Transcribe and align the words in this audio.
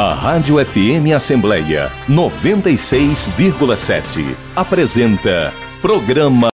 A 0.00 0.14
Rádio 0.14 0.64
FM 0.64 1.12
Assembleia 1.12 1.90
96,7 2.08 4.32
apresenta 4.54 5.52
Programa 5.82 6.50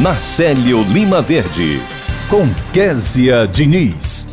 Marcelo 0.00 0.82
Lima 0.84 1.20
Verde 1.20 1.78
com 2.30 2.46
Késia 2.72 3.46
Diniz. 3.46 4.26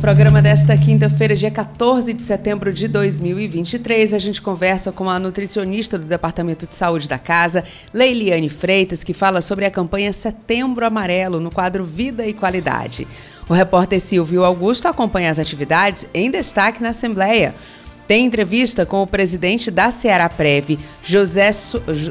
Programa 0.00 0.40
desta 0.40 0.76
quinta-feira, 0.76 1.34
dia 1.34 1.50
14 1.50 2.12
de 2.12 2.22
setembro 2.22 2.72
de 2.72 2.86
2023, 2.86 4.14
a 4.14 4.18
gente 4.20 4.40
conversa 4.40 4.92
com 4.92 5.10
a 5.10 5.18
nutricionista 5.18 5.98
do 5.98 6.06
Departamento 6.06 6.68
de 6.68 6.74
Saúde 6.76 7.08
da 7.08 7.18
Casa, 7.18 7.64
Leiliane 7.92 8.48
Freitas, 8.48 9.02
que 9.02 9.12
fala 9.12 9.40
sobre 9.40 9.64
a 9.64 9.72
campanha 9.72 10.12
Setembro 10.12 10.86
Amarelo 10.86 11.40
no 11.40 11.50
quadro 11.50 11.84
Vida 11.84 12.24
e 12.24 12.32
Qualidade. 12.32 13.08
O 13.48 13.54
repórter 13.54 14.00
Silvio 14.00 14.44
Augusto 14.44 14.86
acompanha 14.86 15.30
as 15.30 15.38
atividades 15.38 16.06
em 16.12 16.30
destaque 16.30 16.82
na 16.82 16.88
Assembleia. 16.90 17.54
Tem 18.06 18.24
entrevista 18.24 18.86
com 18.86 19.02
o 19.02 19.06
presidente 19.06 19.68
da 19.68 19.90
Ceará 19.90 20.28
Prev, 20.28 20.78
José, 21.02 21.50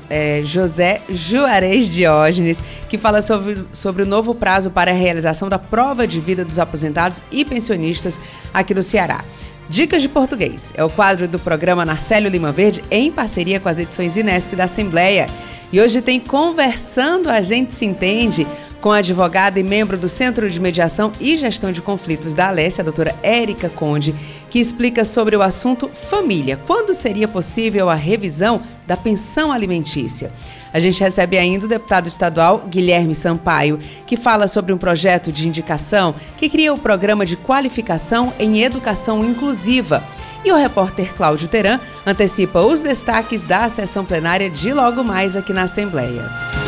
é, 0.09 0.41
José 0.43 1.01
Juarez 1.09 1.87
Diógenes, 1.87 2.61
que 2.89 2.97
fala 2.97 3.21
sobre, 3.21 3.65
sobre 3.71 4.03
o 4.03 4.05
novo 4.05 4.35
prazo 4.35 4.69
para 4.69 4.91
a 4.91 4.93
realização 4.93 5.47
da 5.47 5.57
prova 5.57 6.05
de 6.05 6.19
vida 6.19 6.43
dos 6.43 6.59
aposentados 6.59 7.21
e 7.31 7.45
pensionistas 7.45 8.19
aqui 8.53 8.73
do 8.73 8.83
Ceará. 8.83 9.23
Dicas 9.69 10.01
de 10.01 10.09
Português 10.09 10.73
é 10.75 10.83
o 10.83 10.89
quadro 10.89 11.27
do 11.27 11.39
programa 11.39 11.85
Narcélio 11.85 12.29
Lima 12.29 12.51
Verde 12.51 12.81
em 12.91 13.11
parceria 13.11 13.59
com 13.59 13.69
as 13.69 13.79
edições 13.79 14.15
Inesp 14.15 14.53
da 14.53 14.65
Assembleia. 14.65 15.27
E 15.71 15.81
hoje 15.81 16.01
tem 16.01 16.19
Conversando 16.19 17.29
a 17.29 17.41
Gente 17.41 17.73
Se 17.73 17.85
Entende 17.85 18.45
com 18.85 18.91
a 18.91 18.97
advogada 18.97 19.59
e 19.59 19.63
membro 19.63 19.97
do 19.97 20.07
Centro 20.07 20.47
de 20.47 20.59
Mediação 20.59 21.11
e 21.19 21.35
Gestão 21.37 21.71
de 21.71 21.81
Conflitos 21.81 22.35
da 22.35 22.49
Alessia, 22.49 22.83
a 22.83 22.85
doutora 22.85 23.15
Érica 23.23 23.67
Conde, 23.67 24.13
que 24.47 24.59
explica 24.59 25.03
sobre 25.03 25.35
o 25.35 25.41
assunto 25.41 25.87
família. 25.87 26.59
Quando 26.67 26.93
seria 26.93 27.27
possível 27.27 27.89
a 27.89 27.95
revisão 27.95 28.61
da 28.85 28.95
pensão 28.95 29.51
alimentícia? 29.51 30.31
A 30.71 30.79
gente 30.79 31.01
recebe 31.01 31.35
ainda 31.35 31.65
o 31.65 31.69
deputado 31.69 32.07
estadual 32.07 32.67
Guilherme 32.69 33.15
Sampaio, 33.15 33.79
que 34.05 34.15
fala 34.15 34.47
sobre 34.47 34.71
um 34.71 34.77
projeto 34.77 35.31
de 35.31 35.47
indicação 35.47 36.13
que 36.37 36.47
cria 36.47 36.71
o 36.71 36.79
programa 36.79 37.25
de 37.25 37.35
qualificação 37.35 38.33
em 38.37 38.61
educação 38.61 39.25
inclusiva. 39.25 40.03
E 40.43 40.51
o 40.51 40.55
repórter 40.55 41.11
Cláudio 41.15 41.47
Teran 41.47 41.79
antecipa 42.05 42.59
os 42.59 42.83
destaques 42.83 43.43
da 43.43 43.67
sessão 43.67 44.05
plenária 44.05 44.47
de 44.47 44.71
logo 44.71 45.03
mais 45.03 45.35
aqui 45.35 45.53
na 45.53 45.63
Assembleia. 45.63 46.64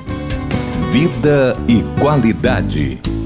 Vida 0.91 1.57
e 1.69 1.85
qualidade. 2.01 3.18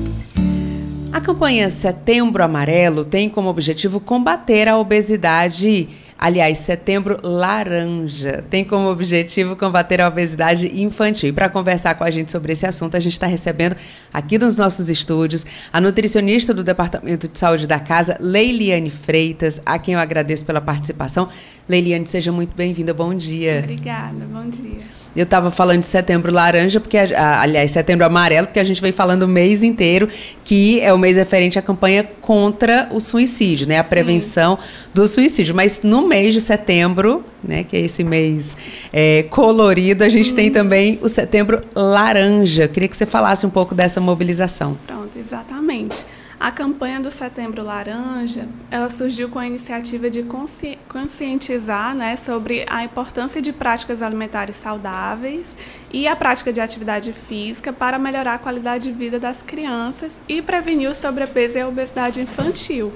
A 1.13 1.21
campanha 1.21 1.69
Setembro 1.69 2.43
Amarelo 2.43 3.05
tem 3.05 3.29
como 3.29 3.51
objetivo 3.51 4.01
combater 4.01 4.67
a 4.67 4.79
obesidade 4.79 5.89
Aliás, 6.23 6.59
Setembro 6.59 7.19
Laranja 7.21 8.45
tem 8.49 8.65
como 8.65 8.89
objetivo 8.89 9.57
combater 9.57 10.01
a 10.01 10.07
obesidade 10.07 10.71
infantil. 10.81 11.31
E 11.31 11.33
para 11.33 11.49
conversar 11.49 11.97
com 11.97 12.05
a 12.05 12.13
gente 12.13 12.31
sobre 12.31 12.53
esse 12.53 12.65
assunto, 12.65 12.97
a 12.97 13.01
gente 13.01 13.15
está 13.15 13.27
recebendo 13.27 13.75
aqui 14.13 14.39
nos 14.39 14.57
nossos 14.57 14.89
estúdios 14.89 15.45
a 15.73 15.81
nutricionista 15.81 16.55
do 16.55 16.63
Departamento 16.63 17.27
de 17.27 17.37
Saúde 17.37 17.67
da 17.67 17.81
Casa, 17.81 18.17
Leiliane 18.21 18.89
Freitas, 18.89 19.61
a 19.67 19.81
quem 19.81 19.95
eu 19.95 20.01
agradeço 20.01 20.47
pela 20.47 20.61
participação. 20.61 21.29
Leiliane, 21.69 22.07
seja 22.07 22.33
muito 22.33 22.57
bem-vinda. 22.57 22.93
Bom 22.93 23.15
dia. 23.15 23.61
Obrigada, 23.63 24.27
bom 24.33 24.49
dia. 24.49 24.81
Eu 25.15 25.25
estava 25.25 25.51
falando 25.51 25.81
de 25.81 25.87
setembro 25.87 26.33
laranja, 26.33 26.81
porque 26.81 26.97
aliás, 26.97 27.71
setembro 27.71 28.07
amarelo, 28.07 28.47
porque 28.47 28.59
a 28.59 28.65
gente 28.65 28.81
vem 28.81 28.93
falando 28.93 29.25
o 29.25 29.29
mês 29.29 29.63
inteiro, 29.63 30.09
que 30.43 30.81
é 30.81 30.93
o 30.93 30.99
mês 30.99 31.17
referente 31.17 31.59
à 31.59 31.63
campanha 31.63 32.03
contra 32.23 32.89
o 32.91 32.99
suicídio, 32.99 33.69
né? 33.69 33.79
A 33.79 33.83
Sim. 33.83 33.91
prevenção 33.91 34.59
do 34.95 35.07
suicídio. 35.07 35.55
Mas 35.55 35.83
no 35.83 36.09
mês 36.09 36.33
de 36.33 36.41
setembro, 36.41 37.23
né, 37.45 37.63
que 37.63 37.77
é 37.77 37.81
esse 37.81 38.03
mês 38.03 38.57
é, 38.91 39.25
colorido, 39.29 40.03
a 40.03 40.09
gente 40.09 40.33
hum. 40.33 40.37
tem 40.37 40.51
também 40.51 40.99
o 41.03 41.09
setembro 41.11 41.61
laranja. 41.75 42.67
Queria 42.67 42.89
que 42.89 42.97
você 42.97 43.05
falasse 43.07 43.45
um 43.45 43.51
pouco 43.51 43.75
dessa 43.75 44.01
mobilização. 44.01 44.79
Pronto, 44.87 45.11
exatamente. 45.19 46.05
A 46.43 46.51
campanha 46.51 46.99
do 46.99 47.13
Setembro 47.13 47.63
Laranja, 47.63 48.49
ela 48.69 48.91
surgiu 48.91 49.29
com 49.29 49.39
a 49.39 49.47
iniciativa 49.47 50.11
de 50.11 50.25
consci 50.25 50.77
conscientizar 50.89 51.95
né, 51.95 52.17
sobre 52.17 52.67
a 52.69 52.83
importância 52.83 53.41
de 53.41 53.53
práticas 53.53 54.03
alimentares 54.03 54.57
saudáveis 54.57 55.57
e 55.93 56.09
a 56.09 56.17
prática 56.17 56.53
de 56.53 56.61
atividade 56.61 57.13
física 57.13 57.73
para 57.73 57.97
melhorar 57.97 58.35
a 58.35 58.39
qualidade 58.39 58.91
de 58.91 58.93
vida 58.93 59.21
das 59.21 59.41
crianças 59.41 60.21
e 60.29 60.43
prevenir 60.43 60.91
o 60.91 60.97
sobrepeso 60.97 61.59
e 61.59 61.61
a 61.61 61.69
obesidade 61.69 62.21
infantil. 62.21 62.93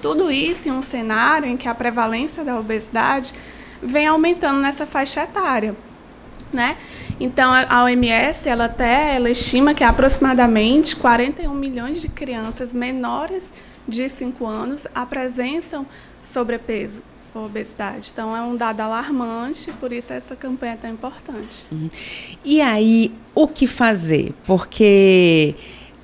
Tudo 0.00 0.30
isso 0.30 0.66
em 0.66 0.72
um 0.72 0.80
cenário 0.80 1.46
em 1.46 1.58
que 1.58 1.68
a 1.68 1.74
prevalência 1.74 2.42
da 2.42 2.58
obesidade 2.58 3.34
vem 3.82 4.06
aumentando 4.06 4.60
nessa 4.60 4.86
faixa 4.86 5.24
etária 5.24 5.76
né? 6.54 6.76
Então 7.20 7.52
a 7.52 7.84
OMS 7.84 8.48
ela 8.48 8.66
até 8.66 9.16
ela 9.16 9.30
estima 9.30 9.74
que 9.74 9.84
aproximadamente 9.84 10.96
41 10.96 11.52
milhões 11.54 12.00
de 12.00 12.08
crianças 12.08 12.72
menores 12.72 13.52
de 13.86 14.08
5 14.08 14.46
anos 14.46 14.86
apresentam 14.94 15.86
sobrepeso 16.22 17.02
ou 17.34 17.46
obesidade. 17.46 18.10
Então 18.12 18.34
é 18.36 18.40
um 18.40 18.56
dado 18.56 18.80
alarmante, 18.80 19.72
por 19.72 19.92
isso 19.92 20.12
essa 20.12 20.36
campanha 20.36 20.74
é 20.74 20.76
tão 20.76 20.90
importante. 20.90 21.66
Uhum. 21.70 21.90
E 22.44 22.60
aí 22.60 23.12
o 23.34 23.48
que 23.48 23.66
fazer? 23.66 24.32
Porque 24.46 25.54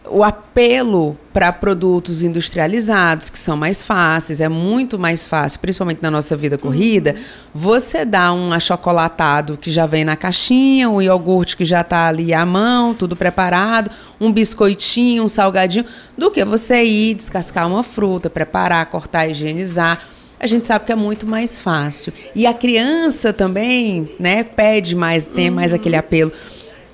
o 0.09 0.25
apelo 0.25 1.17
para 1.33 1.53
produtos 1.53 2.23
industrializados, 2.23 3.29
que 3.29 3.39
são 3.39 3.57
mais 3.57 3.83
fáceis, 3.83 4.41
é 4.41 4.49
muito 4.49 4.99
mais 4.99 5.27
fácil, 5.27 5.61
principalmente 5.61 6.03
na 6.03 6.11
nossa 6.11 6.37
vida 6.37 6.57
corrida, 6.57 7.15
uhum. 7.15 7.23
você 7.55 8.05
dá 8.05 8.33
um 8.33 8.53
achocolatado 8.53 9.57
que 9.57 9.71
já 9.71 9.87
vem 9.87 10.05
na 10.05 10.17
caixinha, 10.17 10.89
um 10.89 11.01
iogurte 11.03 11.57
que 11.57 11.65
já 11.65 11.83
está 11.83 12.09
ali 12.09 12.33
à 12.33 12.45
mão, 12.47 12.95
tudo 12.95 13.15
preparado, 13.15 13.91
um 14.21 14.33
biscoitinho, 14.33 15.25
um 15.25 15.29
salgadinho, 15.29 15.85
do 16.17 16.31
que 16.31 16.45
você 16.45 16.83
ir 16.83 17.15
descascar 17.15 17.69
uma 17.69 17.83
fruta, 17.83 18.31
preparar, 18.31 18.87
cortar, 18.87 19.29
higienizar. 19.29 20.01
A 20.41 20.47
gente 20.47 20.67
sabe 20.67 20.87
que 20.87 20.93
é 20.93 20.97
muito 20.97 21.27
mais 21.27 21.61
fácil. 21.61 22.13
E 22.35 22.47
a 22.47 22.55
criança 22.55 23.31
também, 23.33 24.11
né, 24.19 24.43
pede 24.43 24.97
mais, 24.97 25.27
tem 25.27 25.51
uhum. 25.51 25.55
mais 25.57 25.75
aquele 25.75 25.97
apelo. 25.97 26.33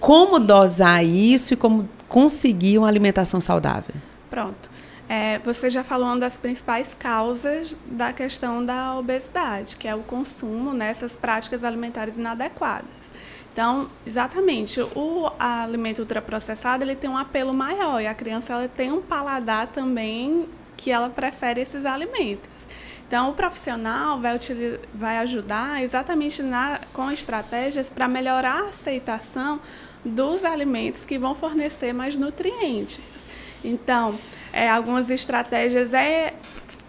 Como 0.01 0.41
dosar 0.41 1.05
isso 1.05 1.55
e 1.55 1.57
como 1.57 1.89
conseguir 2.09 2.79
uma 2.79 2.89
alimentação 2.89 3.41
saudável? 3.41 3.95
Pronto. 4.31 4.71
É, 5.09 5.39
você 5.39 5.71
já 5.71 5.85
falou 5.85 6.09
uma 6.09 6.19
das 6.19 6.37
principais 6.37 6.93
causas 6.93 7.79
da 7.87 8.13
questão 8.13 8.65
da 8.65 8.99
obesidade, 8.99 9.77
que 9.77 9.87
é 9.87 9.95
o 9.95 10.03
consumo 10.03 10.75
nessas 10.75 11.13
práticas 11.13 11.63
alimentares 11.63 12.17
inadequadas. 12.19 12.91
Então, 13.53 13.89
exatamente, 14.05 14.81
o 14.81 15.31
alimento 15.39 16.01
ultraprocessado 16.01 16.83
ele 16.85 16.97
tem 16.97 17.09
um 17.09 17.17
apelo 17.17 17.55
maior 17.55 18.03
e 18.03 18.07
a 18.07 18.15
criança 18.15 18.53
ela 18.53 18.69
tem 18.69 18.93
um 18.93 19.01
paladar 19.01 19.69
também 19.69 20.47
que 20.77 20.91
ela 20.91 21.09
prefere 21.09 21.61
esses 21.61 21.87
alimentos. 21.87 22.51
Então, 23.07 23.31
o 23.31 23.35
profissional 23.35 24.21
vai, 24.21 24.39
vai 24.93 25.19
ajudar 25.19 25.83
exatamente 25.83 26.43
na, 26.43 26.81
com 26.93 27.11
estratégias 27.11 27.89
para 27.89 28.09
melhorar 28.09 28.65
a 28.65 28.69
aceitação 28.69 29.61
dos 30.07 30.45
alimentos 30.45 31.05
que 31.05 31.19
vão 31.19 31.35
fornecer 31.35 31.93
mais 31.93 32.17
nutrientes. 32.17 33.01
Então, 33.65 34.19
é, 34.53 34.69
algumas 34.69 35.11
estratégias 35.11 35.93
é 35.93 36.35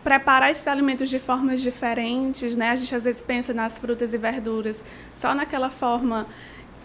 preparar 0.04 0.52
esses 0.52 0.68
alimentos 0.68 1.10
de 1.10 1.20
formas 1.20 1.62
diferentes, 1.62 2.56
né? 2.56 2.70
A 2.70 2.76
gente 2.76 2.96
às 2.96 3.04
vezes 3.04 3.22
pensa 3.22 3.54
nas 3.54 3.78
frutas 3.78 4.14
e 4.14 4.18
verduras 4.18 4.84
só 5.14 5.36
naquela 5.36 5.70
forma 5.70 6.28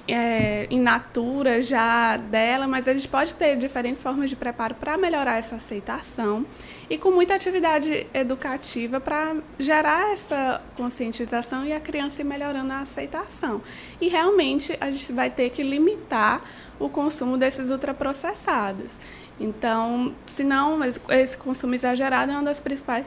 é, 0.08 0.66
in 0.70 0.80
natura 0.80 1.62
já 1.62 2.16
dela, 2.16 2.66
mas 2.66 2.88
a 2.88 2.94
gente 2.94 3.06
pode 3.06 3.34
ter 3.36 3.56
diferentes 3.56 4.02
formas 4.02 4.28
de 4.30 4.36
preparo 4.36 4.74
para 4.74 4.96
melhorar 4.96 5.38
essa 5.38 5.56
aceitação 5.56 6.44
e 6.88 6.98
com 6.98 7.10
muita 7.10 7.34
atividade 7.34 8.06
educativa 8.12 9.00
para 9.00 9.36
gerar 9.58 10.12
essa 10.12 10.60
conscientização 10.76 11.64
e 11.64 11.72
a 11.72 11.80
criança 11.80 12.20
ir 12.20 12.24
melhorando 12.24 12.72
a 12.72 12.80
aceitação. 12.80 13.62
E 14.00 14.08
realmente 14.08 14.76
a 14.80 14.90
gente 14.90 15.12
vai 15.12 15.30
ter 15.30 15.50
que 15.50 15.62
limitar 15.62 16.42
o 16.78 16.88
consumo 16.88 17.38
desses 17.38 17.70
ultraprocessados. 17.70 18.92
Então, 19.38 20.14
se 20.26 20.44
não, 20.44 20.80
esse 20.84 21.36
consumo 21.36 21.74
exagerado 21.74 22.32
é 22.32 22.34
uma 22.34 22.44
das 22.44 22.60
principais 22.60 23.06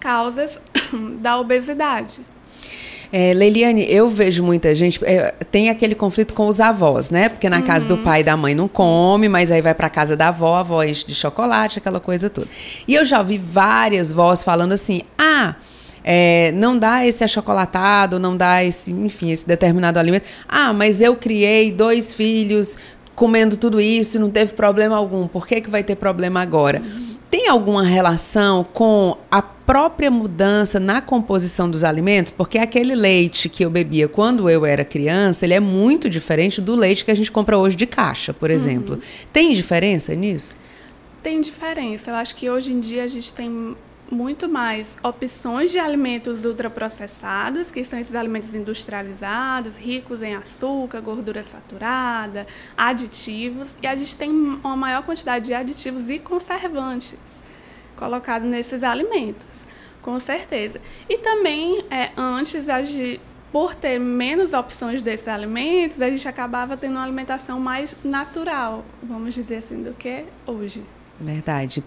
causas 0.00 0.58
da 1.20 1.38
obesidade. 1.38 2.24
É, 3.16 3.32
Leiliane, 3.32 3.86
eu 3.88 4.10
vejo 4.10 4.42
muita 4.42 4.74
gente. 4.74 4.98
É, 5.04 5.32
tem 5.48 5.70
aquele 5.70 5.94
conflito 5.94 6.34
com 6.34 6.48
os 6.48 6.58
avós, 6.58 7.10
né? 7.10 7.28
Porque 7.28 7.48
na 7.48 7.58
uhum. 7.58 7.62
casa 7.62 7.86
do 7.86 7.94
uhum. 7.94 8.02
pai 8.02 8.22
e 8.22 8.24
da 8.24 8.36
mãe 8.36 8.56
não 8.56 8.66
come, 8.66 9.28
mas 9.28 9.52
aí 9.52 9.62
vai 9.62 9.72
para 9.72 9.88
casa 9.88 10.16
da 10.16 10.28
avó, 10.28 10.56
a 10.56 10.60
avó 10.60 10.82
enche 10.82 11.06
de 11.06 11.14
chocolate, 11.14 11.78
aquela 11.78 12.00
coisa 12.00 12.28
toda. 12.28 12.48
E 12.88 12.92
eu 12.92 13.04
já 13.04 13.20
ouvi 13.20 13.38
várias 13.38 14.10
vós 14.10 14.42
falando 14.42 14.72
assim: 14.72 15.02
ah. 15.16 15.54
É, 16.06 16.52
não 16.56 16.76
dá 16.76 17.06
esse 17.06 17.24
achocolatado, 17.24 18.18
não 18.18 18.36
dá 18.36 18.62
esse, 18.62 18.92
enfim, 18.92 19.30
esse 19.30 19.46
determinado 19.46 19.98
alimento. 19.98 20.26
Ah, 20.46 20.70
mas 20.70 21.00
eu 21.00 21.16
criei 21.16 21.72
dois 21.72 22.12
filhos 22.12 22.76
comendo 23.14 23.56
tudo 23.56 23.80
isso 23.80 24.16
e 24.16 24.20
não 24.20 24.28
teve 24.28 24.52
problema 24.52 24.96
algum. 24.96 25.26
Por 25.26 25.46
que, 25.46 25.62
que 25.62 25.70
vai 25.70 25.82
ter 25.82 25.94
problema 25.94 26.42
agora? 26.42 26.82
Uhum. 26.84 27.13
Tem 27.34 27.48
alguma 27.48 27.82
relação 27.82 28.62
com 28.62 29.18
a 29.28 29.42
própria 29.42 30.08
mudança 30.08 30.78
na 30.78 31.02
composição 31.02 31.68
dos 31.68 31.82
alimentos? 31.82 32.30
Porque 32.30 32.58
aquele 32.58 32.94
leite 32.94 33.48
que 33.48 33.64
eu 33.64 33.70
bebia 33.70 34.06
quando 34.06 34.48
eu 34.48 34.64
era 34.64 34.84
criança, 34.84 35.44
ele 35.44 35.52
é 35.52 35.58
muito 35.58 36.08
diferente 36.08 36.60
do 36.60 36.76
leite 36.76 37.04
que 37.04 37.10
a 37.10 37.14
gente 37.16 37.32
compra 37.32 37.58
hoje 37.58 37.74
de 37.74 37.86
caixa, 37.86 38.32
por 38.32 38.52
exemplo. 38.52 38.94
Uhum. 38.94 39.00
Tem 39.32 39.52
diferença 39.52 40.14
nisso? 40.14 40.56
Tem 41.24 41.40
diferença. 41.40 42.12
Eu 42.12 42.14
acho 42.14 42.36
que 42.36 42.48
hoje 42.48 42.72
em 42.72 42.78
dia 42.78 43.02
a 43.02 43.08
gente 43.08 43.32
tem 43.32 43.74
muito 44.10 44.48
mais 44.48 44.96
opções 45.02 45.72
de 45.72 45.78
alimentos 45.78 46.44
ultraprocessados, 46.44 47.70
que 47.70 47.84
são 47.84 47.98
esses 47.98 48.14
alimentos 48.14 48.54
industrializados, 48.54 49.76
ricos 49.76 50.22
em 50.22 50.34
açúcar, 50.34 51.00
gordura 51.00 51.42
saturada, 51.42 52.46
aditivos, 52.76 53.76
e 53.82 53.86
a 53.86 53.96
gente 53.96 54.16
tem 54.16 54.30
uma 54.30 54.76
maior 54.76 55.02
quantidade 55.02 55.46
de 55.46 55.54
aditivos 55.54 56.10
e 56.10 56.18
conservantes 56.18 57.42
colocados 57.96 58.48
nesses 58.48 58.82
alimentos, 58.82 59.66
com 60.02 60.18
certeza. 60.18 60.80
E 61.08 61.18
também, 61.18 61.84
é, 61.90 62.10
antes, 62.16 62.68
a 62.68 62.82
gente, 62.82 63.20
por 63.50 63.74
ter 63.74 63.98
menos 63.98 64.52
opções 64.52 65.02
desses 65.02 65.28
alimentos, 65.28 66.02
a 66.02 66.10
gente 66.10 66.26
acabava 66.28 66.76
tendo 66.76 66.92
uma 66.92 67.04
alimentação 67.04 67.58
mais 67.60 67.96
natural, 68.04 68.84
vamos 69.02 69.34
dizer 69.34 69.56
assim, 69.56 69.82
do 69.82 69.94
que 69.94 70.24
hoje. 70.46 70.84
Verdade. 71.20 71.82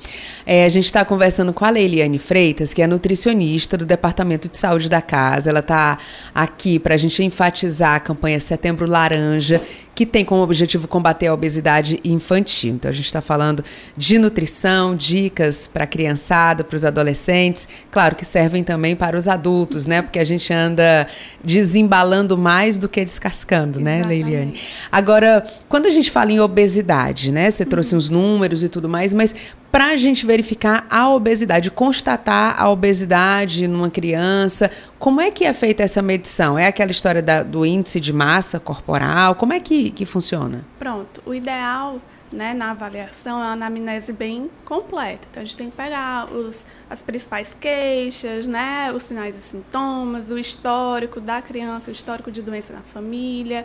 É, 0.46 0.64
a 0.64 0.70
gente 0.70 0.86
está 0.86 1.04
conversando 1.04 1.52
com 1.54 1.66
a 1.66 1.70
Leiliane 1.70 2.18
Freitas, 2.18 2.74
que 2.74 2.82
é 2.82 2.88
nutricionista 2.88 3.78
do 3.78 3.86
Departamento 3.86 4.48
de 4.48 4.58
Saúde 4.58 4.90
da 4.90 5.02
Casa. 5.02 5.50
Ela 5.50 5.60
está 5.60 5.98
aqui 6.34 6.80
para 6.80 6.94
a 6.94 6.98
gente 6.98 7.22
enfatizar 7.24 7.96
a 7.96 8.00
campanha 8.00 8.40
Setembro 8.40 8.88
Laranja, 8.88 9.62
que 9.98 10.06
tem 10.06 10.24
como 10.24 10.44
objetivo 10.44 10.88
combater 10.88 11.26
a 11.26 11.34
obesidade 11.34 12.00
infantil. 12.06 12.76
Então 12.76 12.88
a 12.88 12.94
gente 12.94 13.08
está 13.08 13.20
falando 13.20 13.66
de 13.98 14.20
nutrição, 14.20 14.96
dicas 14.96 15.66
para 15.66 15.86
a 15.86 15.88
criançada, 15.88 16.64
para 16.64 16.76
os 16.76 16.86
adolescentes, 16.86 17.68
claro 17.90 18.16
que 18.16 18.24
servem 18.24 18.64
também 18.64 18.96
para 18.96 19.18
os 19.18 19.28
adultos, 19.28 19.88
né? 19.88 20.04
Porque 20.04 20.20
a 20.20 20.24
gente 20.24 20.54
anda 20.54 21.08
desembalando 21.44 22.38
mais 22.38 22.78
do 22.78 22.88
que 22.88 23.04
descascando, 23.04 23.80
né, 23.80 23.96
Exatamente. 23.96 24.24
né, 24.24 24.30
Leiliane? 24.30 24.62
Agora, 24.92 25.44
quando 25.68 25.88
a 25.88 25.90
gente 25.90 26.12
fala 26.12 26.32
em 26.32 26.40
obesidade, 26.40 27.32
né? 27.32 27.50
Você 27.50 27.66
trouxe 27.66 27.94
uhum. 27.94 27.98
uns 27.98 28.10
números 28.12 28.62
e 28.62 28.70
tudo 28.70 28.88
mais, 28.88 29.16
mas 29.16 29.34
para 29.78 29.90
a 29.92 29.96
gente 29.96 30.26
verificar 30.26 30.88
a 30.90 31.08
obesidade, 31.08 31.70
constatar 31.70 32.60
a 32.60 32.68
obesidade 32.68 33.68
numa 33.68 33.92
criança. 33.92 34.72
Como 34.98 35.22
é 35.22 35.30
que 35.30 35.46
é 35.46 35.54
feita 35.54 35.84
essa 35.84 36.02
medição? 36.02 36.58
É 36.58 36.66
aquela 36.66 36.90
história 36.90 37.22
da, 37.22 37.44
do 37.44 37.64
índice 37.64 38.00
de 38.00 38.12
massa 38.12 38.60
corporal? 38.60 39.36
Como 39.36 39.54
é 39.54 39.60
que, 39.60 39.92
que 39.92 40.04
funciona? 40.04 40.66
Pronto. 40.80 41.22
O 41.28 41.32
ideal 41.32 42.02
né, 42.32 42.56
na 42.56 42.72
avaliação 42.72 43.38
é 43.38 43.46
uma 43.46 43.52
anamnese 43.54 44.12
bem 44.12 44.50
completa. 44.66 45.28
Então, 45.30 45.44
a 45.44 45.46
gente 45.46 45.56
tem 45.56 45.70
que 45.70 45.78
pegar 45.78 46.26
os, 46.34 46.66
as 46.90 47.00
principais 47.02 47.54
queixas, 47.54 48.48
né, 48.48 48.92
os 48.92 49.04
sinais 49.04 49.36
e 49.36 49.42
sintomas, 49.42 50.32
o 50.32 50.40
histórico 50.40 51.22
da 51.22 51.40
criança, 51.40 51.90
o 51.90 51.92
histórico 51.92 52.32
de 52.32 52.42
doença 52.42 52.74
na 52.74 52.82
família, 52.82 53.64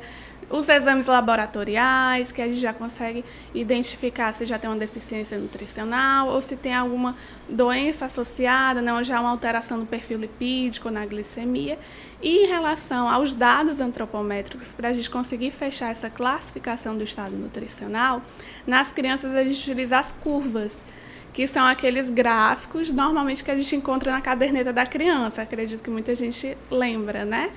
os 0.53 0.69
exames 0.69 1.07
laboratoriais, 1.07 2.31
que 2.31 2.43
a 2.43 2.47
gente 2.47 2.61
já 2.61 2.75
consegue 2.75 3.25
identificar 3.55 4.35
se 4.35 4.45
já 4.45 4.59
tem 4.59 4.69
uma 4.69 4.79
deficiência 4.79 5.39
nutricional 5.39 6.29
ou 6.29 6.43
se 6.43 6.57
tem 6.57 6.75
alguma 6.75 7.17
doença 7.49 8.05
associada, 8.05 8.83
né, 8.83 8.93
ou 8.93 9.03
já 9.03 9.19
uma 9.19 9.31
alteração 9.31 9.79
no 9.79 9.87
perfil 9.87 10.19
lipídico, 10.19 10.91
na 10.91 11.07
glicemia. 11.07 11.79
E 12.21 12.45
em 12.45 12.47
relação 12.49 13.09
aos 13.09 13.33
dados 13.33 13.81
antropométricos, 13.81 14.73
para 14.73 14.91
a 14.91 14.93
gente 14.93 15.09
conseguir 15.09 15.51
fechar 15.51 15.91
essa 15.91 16.11
classificação 16.11 16.97
do 16.99 17.03
estado 17.03 17.35
nutricional, 17.35 18.21
nas 18.67 18.93
crianças 18.93 19.35
a 19.35 19.43
gente 19.43 19.59
utiliza 19.59 19.99
as 19.99 20.13
curvas 20.21 20.85
que 21.33 21.47
são 21.47 21.65
aqueles 21.65 22.11
gráficos 22.11 22.91
normalmente 22.91 23.43
que 23.43 23.51
a 23.51 23.57
gente 23.57 23.75
encontra 23.75 24.13
na 24.13 24.21
caderneta 24.21 24.71
da 24.71 24.85
criança. 24.85 25.41
Acredito 25.41 25.83
que 25.83 25.89
muita 25.89 26.15
gente 26.15 26.59
lembra, 26.71 27.25
né? 27.25 27.51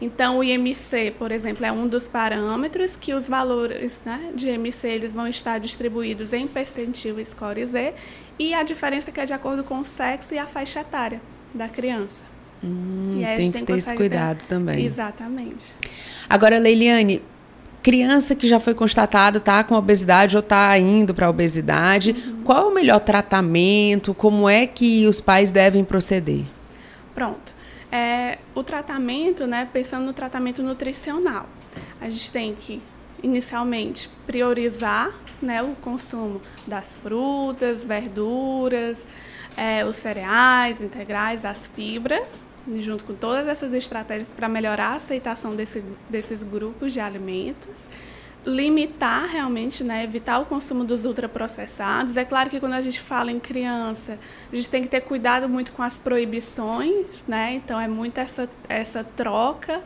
Então, 0.00 0.38
o 0.38 0.44
IMC, 0.44 1.14
por 1.18 1.30
exemplo, 1.30 1.64
é 1.64 1.70
um 1.70 1.86
dos 1.86 2.08
parâmetros 2.08 2.96
que 2.96 3.12
os 3.12 3.28
valores 3.28 4.00
né, 4.04 4.30
de 4.34 4.48
IMC 4.48 4.88
eles 4.88 5.12
vão 5.12 5.28
estar 5.28 5.58
distribuídos 5.58 6.32
em 6.32 6.46
percentil 6.46 7.20
e 7.20 7.24
score 7.24 7.64
Z, 7.66 7.94
e 8.38 8.54
a 8.54 8.62
diferença 8.62 9.10
é 9.10 9.12
que 9.12 9.20
é 9.20 9.26
de 9.26 9.34
acordo 9.34 9.62
com 9.62 9.80
o 9.80 9.84
sexo 9.84 10.32
e 10.32 10.38
a 10.38 10.46
faixa 10.46 10.80
etária 10.80 11.20
da 11.52 11.68
criança. 11.68 12.22
Hum, 12.64 13.16
e 13.18 13.24
aí 13.24 13.24
tem, 13.24 13.34
a 13.34 13.40
gente 13.40 13.52
tem 13.52 13.64
que 13.64 13.72
ter 13.72 13.78
esse 13.78 13.94
cuidado 13.94 14.38
ter... 14.38 14.46
também. 14.46 14.86
Exatamente. 14.86 15.76
Agora, 16.28 16.58
Leiliane, 16.58 17.22
criança 17.82 18.34
que 18.34 18.48
já 18.48 18.58
foi 18.58 18.74
constatado 18.74 19.38
tá 19.38 19.62
com 19.62 19.74
obesidade 19.74 20.34
ou 20.34 20.40
está 20.40 20.78
indo 20.78 21.12
para 21.12 21.26
a 21.26 21.30
obesidade, 21.30 22.12
uhum. 22.12 22.42
qual 22.42 22.68
é 22.68 22.70
o 22.70 22.74
melhor 22.74 23.00
tratamento? 23.00 24.14
Como 24.14 24.48
é 24.48 24.66
que 24.66 25.06
os 25.06 25.20
pais 25.20 25.52
devem 25.52 25.84
proceder? 25.84 26.44
Pronto 27.14 27.59
é 27.90 28.38
o 28.54 28.62
tratamento, 28.62 29.46
né, 29.46 29.68
pensando 29.72 30.04
no 30.04 30.12
tratamento 30.12 30.62
nutricional. 30.62 31.48
A 32.00 32.08
gente 32.08 32.30
tem 32.30 32.54
que, 32.54 32.82
inicialmente, 33.22 34.10
priorizar 34.26 35.10
né, 35.40 35.62
o 35.62 35.74
consumo 35.76 36.40
das 36.66 36.88
frutas, 37.02 37.82
verduras, 37.82 39.06
é, 39.56 39.84
os 39.84 39.96
cereais 39.96 40.80
integrais, 40.80 41.44
as 41.44 41.66
fibras, 41.68 42.44
junto 42.78 43.04
com 43.04 43.14
todas 43.14 43.48
essas 43.48 43.72
estratégias 43.72 44.30
para 44.30 44.48
melhorar 44.48 44.92
a 44.92 44.96
aceitação 44.96 45.56
desse, 45.56 45.82
desses 46.08 46.42
grupos 46.42 46.92
de 46.92 47.00
alimentos 47.00 47.88
limitar 48.44 49.28
realmente, 49.28 49.84
né, 49.84 50.02
evitar 50.02 50.38
o 50.38 50.46
consumo 50.46 50.84
dos 50.84 51.04
ultraprocessados. 51.04 52.16
É 52.16 52.24
claro 52.24 52.48
que 52.48 52.58
quando 52.58 52.72
a 52.72 52.80
gente 52.80 53.00
fala 53.00 53.30
em 53.30 53.38
criança, 53.38 54.18
a 54.50 54.56
gente 54.56 54.68
tem 54.68 54.82
que 54.82 54.88
ter 54.88 55.02
cuidado 55.02 55.48
muito 55.48 55.72
com 55.72 55.82
as 55.82 55.98
proibições, 55.98 57.24
né? 57.28 57.54
Então 57.54 57.78
é 57.78 57.86
muito 57.86 58.18
essa 58.18 58.48
essa 58.68 59.04
troca, 59.04 59.82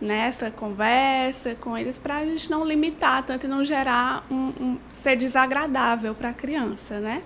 né, 0.00 0.26
essa 0.26 0.50
conversa 0.50 1.54
com 1.54 1.76
eles 1.78 1.98
para 1.98 2.18
a 2.18 2.26
gente 2.26 2.50
não 2.50 2.64
limitar 2.64 3.22
tanto 3.22 3.46
e 3.46 3.48
não 3.48 3.64
gerar 3.64 4.26
um, 4.30 4.52
um 4.60 4.78
ser 4.92 5.16
desagradável 5.16 6.14
para 6.14 6.30
a 6.30 6.34
criança, 6.34 7.00
né? 7.00 7.22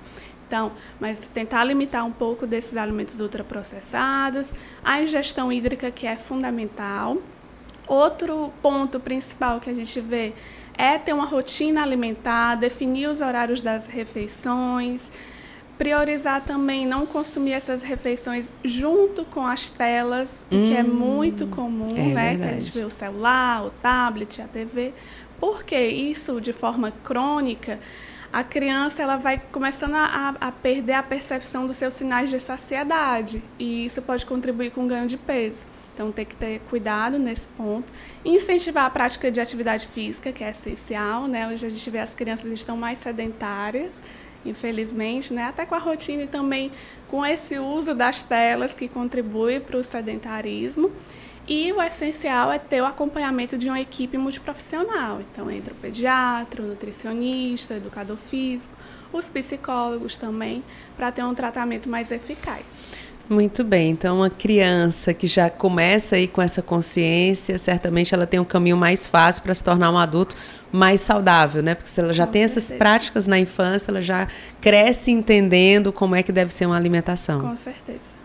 Então, 0.46 0.72
mas 0.98 1.28
tentar 1.28 1.62
limitar 1.64 2.06
um 2.06 2.12
pouco 2.12 2.46
desses 2.46 2.74
alimentos 2.76 3.20
ultraprocessados, 3.20 4.50
a 4.82 5.02
ingestão 5.02 5.52
hídrica 5.52 5.90
que 5.90 6.06
é 6.06 6.16
fundamental. 6.16 7.18
Outro 7.86 8.50
ponto 8.62 8.98
principal 8.98 9.60
que 9.60 9.68
a 9.68 9.74
gente 9.74 10.00
vê 10.00 10.34
é 10.78 10.96
ter 10.96 11.12
uma 11.12 11.26
rotina 11.26 11.82
alimentar, 11.82 12.54
definir 12.54 13.08
os 13.08 13.20
horários 13.20 13.60
das 13.60 13.88
refeições, 13.88 15.10
priorizar 15.76 16.42
também 16.42 16.86
não 16.86 17.04
consumir 17.04 17.52
essas 17.52 17.82
refeições 17.82 18.50
junto 18.64 19.24
com 19.24 19.44
as 19.44 19.68
telas, 19.68 20.46
hum, 20.50 20.62
o 20.62 20.66
que 20.66 20.76
é 20.76 20.82
hum, 20.82 20.86
muito 20.86 21.48
comum, 21.48 21.90
é 21.90 22.14
né? 22.14 22.30
Verdade. 22.30 22.38
Que 22.38 22.44
a 22.44 22.60
gente 22.60 22.72
vê 22.72 22.84
o 22.84 22.90
celular, 22.90 23.66
o 23.66 23.70
tablet, 23.70 24.40
a 24.40 24.46
TV. 24.46 24.94
Porque 25.40 25.78
isso, 25.78 26.40
de 26.40 26.52
forma 26.52 26.92
crônica, 27.04 27.78
a 28.32 28.44
criança 28.44 29.02
ela 29.02 29.16
vai 29.16 29.40
começando 29.50 29.94
a, 29.94 30.34
a, 30.40 30.52
perder 30.52 30.94
a 30.94 31.02
percepção 31.02 31.66
dos 31.66 31.76
seus 31.76 31.94
sinais 31.94 32.28
de 32.30 32.38
saciedade. 32.38 33.42
E 33.58 33.84
isso 33.84 34.02
pode 34.02 34.26
contribuir 34.26 34.70
com 34.70 34.84
o 34.84 34.86
ganho 34.86 35.06
de 35.06 35.16
peso. 35.16 35.64
Então 35.98 36.12
tem 36.12 36.24
que 36.24 36.36
ter 36.36 36.60
cuidado 36.70 37.18
nesse 37.18 37.48
ponto. 37.48 37.92
Incentivar 38.24 38.84
a 38.84 38.90
prática 38.90 39.32
de 39.32 39.40
atividade 39.40 39.88
física, 39.88 40.30
que 40.30 40.44
é 40.44 40.50
essencial, 40.50 41.26
né? 41.26 41.48
Hoje 41.48 41.66
a 41.66 41.70
gente 41.70 41.90
vê 41.90 41.98
as 41.98 42.14
crianças 42.14 42.52
estão 42.52 42.76
mais 42.76 43.00
sedentárias, 43.00 44.00
infelizmente, 44.46 45.34
né? 45.34 45.46
Até 45.46 45.66
com 45.66 45.74
a 45.74 45.78
rotina 45.78 46.22
e 46.22 46.28
também 46.28 46.70
com 47.08 47.26
esse 47.26 47.58
uso 47.58 47.96
das 47.96 48.22
telas 48.22 48.76
que 48.76 48.86
contribui 48.86 49.58
para 49.58 49.76
o 49.76 49.82
sedentarismo. 49.82 50.92
E 51.48 51.72
o 51.72 51.82
essencial 51.82 52.52
é 52.52 52.60
ter 52.60 52.80
o 52.80 52.84
acompanhamento 52.84 53.58
de 53.58 53.68
uma 53.68 53.80
equipe 53.80 54.16
multiprofissional. 54.16 55.20
Então, 55.20 55.50
entra 55.50 55.74
o 55.74 55.76
pediatra, 55.78 56.62
o 56.62 56.66
nutricionista, 56.66 57.74
o 57.74 57.76
educador 57.78 58.18
físico, 58.18 58.76
os 59.12 59.26
psicólogos 59.26 60.16
também, 60.16 60.62
para 60.96 61.10
ter 61.10 61.24
um 61.24 61.34
tratamento 61.34 61.88
mais 61.88 62.12
eficaz. 62.12 62.64
Muito 63.28 63.62
bem, 63.62 63.90
então 63.90 64.16
uma 64.16 64.30
criança 64.30 65.12
que 65.12 65.26
já 65.26 65.50
começa 65.50 66.16
aí 66.16 66.26
com 66.26 66.40
essa 66.40 66.62
consciência, 66.62 67.58
certamente 67.58 68.14
ela 68.14 68.26
tem 68.26 68.40
um 68.40 68.44
caminho 68.44 68.76
mais 68.76 69.06
fácil 69.06 69.42
para 69.42 69.54
se 69.54 69.62
tornar 69.62 69.90
um 69.90 69.98
adulto 69.98 70.34
mais 70.72 71.02
saudável, 71.02 71.62
né? 71.62 71.74
Porque 71.74 71.90
se 71.90 72.00
ela 72.00 72.14
já 72.14 72.24
com 72.24 72.32
tem 72.32 72.48
certeza. 72.48 72.66
essas 72.66 72.78
práticas 72.78 73.26
na 73.26 73.38
infância, 73.38 73.90
ela 73.90 74.00
já 74.00 74.28
cresce 74.62 75.10
entendendo 75.10 75.92
como 75.92 76.14
é 76.14 76.22
que 76.22 76.32
deve 76.32 76.52
ser 76.52 76.64
uma 76.64 76.76
alimentação. 76.76 77.40
Com 77.40 77.56
certeza. 77.56 78.17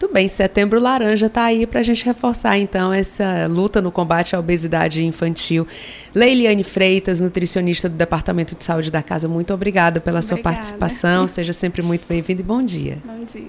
Muito 0.00 0.14
bem, 0.14 0.28
setembro 0.28 0.78
laranja 0.78 1.26
está 1.26 1.42
aí 1.42 1.66
para 1.66 1.80
a 1.80 1.82
gente 1.82 2.04
reforçar 2.04 2.56
então 2.56 2.92
essa 2.92 3.48
luta 3.48 3.82
no 3.82 3.90
combate 3.90 4.36
à 4.36 4.38
obesidade 4.38 5.04
infantil. 5.04 5.66
Leiliane 6.14 6.62
Freitas, 6.62 7.18
nutricionista 7.18 7.88
do 7.88 7.96
Departamento 7.96 8.54
de 8.54 8.62
Saúde 8.62 8.92
da 8.92 9.02
Casa, 9.02 9.26
muito 9.26 9.52
obrigada 9.52 9.98
pela 9.98 10.20
obrigada. 10.20 10.40
sua 10.40 10.52
participação. 10.52 11.26
Seja 11.26 11.52
sempre 11.52 11.82
muito 11.82 12.06
bem-vindo 12.06 12.40
e 12.40 12.44
bom 12.44 12.62
dia. 12.62 12.98
Bom 13.04 13.24
dia. 13.24 13.48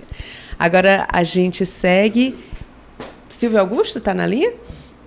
Agora 0.58 1.08
a 1.14 1.22
gente 1.22 1.68
segue. 1.68 2.36
Silvio 3.30 3.60
Augusto 3.60 4.00
está 4.00 4.16
na 4.16 4.26
linha? 4.26 4.52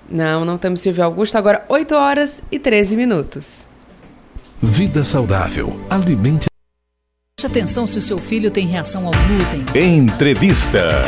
Não, 0.09 0.45
não 0.45 0.57
temos 0.57 0.79
Silvio 0.79 1.03
Augusto. 1.03 1.37
Agora 1.37 1.65
8 1.69 1.93
horas 1.93 2.41
e 2.53 2.59
13 2.61 2.95
minutos. 2.95 3.67
Vida 4.63 5.03
saudável. 5.05 5.77
Alimente. 5.91 6.52
Preste 7.43 7.59
atenção 7.59 7.89
se 7.89 7.99
o 7.99 8.01
seu 8.01 8.19
filho 8.19 8.53
tem 8.53 8.69
reação 8.69 9.05
ao 9.05 9.13
glúten. 9.13 9.65
Entrevista. 9.75 11.03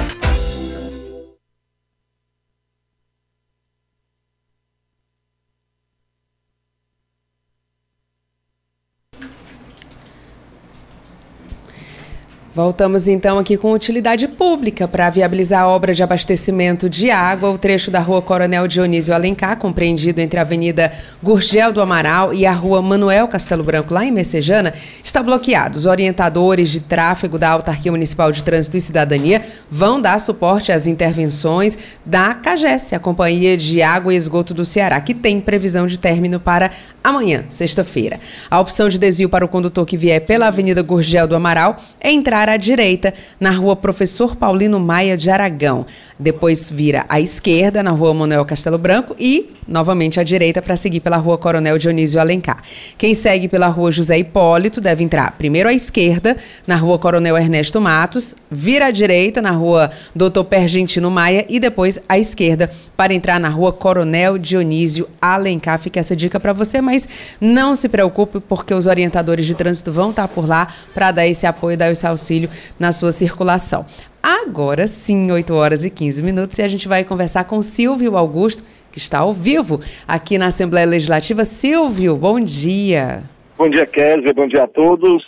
Voltamos 12.55 13.09
então 13.09 13.37
aqui 13.37 13.57
com 13.57 13.73
utilidade 13.73 14.29
pública 14.29 14.87
para 14.87 15.11
viabilizar 15.11 15.63
a 15.63 15.69
obra 15.69 15.93
de 15.93 16.05
abastecimento 16.05 16.89
de 16.89 17.11
água. 17.11 17.51
O 17.51 17.59
trecho 17.59 17.91
da 17.91 17.99
rua 17.99 18.23
Coronel 18.23 18.69
Dionísio 18.69 19.13
Alencar, 19.13 19.57
compreendido 19.57 20.21
entre 20.21 20.39
a 20.39 20.43
Avenida 20.43 20.93
Gurgel 21.21 21.73
do 21.73 21.81
Amaral 21.81 22.33
e 22.33 22.47
a 22.47 22.53
rua 22.53 22.81
Manuel 22.81 23.27
Castelo 23.27 23.65
Branco, 23.65 23.93
lá 23.93 24.05
em 24.05 24.13
Messejana, 24.13 24.73
está 25.03 25.21
bloqueado. 25.21 25.77
Os 25.77 25.85
orientadores 25.85 26.71
de 26.71 26.79
tráfego 26.79 27.41
da 27.41 27.51
Autarquia 27.51 27.91
Municipal 27.91 28.31
de 28.31 28.45
Trânsito 28.45 28.77
e 28.77 28.81
Cidadania 28.81 29.43
vão 29.69 30.01
dar 30.01 30.21
suporte 30.21 30.71
às 30.71 30.87
intervenções 30.87 31.77
da 32.07 32.35
CAGES, 32.35 32.93
a 32.93 33.01
Companhia 33.01 33.57
de 33.57 33.83
Água 33.83 34.15
e 34.15 34.17
Esgoto 34.17 34.55
do 34.55 34.65
Ceará, 34.65 35.01
que 35.01 35.13
tem 35.13 35.41
previsão 35.41 35.89
de 35.89 35.99
término 35.99 36.39
para 36.39 36.71
amanhã, 37.05 37.45
sexta-feira. 37.49 38.19
A 38.51 38.59
opção 38.59 38.89
de 38.89 38.99
desvio 38.99 39.29
para 39.29 39.45
o 39.45 39.49
condutor 39.49 39.85
que 39.85 39.99
vier 39.99 40.23
pela 40.23 40.47
Avenida 40.47 40.83
Gurgel 40.83 41.29
do 41.29 41.37
Amaral 41.37 41.77
é 42.01 42.11
entrar 42.11 42.49
à 42.49 42.57
direita 42.57 43.13
na 43.39 43.51
rua 43.51 43.77
Professor 43.77 44.35
Paulino 44.35 44.81
Maia 44.81 45.15
de 45.15 45.29
Aragão. 45.29 45.85
Depois 46.19 46.71
vira 46.71 47.05
à 47.09 47.21
esquerda 47.21 47.83
na 47.83 47.91
rua 47.91 48.15
Manuel 48.15 48.45
Castelo 48.47 48.79
Branco 48.79 49.15
e 49.19 49.51
novamente 49.67 50.21
à 50.21 50.23
direita 50.23 50.63
para 50.63 50.77
seguir 50.77 51.01
pela 51.01 51.17
rua 51.17 51.37
Coronel 51.37 51.77
Dionísio 51.77 52.21
Alencar. 52.21 52.63
Quem 52.97 53.15
segue 53.15 53.49
pela 53.49 53.67
rua 53.67 53.91
José 53.91 54.19
Hipólito 54.19 54.81
deve 54.81 55.03
entrar 55.03 55.33
primeiro 55.33 55.69
à 55.69 55.73
esquerda 55.73 56.37
na 56.67 56.77
rua 56.77 56.99
Coronel 56.99 57.37
Ernesto 57.37 57.81
Matos, 57.81 58.35
vira 58.51 58.87
à 58.87 58.91
direita 58.91 59.43
na 59.43 59.51
rua 59.51 59.91
Doutor 60.15 60.45
Pergentino 60.45 61.11
Maia 61.11 61.45
e 61.49 61.59
depois 61.59 61.99
à 62.09 62.19
esquerda 62.19 62.71
para 62.97 63.13
entrar 63.13 63.41
na 63.41 63.49
rua 63.49 63.73
Coronel 63.73 64.39
Dionísio 64.39 65.09
Alencar. 65.21 65.79
Fica 65.79 65.99
essa 65.99 66.15
dica 66.15 66.39
para 66.39 66.53
você, 66.53 66.81
mas 66.81 66.94
não 67.41 67.75
se 67.75 67.89
preocupe 67.89 68.41
porque 68.41 68.75
os 68.75 68.87
orientadores 68.87 69.47
de 69.47 69.55
trânsito 69.55 69.93
vão 69.93 70.11
estar 70.11 70.29
por 70.29 70.49
lá 70.49 70.69
para 70.93 71.11
dar 71.11 71.27
esse 71.27 71.47
apoio, 71.47 71.77
dar 71.77 71.91
esse 71.91 72.07
auxílio 72.07 72.49
na 72.79 72.93
sua 72.93 73.13
circulação. 73.13 73.87
Agora 74.23 74.87
sim, 74.87 75.31
8 75.31 75.55
horas 75.55 75.85
e 75.85 75.91
15 75.91 76.23
minutos, 76.23 76.59
e 76.59 76.63
a 76.63 76.69
gente 76.69 76.89
vai 76.89 77.05
conversar 77.05 77.45
com 77.45 77.61
Silvio 77.63 78.17
Augusto, 78.17 78.63
que 78.91 78.99
está 78.99 79.19
ao 79.19 79.33
vivo 79.33 79.81
aqui 80.07 80.39
na 80.39 80.47
Assembleia 80.47 80.87
Legislativa. 80.87 81.45
Silvio, 81.45 82.17
bom 82.17 82.41
dia. 82.41 83.25
Bom 83.59 83.69
dia, 83.69 83.87
Kézia, 83.87 84.33
bom 84.33 84.47
dia 84.47 84.65
a 84.65 84.67
todos. 84.67 85.23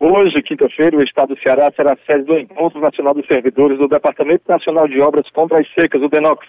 Hoje, 0.00 0.40
quinta-feira, 0.42 0.96
o 0.96 1.02
Estado 1.02 1.34
do 1.34 1.40
Ceará 1.40 1.72
será 1.74 1.96
sede 2.06 2.22
do 2.22 2.38
Encontro 2.38 2.80
Nacional 2.80 3.14
dos 3.14 3.26
Servidores 3.26 3.78
do 3.78 3.88
Departamento 3.88 4.44
Nacional 4.48 4.86
de 4.86 5.00
Obras 5.00 5.28
Contra 5.30 5.58
as 5.58 5.66
Secas, 5.74 6.00
o 6.00 6.08
DENOX, 6.08 6.46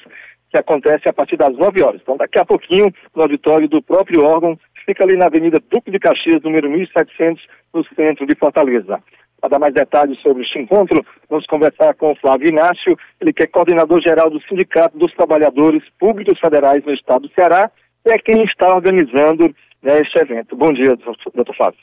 que 0.50 0.58
acontece 0.58 1.08
a 1.08 1.14
partir 1.14 1.38
das 1.38 1.56
9 1.56 1.84
horas. 1.84 2.02
Então, 2.02 2.18
daqui 2.18 2.40
a 2.40 2.46
pouquinho, 2.46 2.92
no 3.16 3.22
auditório 3.22 3.68
do 3.68 3.82
próprio 3.82 4.24
órgão, 4.24 4.58
fica 4.86 5.04
ali 5.04 5.16
na 5.16 5.28
Avenida 5.28 5.62
Duque 5.70 5.92
de 5.92 6.00
Caxias, 6.00 6.42
número 6.42 6.70
1700, 6.70 7.46
no 7.74 7.84
centro 7.96 8.26
de 8.26 8.36
Fortaleza. 8.36 9.02
Para 9.40 9.52
dar 9.52 9.60
mais 9.60 9.74
detalhes 9.74 10.20
sobre 10.22 10.44
este 10.44 10.60
encontro, 10.60 11.06
vamos 11.30 11.46
conversar 11.46 11.94
com 11.94 12.12
o 12.12 12.16
Flávio 12.16 12.50
Inácio, 12.50 12.98
ele 13.22 13.32
que 13.32 13.44
é 13.44 13.48
coordenador 13.48 14.02
geral 14.02 14.30
do 14.30 14.42
Sindicato 14.42 14.98
dos 14.98 15.14
Trabalhadores 15.14 15.84
Públicos 15.98 16.40
Federais 16.40 16.84
no 16.84 16.94
Estado 16.94 17.28
do 17.28 17.34
Ceará, 17.34 17.72
e 18.06 18.12
é 18.12 18.18
quem 18.18 18.44
está 18.44 18.74
organizando 18.74 19.54
né, 19.82 20.02
este 20.02 20.20
evento. 20.20 20.56
Bom 20.56 20.74
dia, 20.74 20.98
doutor 21.34 21.56
Flávio. 21.56 21.80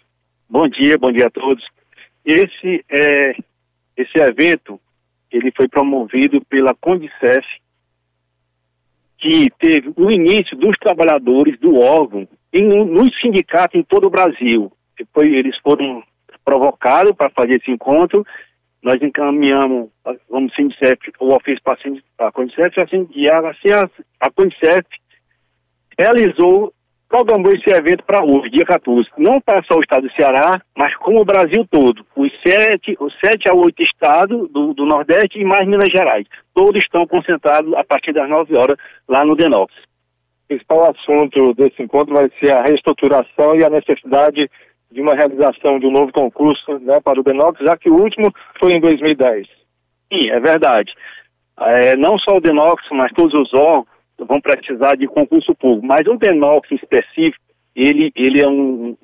Bom 0.51 0.69
dia, 0.69 0.99
bom 0.99 1.11
dia 1.11 1.27
a 1.27 1.31
todos. 1.31 1.65
Esse, 2.25 2.85
é, 2.91 3.37
esse 3.97 4.19
evento, 4.19 4.81
ele 5.31 5.51
foi 5.57 5.69
promovido 5.69 6.45
pela 6.47 6.75
Condicef, 6.75 7.47
que 9.19 9.51
teve 9.59 9.93
o 9.97 10.11
início 10.11 10.57
dos 10.57 10.77
trabalhadores 10.79 11.59
do 11.59 11.77
órgão 11.77 12.29
em, 12.53 12.67
nos 12.85 13.19
sindicatos 13.21 13.79
em 13.79 13.83
todo 13.83 14.07
o 14.07 14.11
Brasil. 14.11 14.73
Depois 14.99 15.33
eles 15.33 15.57
foram 15.59 16.03
provocado 16.45 17.15
para 17.15 17.31
fazer 17.31 17.55
esse 17.55 17.71
encontro. 17.71 18.25
Nós 18.83 19.03
encaminhamos, 19.03 19.91
vamos 20.31 20.55
Sindicef, 20.55 20.99
o 21.19 21.35
ofício 21.35 21.63
para 21.63 22.29
a 22.29 22.33
Condicef, 22.33 22.75
e 23.15 23.29
a, 23.29 23.91
a 24.21 24.31
realizou, 25.99 26.73
programou 27.09 27.53
esse 27.53 27.71
evento 27.71 28.05
para 28.05 28.25
hoje, 28.25 28.51
dia 28.51 28.65
14. 28.65 29.09
Não 29.17 29.41
para 29.41 29.63
só 29.63 29.77
o 29.77 29.81
estado 29.81 30.07
do 30.07 30.15
Ceará, 30.15 30.61
mas 30.77 30.95
como 30.97 31.21
o 31.21 31.25
Brasil 31.25 31.67
todo. 31.71 32.05
Os 32.17 32.33
sete, 32.43 32.97
os 33.01 33.15
sete 33.21 33.49
a 33.49 33.55
oito 33.55 33.83
estados 33.83 34.51
do, 34.51 34.75
do 34.75 34.85
Nordeste 34.85 35.39
e 35.39 35.45
mais 35.45 35.67
Minas 35.67 35.91
Gerais. 35.91 36.27
Todos 36.55 36.83
estão 36.83 37.07
concentrados 37.07 37.73
a 37.75 37.85
partir 37.85 38.13
das 38.13 38.29
nove 38.29 38.57
horas 38.57 38.77
lá 39.09 39.25
no 39.25 39.37
Denox. 39.37 39.73
O 39.75 40.49
principal 40.49 40.91
assunto 40.91 41.55
desse 41.55 41.83
encontro 41.83 42.15
vai 42.15 42.31
ser 42.41 42.53
a 42.53 42.63
reestruturação 42.63 43.57
e 43.57 43.65
a 43.65 43.71
necessidade 43.71 44.49
de 44.91 45.01
uma 45.01 45.15
realização 45.15 45.79
de 45.79 45.87
um 45.87 45.91
novo 45.91 46.13
concurso 46.13 46.79
né, 46.81 47.01
para 47.01 47.21
o 47.21 47.23
Denox, 47.23 47.59
já 47.61 47.77
que 47.77 47.91
o 47.91 48.01
último 48.01 48.33
foi 48.59 48.73
em 48.73 48.81
2010. 48.81 49.47
Sim, 50.13 50.31
é 50.31 50.39
verdade. 50.39 50.93
É, 51.59 51.97
não 51.97 52.19
só 52.19 52.37
o 52.37 52.41
Denox, 52.41 52.83
mas 52.93 53.13
todos 53.13 53.35
os 53.35 53.53
órgãos 53.55 53.87
vão 54.19 54.41
precisar 54.41 54.97
de 54.97 55.07
concurso 55.07 55.55
público. 55.55 55.87
Mas 55.87 56.07
o 56.07 56.17
Denox 56.17 56.71
em 56.71 56.77
específico, 56.77 57.45
ele, 57.75 58.13
ele 58.15 58.41
é 58.41 58.49
um, 58.49 58.97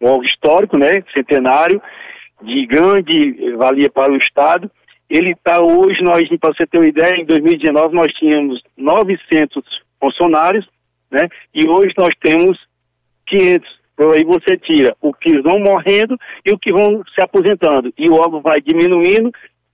um 0.00 0.06
órgão 0.06 0.24
histórico, 0.24 0.76
né, 0.76 1.02
centenário, 1.12 1.80
de 2.42 2.66
grande 2.66 3.52
valia 3.56 3.90
para 3.90 4.12
o 4.12 4.16
Estado. 4.16 4.70
Ele 5.08 5.32
está 5.32 5.60
hoje, 5.60 6.02
nós, 6.02 6.28
para 6.38 6.54
você 6.54 6.66
ter 6.66 6.78
uma 6.78 6.88
ideia, 6.88 7.16
em 7.16 7.24
2019 7.24 7.94
nós 7.94 8.12
tínhamos 8.14 8.62
900 8.76 9.62
funcionários, 10.00 10.66
né, 11.10 11.28
e 11.54 11.68
hoje 11.68 11.92
nós 11.96 12.14
temos 12.20 12.58
500 13.26 13.80
então 14.00 14.12
aí 14.12 14.24
você 14.24 14.56
tira 14.56 14.96
o 14.98 15.12
que 15.12 15.42
vão 15.42 15.58
morrendo 15.60 16.16
e 16.42 16.50
o 16.52 16.58
que 16.58 16.72
vão 16.72 17.02
se 17.14 17.22
aposentando. 17.22 17.92
E 17.98 18.08
o 18.08 18.14
órgão 18.14 18.40
vai 18.40 18.58
diminuindo, 18.58 19.30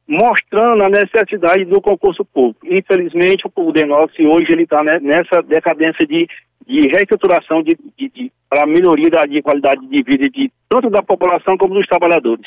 mostrando 0.08 0.84
a 0.84 0.88
necessidade 0.88 1.64
do 1.64 1.80
concurso 1.80 2.24
público. 2.24 2.66
Infelizmente, 2.66 3.44
o 3.54 3.72
Denox 3.72 4.14
hoje 4.18 4.52
ele 4.52 4.62
está 4.62 4.82
nessa 4.82 5.42
decadência 5.42 6.06
de, 6.06 6.28
de 6.66 6.88
reestruturação 6.88 7.62
de, 7.62 7.76
de, 7.98 8.08
de 8.08 8.32
para 8.48 8.62
a 8.62 8.66
melhoria 8.66 9.10
da 9.10 9.26
de 9.26 9.42
qualidade 9.42 9.84
de 9.86 10.02
vida 10.02 10.28
de 10.30 10.50
tanto 10.68 10.88
da 10.88 11.02
população 11.02 11.56
como 11.56 11.74
dos 11.74 11.86
trabalhadores. 11.86 12.46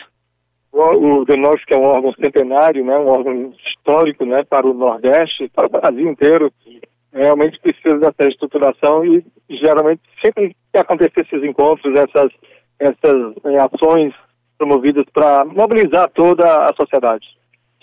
O, 0.71 1.21
o 1.21 1.25
Denox, 1.25 1.65
que 1.65 1.73
é 1.73 1.77
um 1.77 1.83
órgão 1.83 2.13
centenário, 2.13 2.85
né, 2.85 2.97
um 2.97 3.07
órgão 3.07 3.53
histórico 3.65 4.25
né, 4.25 4.43
para 4.43 4.65
o 4.65 4.73
Nordeste, 4.73 5.49
para 5.53 5.65
o 5.65 5.69
Brasil 5.69 6.09
inteiro, 6.09 6.53
realmente 7.11 7.59
precisa 7.59 7.97
dessa 7.97 8.29
estruturação 8.29 9.03
e 9.03 9.23
geralmente 9.49 10.01
sempre 10.23 10.55
que 10.71 10.79
acontecer 10.79 11.21
esses 11.21 11.43
encontros, 11.43 11.97
essas, 11.97 12.31
essas 12.79 13.35
é, 13.45 13.57
ações 13.57 14.13
promovidas 14.57 15.05
para 15.11 15.43
mobilizar 15.45 16.09
toda 16.11 16.67
a 16.67 16.73
sociedade. 16.73 17.25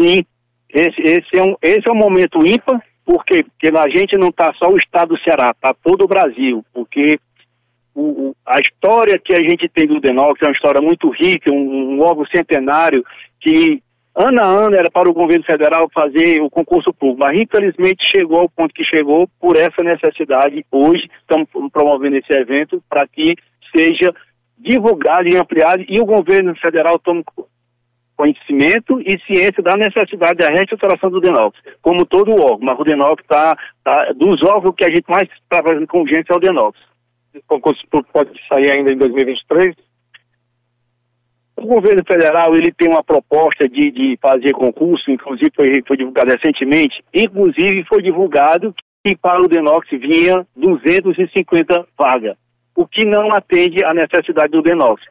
Sim, 0.01 0.25
esse, 0.69 1.01
esse, 1.01 1.39
é, 1.39 1.43
um, 1.43 1.57
esse 1.63 1.89
é 1.89 1.93
um 1.93 1.97
momento 1.97 2.45
ímpar, 2.47 2.81
porque, 3.05 3.45
porque 3.45 3.69
a 3.69 3.89
gente 3.89 4.17
não 4.19 4.29
está 4.29 4.53
só 4.55 4.69
o 4.69 4.77
estado 4.77 5.15
do 5.15 5.21
Ceará, 5.21 5.53
está 5.55 5.75
todo 5.75 6.05
o 6.05 6.09
Brasil, 6.09 6.65
porque 6.73 7.19
o, 7.95 8.29
o, 8.29 8.37
a 8.45 8.61
história 8.61 9.19
que 9.19 9.33
a 9.33 9.43
gente 9.43 9.69
tem 9.69 9.87
do 9.87 10.01
Denox 10.01 10.41
é 10.43 10.47
uma 10.47 10.53
história 10.53 10.81
muito 10.81 11.09
rica, 11.11 11.51
um, 11.51 11.95
um 11.97 12.01
órgão 12.03 12.27
centenário 12.27 13.05
que 13.41 13.83
ano 14.15 14.41
a 14.41 14.47
ano 14.47 14.77
era 14.77 14.91
para 14.91 15.09
o 15.09 15.15
governo 15.15 15.45
federal 15.45 15.89
fazer 15.95 16.41
o 16.41 16.51
concurso 16.51 16.93
público, 16.93 17.21
mas 17.21 17.39
infelizmente 17.39 18.03
chegou 18.11 18.41
ao 18.41 18.49
ponto 18.49 18.75
que 18.75 18.85
chegou 18.85 19.29
por 19.39 19.57
essa 19.57 19.83
necessidade. 19.83 20.65
Hoje 20.71 21.09
estamos 21.21 21.49
promovendo 21.73 22.17
esse 22.17 22.33
evento 22.33 22.83
para 22.89 23.07
que 23.07 23.35
seja 23.75 24.15
divulgado 24.59 25.29
e 25.29 25.37
ampliado 25.37 25.85
e 25.87 26.01
o 26.01 26.07
governo 26.07 26.57
federal 26.57 26.99
tome 26.99 27.23
conhecimento 28.17 29.01
e 29.01 29.19
ciência 29.27 29.63
da 29.63 29.77
necessidade 29.77 30.39
da 30.39 30.49
reestruturação 30.49 31.11
do 31.11 31.21
DENOX, 31.21 31.59
como 31.83 32.07
todo 32.07 32.33
órgão, 32.33 32.61
mas 32.63 32.79
o 32.79 32.85
DENOX 32.85 33.23
está, 33.23 33.57
tá, 33.85 34.13
dos 34.15 34.43
órgãos 34.43 34.75
que 34.75 34.85
a 34.85 34.91
gente 34.91 35.05
mais 35.09 35.29
está 35.31 35.63
fazendo 35.63 35.87
com 35.87 36.01
urgência 36.01 36.33
é 36.33 36.37
o 36.37 36.41
DENOX. 36.41 36.79
Esse 37.35 37.45
concurso 37.47 37.83
pode 38.13 38.31
sair 38.49 38.71
ainda 38.71 38.91
em 38.91 38.97
2023? 38.97 39.77
O 41.57 41.67
governo 41.67 42.03
federal 42.07 42.55
ele 42.55 42.73
tem 42.73 42.89
uma 42.89 43.05
proposta 43.05 43.69
de, 43.69 43.91
de 43.91 44.19
fazer 44.21 44.53
concurso, 44.53 45.11
inclusive 45.11 45.51
foi, 45.55 45.83
foi 45.87 45.97
divulgado 45.97 46.31
recentemente, 46.31 47.03
inclusive 47.15 47.85
foi 47.85 48.03
divulgado 48.03 48.75
que 49.05 49.17
para 49.17 49.41
o 49.41 49.49
Denox 49.49 49.89
vinha 49.91 50.47
250 50.57 51.87
vagas, 51.99 52.37
o 52.75 52.87
que 52.87 53.07
não 53.07 53.33
atende 53.33 53.85
à 53.85 53.95
necessidade 53.95 54.53
do 54.53 54.63
Denox. 54.63 55.03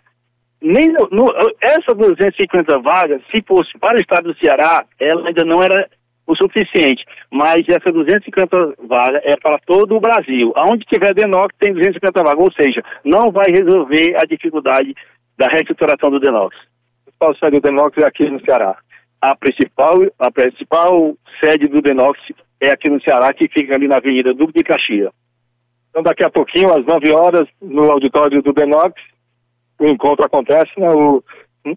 Nem 0.62 0.88
no, 0.88 1.08
no, 1.12 1.34
essa 1.62 1.94
250 1.94 2.80
vagas, 2.80 3.22
se 3.32 3.42
fosse 3.48 3.78
para 3.78 3.98
o 3.98 4.02
estado 4.02 4.32
do 4.32 4.40
Ceará, 4.40 4.86
ela 5.00 5.28
ainda 5.28 5.44
não 5.44 5.62
era 5.62 5.88
o 6.28 6.36
suficiente, 6.36 7.06
mas 7.32 7.68
essa 7.68 7.92
250 7.92 8.76
vagas 8.88 9.22
é 9.24 9.36
para 9.38 9.60
todo 9.60 9.96
o 9.96 10.00
Brasil. 10.00 10.52
Aonde 10.56 10.86
tiver 10.86 11.14
Denox 11.14 11.56
tem 11.60 11.74
250 11.74 12.24
vagas, 12.24 12.40
ou 12.40 12.52
seja, 12.52 12.84
não 13.04 13.32
vai 13.32 13.52
resolver 13.52 14.16
a 14.18 14.26
dificuldade 14.26 14.96
da 15.38 15.48
reestruturação 15.48 16.10
do 16.10 16.20
Denox. 16.20 16.56
O 16.56 17.12
principal 17.12 17.36
sede 17.36 17.60
do 17.60 17.62
Denox 17.62 17.98
é 17.98 18.06
aqui 18.06 18.30
no 18.30 18.44
Ceará. 18.44 18.76
A 19.22 19.36
principal, 19.36 20.02
a 20.20 20.32
principal 20.32 21.16
sede 21.40 21.68
do 21.68 21.82
Denox 21.82 22.20
é 22.62 22.72
aqui 22.72 22.90
no 22.90 23.02
Ceará, 23.02 23.34
que 23.34 23.48
fica 23.48 23.76
ali 23.76 23.88
na 23.88 23.98
Avenida 23.98 24.34
Duque 24.34 24.54
de 24.54 24.64
Caxias. 24.64 25.12
Então, 25.90 26.04
daqui 26.04 26.24
a 26.24 26.30
pouquinho, 26.30 26.74
às 26.74 26.86
9 26.86 27.12
horas, 27.14 27.48
no 27.62 27.90
auditório 27.92 28.42
do 28.42 28.52
Denox, 28.52 28.94
o 29.80 29.86
encontro 29.86 30.26
acontece, 30.26 30.72
né, 30.78 30.90
o 30.90 31.24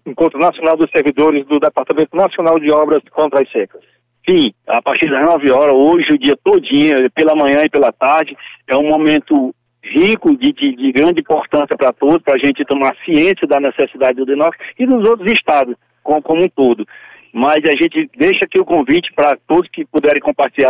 Encontro 0.05 0.39
Nacional 0.39 0.77
dos 0.77 0.89
Servidores 0.91 1.45
do 1.47 1.59
Departamento 1.59 2.15
Nacional 2.15 2.59
de 2.59 2.71
Obras 2.71 3.01
contra 3.11 3.41
as 3.41 3.51
Secas. 3.51 3.81
Sim, 4.29 4.53
a 4.67 4.81
partir 4.81 5.09
das 5.09 5.25
9 5.25 5.49
horas, 5.49 5.73
hoje, 5.73 6.13
o 6.13 6.19
dia 6.19 6.37
todinho, 6.43 7.09
pela 7.11 7.35
manhã 7.35 7.63
e 7.65 7.69
pela 7.69 7.91
tarde, 7.91 8.37
é 8.67 8.77
um 8.77 8.87
momento 8.87 9.53
rico 9.83 10.35
de, 10.37 10.53
de, 10.53 10.75
de 10.75 10.91
grande 10.91 11.21
importância 11.21 11.75
para 11.75 11.93
todos, 11.93 12.21
para 12.21 12.35
a 12.35 12.37
gente 12.37 12.63
tomar 12.65 12.95
ciência 13.03 13.47
da 13.47 13.59
necessidade 13.59 14.17
do 14.17 14.25
DENOX 14.25 14.57
e 14.77 14.85
dos 14.85 15.07
outros 15.09 15.31
estados 15.31 15.75
como, 16.03 16.21
como 16.21 16.43
um 16.43 16.49
todo. 16.49 16.85
Mas 17.33 17.63
a 17.63 17.71
gente 17.71 18.09
deixa 18.15 18.45
aqui 18.45 18.59
o 18.59 18.65
convite 18.65 19.11
para 19.15 19.37
todos 19.47 19.69
que 19.71 19.85
puderem 19.85 20.21
comparecer 20.21 20.65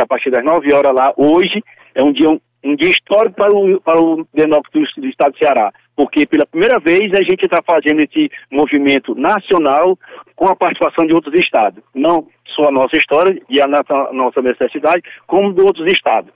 a 0.00 0.06
partir 0.06 0.30
das 0.30 0.44
9 0.44 0.72
horas 0.72 0.94
lá. 0.94 1.12
Hoje 1.16 1.62
é 1.94 2.02
um 2.02 2.12
dia, 2.12 2.28
um, 2.28 2.40
um 2.64 2.76
dia 2.76 2.90
histórico 2.90 3.36
para 3.36 3.52
o, 3.52 3.80
para 3.80 4.00
o 4.00 4.26
DENOX 4.34 4.70
do, 4.72 4.80
do 5.00 5.08
estado 5.08 5.32
do 5.32 5.38
Ceará, 5.38 5.72
porque 5.96 6.26
pela 6.26 6.46
primeira 6.46 6.78
vez 6.78 7.12
a 7.14 7.22
gente 7.22 7.44
está 7.44 7.62
fazendo 7.66 8.02
esse 8.02 8.30
movimento 8.52 9.14
nacional 9.14 9.98
com 10.36 10.46
a 10.46 10.54
participação 10.54 11.06
de 11.06 11.14
outros 11.14 11.34
estados. 11.34 11.82
Não 11.94 12.28
só 12.54 12.68
a 12.68 12.72
nossa 12.72 12.96
história 12.96 13.40
e 13.48 13.60
a 13.60 13.66
nossa, 13.66 14.42
necessidade, 14.42 15.02
como 15.26 15.52
de 15.52 15.62
outros 15.62 15.86
estados. 15.86 16.30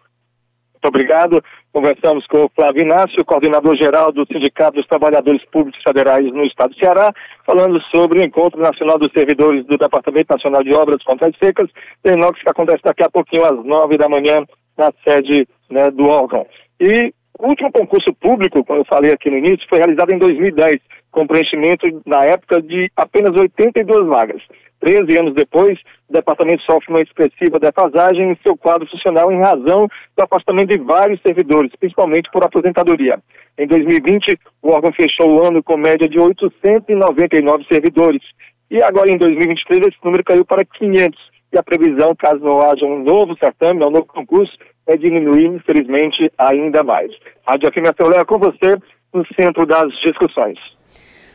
Muito 0.74 0.96
obrigado. 0.96 1.44
Conversamos 1.72 2.26
com 2.26 2.44
o 2.44 2.50
Flávio 2.56 2.82
Inácio, 2.82 3.24
coordenador-geral 3.24 4.10
do 4.12 4.26
Sindicato 4.26 4.76
dos 4.76 4.86
Trabalhadores 4.86 5.44
Públicos 5.50 5.80
Federais 5.86 6.24
no 6.32 6.44
Estado 6.44 6.70
do 6.70 6.78
Ceará, 6.78 7.12
falando 7.44 7.80
sobre 7.94 8.18
o 8.18 8.24
Encontro 8.24 8.58
Nacional 8.60 8.98
dos 8.98 9.12
Servidores 9.12 9.64
do 9.66 9.76
Departamento 9.76 10.32
Nacional 10.32 10.64
de 10.64 10.74
Obras 10.74 11.02
contra 11.04 11.28
as 11.28 11.36
Secas, 11.36 11.68
Inox, 12.04 12.40
que 12.42 12.48
acontece 12.48 12.82
daqui 12.82 13.04
a 13.04 13.10
pouquinho 13.10 13.44
às 13.44 13.64
nove 13.64 13.98
da 13.98 14.08
manhã 14.08 14.42
na 14.76 14.90
sede 15.04 15.46
né, 15.70 15.90
do 15.90 16.04
órgão. 16.04 16.46
E 16.80 17.12
o 17.40 17.48
último 17.48 17.72
concurso 17.72 18.12
público, 18.14 18.64
como 18.64 18.80
eu 18.80 18.84
falei 18.84 19.12
aqui 19.12 19.30
no 19.30 19.38
início, 19.38 19.66
foi 19.68 19.78
realizado 19.78 20.12
em 20.12 20.18
2010, 20.18 20.80
com 21.10 21.26
preenchimento, 21.26 21.86
na 22.06 22.24
época, 22.24 22.60
de 22.60 22.90
apenas 22.96 23.34
82 23.34 24.06
vagas. 24.06 24.42
Treze 24.78 25.18
anos 25.18 25.34
depois, 25.34 25.78
o 26.08 26.12
departamento 26.12 26.62
sofre 26.62 26.88
uma 26.90 27.02
expressiva 27.02 27.58
defasagem 27.58 28.30
em 28.30 28.38
seu 28.42 28.56
quadro 28.56 28.88
funcional 28.88 29.30
em 29.32 29.40
razão 29.40 29.88
do 30.16 30.22
afastamento 30.22 30.68
de 30.68 30.78
vários 30.78 31.20
servidores, 31.22 31.72
principalmente 31.78 32.30
por 32.30 32.44
aposentadoria. 32.44 33.18
Em 33.58 33.66
2020, 33.66 34.38
o 34.62 34.70
órgão 34.70 34.92
fechou 34.92 35.30
o 35.30 35.46
ano 35.46 35.62
com 35.62 35.76
média 35.76 36.08
de 36.08 36.18
899 36.18 37.66
servidores. 37.70 38.22
E 38.70 38.82
agora, 38.82 39.10
em 39.10 39.18
2023, 39.18 39.88
esse 39.88 40.04
número 40.04 40.24
caiu 40.24 40.44
para 40.44 40.64
500. 40.64 41.18
E 41.52 41.58
a 41.58 41.62
previsão, 41.62 42.14
caso 42.16 42.38
não 42.38 42.60
haja 42.62 42.86
um 42.86 43.02
novo 43.02 43.36
certame, 43.36 43.84
um 43.84 43.90
novo 43.90 44.06
concurso, 44.06 44.56
é 44.90 44.96
diminuir, 44.96 45.46
infelizmente, 45.46 46.30
ainda 46.36 46.82
mais. 46.82 47.10
Rádio 47.48 47.70
FM 47.72 48.08
Léo, 48.08 48.26
com 48.26 48.38
você, 48.38 48.76
no 49.14 49.24
centro 49.34 49.64
das 49.64 49.92
discussões. 50.02 50.58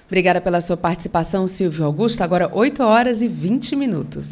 Obrigada 0.05 0.39
pela 0.39 0.61
sua 0.61 0.77
participação, 0.77 1.47
Silvio 1.47 1.85
Augusto. 1.85 2.21
Agora 2.21 2.49
8 2.53 2.83
horas 2.83 3.21
e 3.21 3.27
20 3.27 3.75
minutos. 3.75 4.29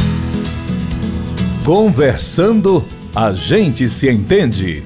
Conversando, 1.66 2.84
a 3.16 3.32
gente 3.32 3.90
se 3.90 4.12
entende. 4.12 4.84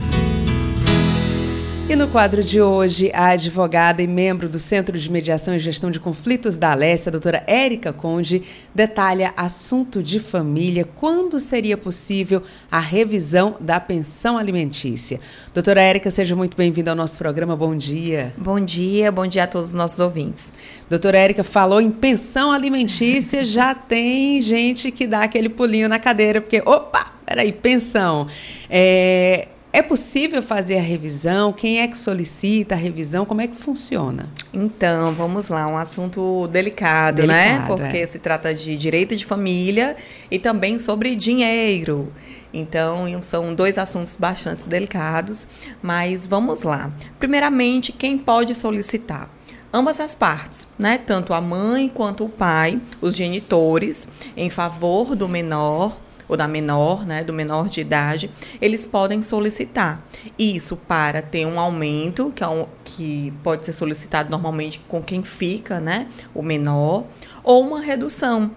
E 1.90 1.96
no 1.96 2.10
quadro 2.10 2.44
de 2.44 2.62
hoje, 2.62 3.10
a 3.14 3.28
advogada 3.28 4.04
e 4.04 4.08
membro 4.08 4.50
do 4.50 4.60
Centro 4.60 5.00
de 5.00 5.10
Mediação 5.10 5.56
e 5.56 5.60
Gestão 5.60 5.90
de 5.90 6.02
Conflitos 6.02 6.58
da 6.58 6.74
Alessia, 6.74 7.10
a 7.10 7.12
doutora 7.12 7.46
Érica 7.48 7.94
Conde, 7.94 8.44
detalha 8.76 9.34
assunto 9.38 10.04
de 10.04 10.20
família, 10.20 10.84
quando 10.84 11.40
seria 11.40 11.78
possível 11.78 12.44
a 12.70 12.82
revisão 12.82 13.56
da 13.62 13.80
pensão 13.80 14.38
alimentícia. 14.38 15.22
Doutora 15.54 15.82
Érica, 15.82 16.12
seja 16.12 16.36
muito 16.36 16.58
bem-vinda 16.58 16.92
ao 16.92 16.98
nosso 16.98 17.18
programa. 17.18 17.56
Bom 17.56 17.74
dia. 17.74 18.34
Bom 18.38 18.60
dia, 18.60 19.10
bom 19.10 19.26
dia 19.26 19.46
a 19.46 19.48
todos 19.48 19.70
os 19.70 19.74
nossos 19.74 20.02
ouvintes. 20.02 20.52
Doutora 20.90 21.18
Érica 21.18 21.42
falou 21.42 21.80
em 21.80 21.90
pensão 21.90 22.52
alimentícia, 22.52 23.46
já 23.48 23.74
tem 23.74 24.42
gente 24.42 24.92
que 24.92 25.08
dá 25.08 25.24
aquele 25.24 25.48
pulinho 25.48 25.88
na 25.88 26.00
cadeira, 26.00 26.42
porque, 26.42 26.62
opa, 26.66 27.14
peraí, 27.26 27.54
pensão. 27.54 28.28
É, 28.70 29.48
é 29.78 29.82
possível 29.84 30.42
fazer 30.42 30.80
a 30.80 30.82
revisão? 30.82 31.54
Quem 31.54 31.82
é 31.82 31.88
que 31.88 31.96
solicita 31.96 32.74
a 32.74 32.78
revisão? 32.78 33.28
Como 33.28 33.42
é 33.42 33.48
que 33.48 33.56
funciona? 33.56 34.28
Então, 34.52 35.14
vamos 35.14 35.50
lá, 35.50 35.68
um 35.68 35.78
assunto 35.78 36.48
delicado, 36.48 37.28
né? 37.28 37.50
delicado 37.50 37.78
né? 37.78 37.86
Porque 37.86 37.98
é. 37.98 38.06
se 38.08 38.18
trata 38.18 38.56
de 38.56 38.76
direito 38.76 39.16
de 39.16 39.24
família 39.24 39.96
e 40.32 40.40
também 40.40 40.80
sobre 40.80 41.16
dinheiro. 41.16 42.12
Então, 42.52 43.06
são 43.22 43.54
dois 43.54 43.78
assuntos 43.78 44.16
bastante 44.16 44.68
delicados, 44.68 45.48
mas 45.80 46.26
vamos 46.26 46.62
lá. 46.62 46.92
Primeiramente, 47.20 47.92
quem 47.92 48.18
pode 48.18 48.56
solicitar? 48.56 49.30
ambas 49.72 50.00
as 50.00 50.16
partes, 50.16 50.68
né? 50.80 50.98
Tanto 50.98 51.34
a 51.34 51.42
mãe 51.42 51.88
quanto 51.88 52.26
o 52.26 52.30
pai, 52.30 52.82
os 53.00 53.16
genitores, 53.16 54.08
em 54.36 54.50
favor 54.50 55.14
do 55.14 55.28
menor 55.28 56.00
ou 56.28 56.36
da 56.36 56.48
menor, 56.48 57.06
né, 57.06 57.24
do 57.24 57.34
menor 57.34 57.70
de 57.70 57.82
idade, 57.82 58.30
eles 58.62 58.86
podem 58.86 59.24
solicitar 59.24 60.06
isso 60.38 60.76
para 60.76 61.22
ter 61.22 61.46
um 61.46 61.60
aumento, 61.60 62.32
que, 62.36 62.44
é 62.44 62.48
um, 62.48 62.66
que 62.84 63.34
pode 63.44 63.66
ser 63.66 63.74
solicitado 63.74 64.30
normalmente 64.30 64.80
com 64.88 65.02
quem 65.02 65.24
fica, 65.24 65.80
né, 65.80 66.08
o 66.34 66.42
menor, 66.42 67.06
ou 67.44 67.62
uma 67.62 67.82
redução. 67.82 68.52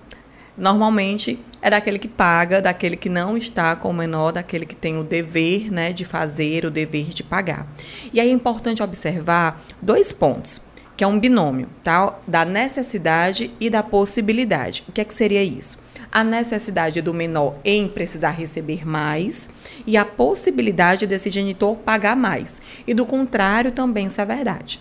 Normalmente 0.56 1.38
é 1.62 1.70
daquele 1.70 1.98
que 1.98 2.09
paga, 2.09 2.61
daquele 2.61 2.96
que 2.96 3.09
não 3.09 3.37
está 3.37 3.74
com 3.76 3.90
o 3.90 3.94
menor, 3.94 4.33
daquele 4.33 4.66
que 4.66 4.74
tem 4.74 4.98
o 4.98 5.04
dever 5.04 5.70
né, 5.72 5.92
de 5.92 6.04
fazer, 6.04 6.64
o 6.64 6.70
dever 6.70 7.09
de 7.09 7.22
pagar. 7.22 7.66
E 8.12 8.20
aí 8.20 8.28
é 8.28 8.33
importante 8.33 8.83
observar 8.83 9.62
dois 9.80 10.12
pontos, 10.12 10.61
que 10.96 11.04
é 11.04 11.06
um 11.06 11.18
binômio, 11.18 11.68
tá? 11.83 12.18
Da 12.26 12.44
necessidade 12.44 13.50
e 13.59 13.70
da 13.70 13.83
possibilidade. 13.83 14.85
O 14.87 14.92
que 14.92 15.00
é 15.00 15.04
que 15.04 15.14
seria 15.14 15.42
isso? 15.42 15.78
A 16.12 16.25
necessidade 16.25 17.01
do 17.01 17.14
menor 17.14 17.57
em 17.64 17.88
precisar 17.88 18.31
receber 18.31 18.87
mais 18.87 19.49
e 19.87 19.96
a 19.96 20.05
possibilidade 20.05 21.07
desse 21.07 21.31
genitor 21.31 21.77
pagar 21.77 22.16
mais. 22.16 22.61
E 22.87 22.94
do 22.94 23.07
contrário, 23.07 23.73
também 23.73 24.07
isso 24.07 24.20
é 24.20 24.27
verdade. 24.27 24.81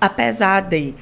Apesar 0.00 0.60
de 0.60 0.94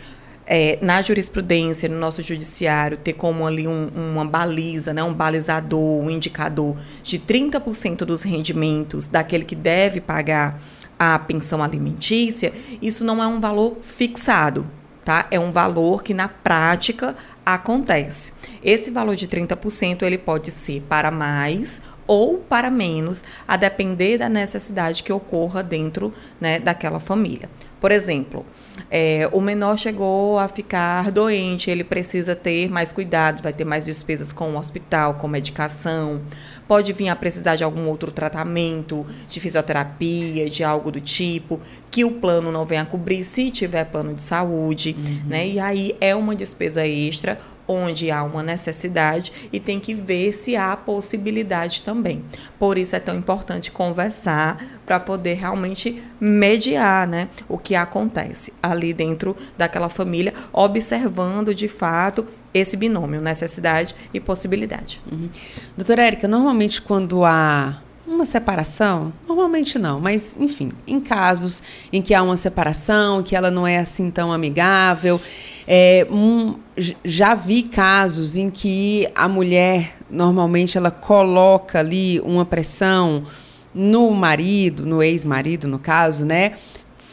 é, 0.52 0.80
na 0.82 1.00
jurisprudência, 1.00 1.88
no 1.88 1.96
nosso 1.96 2.22
judiciário, 2.24 2.96
ter 2.96 3.12
como 3.12 3.46
ali 3.46 3.68
um, 3.68 3.88
uma 3.94 4.24
baliza, 4.24 4.92
né, 4.92 5.00
um 5.00 5.14
balizador, 5.14 6.02
um 6.02 6.10
indicador 6.10 6.76
de 7.04 7.20
30% 7.20 7.98
dos 7.98 8.22
rendimentos 8.22 9.06
daquele 9.06 9.44
que 9.44 9.54
deve 9.54 10.00
pagar 10.00 10.60
a 10.98 11.18
pensão 11.20 11.62
alimentícia, 11.62 12.52
isso 12.82 13.04
não 13.04 13.22
é 13.22 13.26
um 13.28 13.38
valor 13.38 13.78
fixado, 13.80 14.66
tá? 15.04 15.26
É 15.30 15.38
um 15.38 15.52
valor 15.52 16.02
que 16.02 16.14
na 16.14 16.28
prática 16.28 17.16
acontece. 17.44 18.32
Esse 18.62 18.90
valor 18.90 19.16
de 19.16 19.26
30% 19.26 20.02
ele 20.02 20.18
pode 20.18 20.50
ser 20.50 20.82
para 20.82 21.10
mais 21.10 21.80
ou 22.06 22.38
para 22.38 22.70
menos, 22.70 23.22
a 23.46 23.56
depender 23.56 24.18
da 24.18 24.28
necessidade 24.28 25.04
que 25.04 25.12
ocorra 25.12 25.62
dentro 25.62 26.12
né, 26.40 26.58
daquela 26.58 26.98
família. 26.98 27.48
Por 27.80 27.90
exemplo, 27.90 28.44
é, 28.90 29.28
o 29.32 29.40
menor 29.40 29.78
chegou 29.78 30.38
a 30.38 30.48
ficar 30.48 31.10
doente, 31.10 31.70
ele 31.70 31.82
precisa 31.82 32.36
ter 32.36 32.70
mais 32.70 32.92
cuidados, 32.92 33.42
vai 33.42 33.52
ter 33.52 33.64
mais 33.64 33.86
despesas 33.86 34.32
com 34.32 34.50
o 34.50 34.58
hospital, 34.58 35.14
com 35.14 35.26
medicação, 35.26 36.20
pode 36.68 36.92
vir 36.92 37.08
a 37.08 37.16
precisar 37.16 37.56
de 37.56 37.64
algum 37.64 37.88
outro 37.88 38.12
tratamento, 38.12 39.06
de 39.28 39.40
fisioterapia, 39.40 40.48
de 40.50 40.62
algo 40.62 40.90
do 40.90 41.00
tipo, 41.00 41.58
que 41.90 42.04
o 42.04 42.12
plano 42.12 42.52
não 42.52 42.66
venha 42.66 42.82
a 42.82 42.86
cobrir 42.86 43.24
se 43.24 43.50
tiver 43.50 43.84
plano 43.86 44.14
de 44.14 44.22
saúde, 44.22 44.94
uhum. 44.96 45.22
né? 45.28 45.48
E 45.48 45.58
aí 45.58 45.96
é 46.00 46.14
uma 46.14 46.36
despesa 46.36 46.86
extra 46.86 47.40
onde 47.70 48.10
há 48.10 48.24
uma 48.24 48.42
necessidade 48.42 49.32
e 49.52 49.60
tem 49.60 49.78
que 49.78 49.94
ver 49.94 50.32
se 50.32 50.56
há 50.56 50.76
possibilidade 50.76 51.84
também. 51.84 52.24
Por 52.58 52.76
isso 52.76 52.96
é 52.96 53.00
tão 53.00 53.16
importante 53.16 53.70
conversar 53.70 54.60
para 54.84 54.98
poder 54.98 55.34
realmente 55.34 56.02
mediar, 56.20 57.06
né, 57.06 57.28
o 57.48 57.56
que 57.56 57.76
acontece 57.76 58.52
ali 58.60 58.92
dentro 58.92 59.36
daquela 59.56 59.88
família, 59.88 60.34
observando 60.52 61.54
de 61.54 61.68
fato 61.68 62.26
esse 62.52 62.76
binômio, 62.76 63.20
necessidade 63.20 63.94
e 64.12 64.18
possibilidade. 64.18 65.00
Uhum. 65.10 65.28
Doutora 65.76 66.02
Érica, 66.02 66.26
normalmente 66.26 66.82
quando 66.82 67.24
há 67.24 67.80
uma 68.10 68.24
separação, 68.24 69.12
normalmente 69.26 69.78
não, 69.78 70.00
mas 70.00 70.36
enfim, 70.38 70.72
em 70.86 71.00
casos 71.00 71.62
em 71.92 72.02
que 72.02 72.12
há 72.12 72.22
uma 72.22 72.36
separação, 72.36 73.22
que 73.22 73.36
ela 73.36 73.50
não 73.50 73.66
é 73.66 73.78
assim 73.78 74.10
tão 74.10 74.32
amigável, 74.32 75.20
é, 75.66 76.06
um, 76.10 76.56
já 77.04 77.34
vi 77.34 77.62
casos 77.62 78.36
em 78.36 78.50
que 78.50 79.08
a 79.14 79.28
mulher 79.28 79.96
normalmente 80.10 80.76
ela 80.76 80.90
coloca 80.90 81.78
ali 81.78 82.20
uma 82.20 82.44
pressão 82.44 83.24
no 83.72 84.10
marido, 84.10 84.84
no 84.84 85.00
ex-marido 85.00 85.68
no 85.68 85.78
caso, 85.78 86.26
né, 86.26 86.54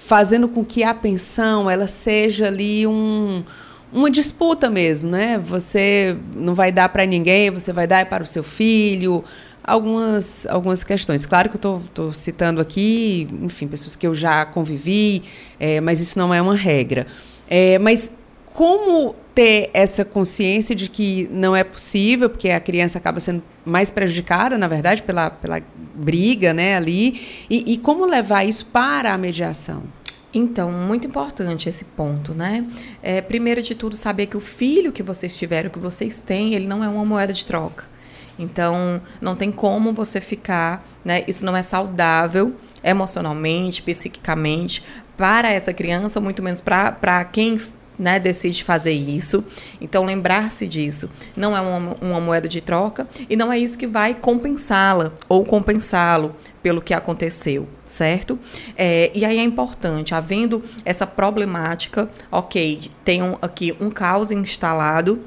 fazendo 0.08 0.48
com 0.48 0.66
que 0.66 0.84
a 0.84 0.96
pensão 0.96 1.70
ela 1.70 1.88
seja 1.88 2.48
ali 2.48 2.88
um 2.88 3.44
uma 3.92 4.12
disputa 4.12 4.70
mesmo, 4.70 5.10
né? 5.10 5.38
Você 5.40 6.18
não 6.36 6.54
vai 6.54 6.72
dar 6.72 6.90
para 6.90 7.06
ninguém, 7.06 7.50
você 7.50 7.72
vai 7.72 7.88
dar 7.88 8.06
para 8.08 8.24
o 8.24 8.28
seu 8.28 8.44
filho, 8.44 9.24
algumas, 9.68 10.48
algumas 10.48 10.84
questões. 10.84 11.26
Claro 11.26 11.50
que 11.50 11.58
eu 11.58 11.82
estou 11.86 12.14
citando 12.14 12.62
aqui, 12.62 13.28
enfim, 13.42 13.68
pessoas 13.68 13.98
que 13.98 14.08
eu 14.08 14.16
já 14.16 14.46
convivi, 14.46 15.24
é, 15.60 15.82
mas 15.82 16.00
isso 16.00 16.18
não 16.18 16.34
é 16.34 16.42
uma 16.42 16.56
regra. 16.56 17.06
É, 17.50 17.78
mas 17.78 18.10
como 18.46 19.14
ter 19.36 19.70
essa 19.74 20.04
consciência 20.04 20.74
de 20.74 20.90
que 20.90 21.30
não 21.32 21.56
é 21.56 21.64
possível, 21.64 22.30
porque 22.30 22.50
a 22.50 22.60
criança 22.60 22.98
acaba 22.98 23.20
sendo 23.20 23.44
mais 23.64 23.92
prejudicada, 23.92 24.58
na 24.58 24.68
verdade, 24.68 25.04
pela, 25.04 25.30
pela 25.30 25.62
briga 25.94 26.54
né, 26.54 26.76
ali, 26.76 27.46
e, 27.50 27.74
e 27.74 27.78
como 27.78 28.06
levar 28.06 28.46
isso 28.46 28.66
para 28.68 29.14
a 29.14 29.18
mediação? 29.18 29.84
Então, 30.34 30.72
muito 30.72 31.08
importante 31.08 31.70
esse 31.70 31.84
ponto, 31.84 32.34
né? 32.34 32.66
É, 33.02 33.22
primeiro 33.22 33.62
de 33.62 33.74
tudo, 33.76 33.96
saber 33.96 34.28
que 34.28 34.38
o 34.38 34.42
filho 34.42 34.92
que 34.92 35.02
vocês 35.02 35.38
tiveram, 35.38 35.70
que 35.70 35.80
vocês 35.80 36.22
têm, 36.22 36.54
ele 36.54 36.68
não 36.68 36.84
é 36.84 36.88
uma 36.88 37.06
moeda 37.06 37.34
de 37.34 37.46
troca. 37.46 37.86
Então, 38.38 39.02
não 39.20 39.36
tem 39.36 39.52
como 39.52 39.94
você 39.94 40.22
ficar, 40.22 40.86
né? 41.04 41.24
Isso 41.28 41.46
não 41.46 41.56
é 41.56 41.64
saudável 41.64 42.54
emocionalmente, 42.84 43.82
psiquicamente 43.82 44.84
para 45.16 45.52
essa 45.52 45.74
criança, 45.74 46.20
muito 46.20 46.44
menos 46.44 46.62
para 46.62 47.26
quem 47.26 47.60
né, 47.98 48.20
decide 48.20 48.64
fazer 48.64 48.92
isso. 48.92 49.44
Então, 49.82 50.06
lembrar-se 50.06 50.68
disso. 50.68 51.10
Não 51.36 51.58
é 51.58 51.62
uma, 51.62 51.98
uma, 52.00 52.22
moeda 52.22 52.48
de 52.48 52.62
troca 52.62 53.08
e 53.30 53.36
não 53.36 53.52
é 53.52 53.58
isso 53.58 53.78
que 53.78 53.88
vai 53.88 54.14
compensá-la 54.14 55.12
ou 55.28 55.44
compensá-lo 55.44 56.36
pelo 56.62 56.82
que 56.82 56.94
aconteceu, 56.94 57.68
certo? 57.88 58.38
É, 58.76 59.12
e 59.16 59.26
aí 59.26 59.40
é 59.40 59.44
importante, 59.44 60.14
havendo 60.14 60.64
essa 60.86 61.08
problemática, 61.08 62.10
ok, 62.32 62.92
um, 63.10 63.38
aqui 63.42 63.76
um 63.80 63.90
caos 63.90 64.32
instalado 64.32 65.20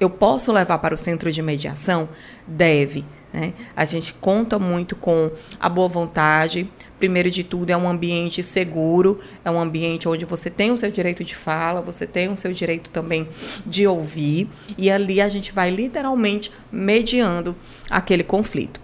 eu 0.00 0.08
posso 0.08 0.52
levar 0.52 0.78
para 0.78 0.94
o 0.94 0.98
centro 0.98 1.30
de 1.30 1.42
mediação? 1.42 2.08
Deve. 2.46 3.04
Né? 3.32 3.52
A 3.76 3.84
gente 3.84 4.14
conta 4.14 4.58
muito 4.58 4.96
com 4.96 5.30
a 5.60 5.68
boa 5.68 5.88
vontade. 5.88 6.70
Primeiro 6.98 7.30
de 7.30 7.44
tudo, 7.44 7.70
é 7.70 7.76
um 7.76 7.88
ambiente 7.88 8.42
seguro, 8.42 9.20
é 9.44 9.50
um 9.50 9.60
ambiente 9.60 10.08
onde 10.08 10.24
você 10.24 10.50
tem 10.50 10.72
o 10.72 10.78
seu 10.78 10.90
direito 10.90 11.22
de 11.22 11.36
fala, 11.36 11.80
você 11.80 12.06
tem 12.06 12.28
o 12.28 12.36
seu 12.36 12.52
direito 12.52 12.90
também 12.90 13.28
de 13.64 13.86
ouvir, 13.86 14.48
e 14.76 14.90
ali 14.90 15.20
a 15.20 15.28
gente 15.28 15.52
vai 15.52 15.70
literalmente 15.70 16.50
mediando 16.72 17.54
aquele 17.88 18.24
conflito. 18.24 18.80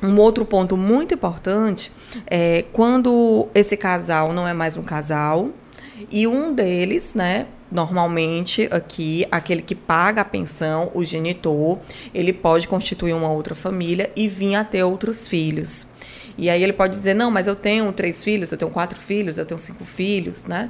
Um 0.00 0.18
outro 0.18 0.44
ponto 0.44 0.76
muito 0.76 1.14
importante 1.14 1.90
é 2.28 2.64
quando 2.72 3.48
esse 3.54 3.76
casal 3.76 4.32
não 4.32 4.46
é 4.46 4.52
mais 4.52 4.76
um 4.76 4.82
casal 4.82 5.50
e 6.10 6.26
um 6.26 6.52
deles, 6.54 7.14
né, 7.14 7.46
Normalmente, 7.72 8.68
aqui, 8.70 9.26
aquele 9.30 9.62
que 9.62 9.74
paga 9.74 10.20
a 10.20 10.24
pensão, 10.24 10.90
o 10.92 11.02
genitor, 11.02 11.78
ele 12.12 12.30
pode 12.30 12.68
constituir 12.68 13.14
uma 13.14 13.30
outra 13.30 13.54
família 13.54 14.10
e 14.14 14.28
vir 14.28 14.56
a 14.56 14.62
ter 14.62 14.82
outros 14.84 15.26
filhos. 15.26 15.86
E 16.36 16.50
aí 16.50 16.62
ele 16.62 16.74
pode 16.74 16.94
dizer, 16.94 17.14
não, 17.14 17.30
mas 17.30 17.46
eu 17.46 17.56
tenho 17.56 17.90
três 17.92 18.22
filhos, 18.22 18.52
eu 18.52 18.58
tenho 18.58 18.70
quatro 18.70 19.00
filhos, 19.00 19.38
eu 19.38 19.46
tenho 19.46 19.58
cinco 19.58 19.84
filhos, 19.86 20.44
né? 20.44 20.68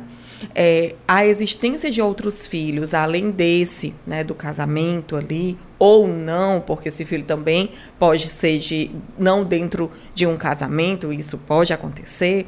É, 0.54 0.94
a 1.06 1.26
existência 1.26 1.90
de 1.90 2.00
outros 2.00 2.46
filhos, 2.46 2.94
além 2.94 3.30
desse, 3.30 3.94
né, 4.06 4.24
do 4.24 4.34
casamento 4.34 5.16
ali, 5.16 5.56
ou 5.78 6.06
não, 6.06 6.60
porque 6.60 6.90
esse 6.90 7.04
filho 7.04 7.24
também 7.24 7.70
pode 7.98 8.32
ser 8.32 8.56
de 8.60 8.92
não 9.18 9.42
dentro 9.42 9.90
de 10.14 10.24
um 10.24 10.36
casamento, 10.36 11.12
isso 11.12 11.36
pode 11.36 11.72
acontecer. 11.72 12.46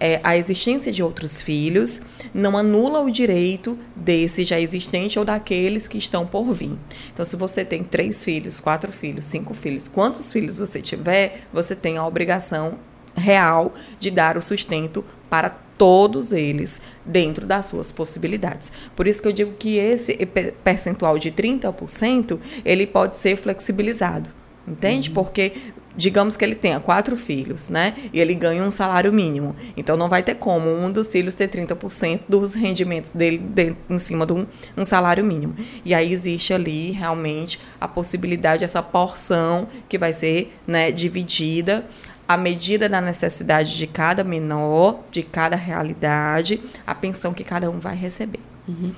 É, 0.00 0.20
a 0.24 0.36
existência 0.36 0.90
de 0.90 1.00
outros 1.00 1.40
filhos 1.40 2.02
não 2.34 2.58
anula 2.58 3.00
o 3.00 3.08
direito 3.08 3.78
desse 3.94 4.44
já 4.44 4.58
existente 4.58 5.16
ou 5.16 5.24
daqueles 5.24 5.86
que 5.86 5.96
estão 5.96 6.26
por 6.26 6.52
vir. 6.52 6.76
Então, 7.12 7.24
se 7.24 7.36
você 7.36 7.64
tem 7.64 7.84
três 7.84 8.24
filhos, 8.24 8.58
quatro 8.58 8.90
filhos, 8.90 9.26
cinco 9.26 9.54
filhos, 9.54 9.86
quantos 9.86 10.32
filhos 10.32 10.58
você 10.58 10.82
tiver, 10.82 11.42
você 11.52 11.76
tem 11.76 11.98
a 11.98 12.04
obrigação 12.04 12.78
real 13.14 13.74
de 13.98 14.10
dar 14.10 14.36
o 14.36 14.42
sustento 14.42 15.04
para 15.28 15.50
todos 15.78 16.32
eles 16.32 16.80
dentro 17.04 17.46
das 17.46 17.66
suas 17.66 17.90
possibilidades. 17.90 18.70
Por 18.94 19.06
isso 19.06 19.20
que 19.20 19.28
eu 19.28 19.32
digo 19.32 19.52
que 19.58 19.78
esse 19.78 20.14
percentual 20.62 21.18
de 21.18 21.32
30%, 21.32 22.38
ele 22.64 22.86
pode 22.86 23.16
ser 23.16 23.36
flexibilizado. 23.36 24.30
Entende? 24.66 25.08
Uhum. 25.08 25.14
Porque 25.14 25.52
digamos 25.96 26.36
que 26.36 26.44
ele 26.44 26.54
tenha 26.54 26.80
quatro 26.80 27.16
filhos, 27.16 27.68
né? 27.68 27.94
E 28.12 28.20
ele 28.20 28.34
ganha 28.34 28.62
um 28.62 28.70
salário 28.70 29.12
mínimo. 29.12 29.54
Então 29.76 29.96
não 29.96 30.08
vai 30.08 30.22
ter 30.22 30.36
como 30.36 30.70
um 30.70 30.90
dos 30.90 31.10
filhos 31.10 31.34
ter 31.34 31.48
30% 31.48 32.20
dos 32.28 32.54
rendimentos 32.54 33.10
dele 33.10 33.38
de, 33.38 33.74
em 33.90 33.98
cima 33.98 34.24
de 34.24 34.32
um, 34.32 34.46
um, 34.76 34.84
salário 34.84 35.24
mínimo. 35.24 35.54
E 35.84 35.94
aí 35.94 36.12
existe 36.12 36.54
ali 36.54 36.90
realmente 36.92 37.60
a 37.80 37.86
possibilidade, 37.86 38.64
essa 38.64 38.82
porção 38.82 39.68
que 39.88 39.98
vai 39.98 40.12
ser 40.12 40.54
né, 40.66 40.90
dividida 40.90 41.84
à 42.28 42.36
medida 42.36 42.88
da 42.88 43.00
necessidade 43.00 43.76
de 43.76 43.86
cada 43.86 44.24
menor, 44.24 45.00
de 45.10 45.22
cada 45.22 45.56
realidade, 45.56 46.60
a 46.86 46.94
pensão 46.94 47.32
que 47.34 47.44
cada 47.44 47.70
um 47.70 47.78
vai 47.78 47.96
receber. 47.96 48.40
Uhum. 48.66 48.92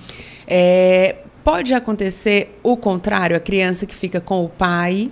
É, 0.47 1.17
pode 1.43 1.75
acontecer 1.75 2.59
o 2.63 2.77
contrário, 2.77 3.37
a 3.37 3.41
criança 3.41 3.87
que 3.87 3.95
fica 3.95 4.21
com 4.21 4.45
o 4.45 4.49
pai 4.49 5.11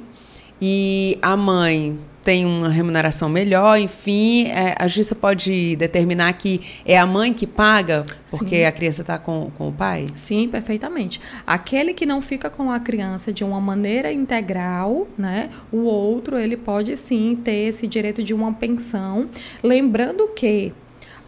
e 0.60 1.18
a 1.20 1.36
mãe 1.36 1.98
tem 2.24 2.46
uma 2.46 2.68
remuneração 2.68 3.28
melhor, 3.28 3.78
enfim, 3.78 4.46
é, 4.46 4.74
a 4.78 4.86
justiça 4.86 5.14
pode 5.14 5.76
determinar 5.76 6.32
que 6.34 6.60
é 6.84 6.98
a 6.98 7.06
mãe 7.06 7.32
que 7.32 7.46
paga 7.46 8.04
porque 8.30 8.56
sim. 8.56 8.64
a 8.64 8.72
criança 8.72 9.00
está 9.02 9.18
com, 9.18 9.50
com 9.58 9.68
o 9.68 9.72
pai? 9.72 10.06
Sim, 10.14 10.48
perfeitamente. 10.48 11.20
Aquele 11.46 11.92
que 11.92 12.06
não 12.06 12.20
fica 12.20 12.48
com 12.48 12.70
a 12.70 12.78
criança 12.80 13.32
de 13.32 13.44
uma 13.44 13.60
maneira 13.60 14.12
integral, 14.12 15.06
né, 15.18 15.50
o 15.70 15.82
outro 15.82 16.38
ele 16.38 16.56
pode 16.56 16.96
sim 16.96 17.38
ter 17.42 17.68
esse 17.68 17.86
direito 17.86 18.22
de 18.22 18.32
uma 18.32 18.52
pensão, 18.52 19.28
lembrando 19.62 20.28
que 20.28 20.72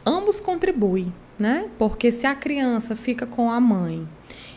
ambos 0.06 0.40
contribuem, 0.40 1.12
né? 1.38 1.66
Porque 1.78 2.12
se 2.12 2.26
a 2.26 2.34
criança 2.34 2.94
fica 2.94 3.26
com 3.26 3.50
a 3.50 3.60
mãe 3.60 4.06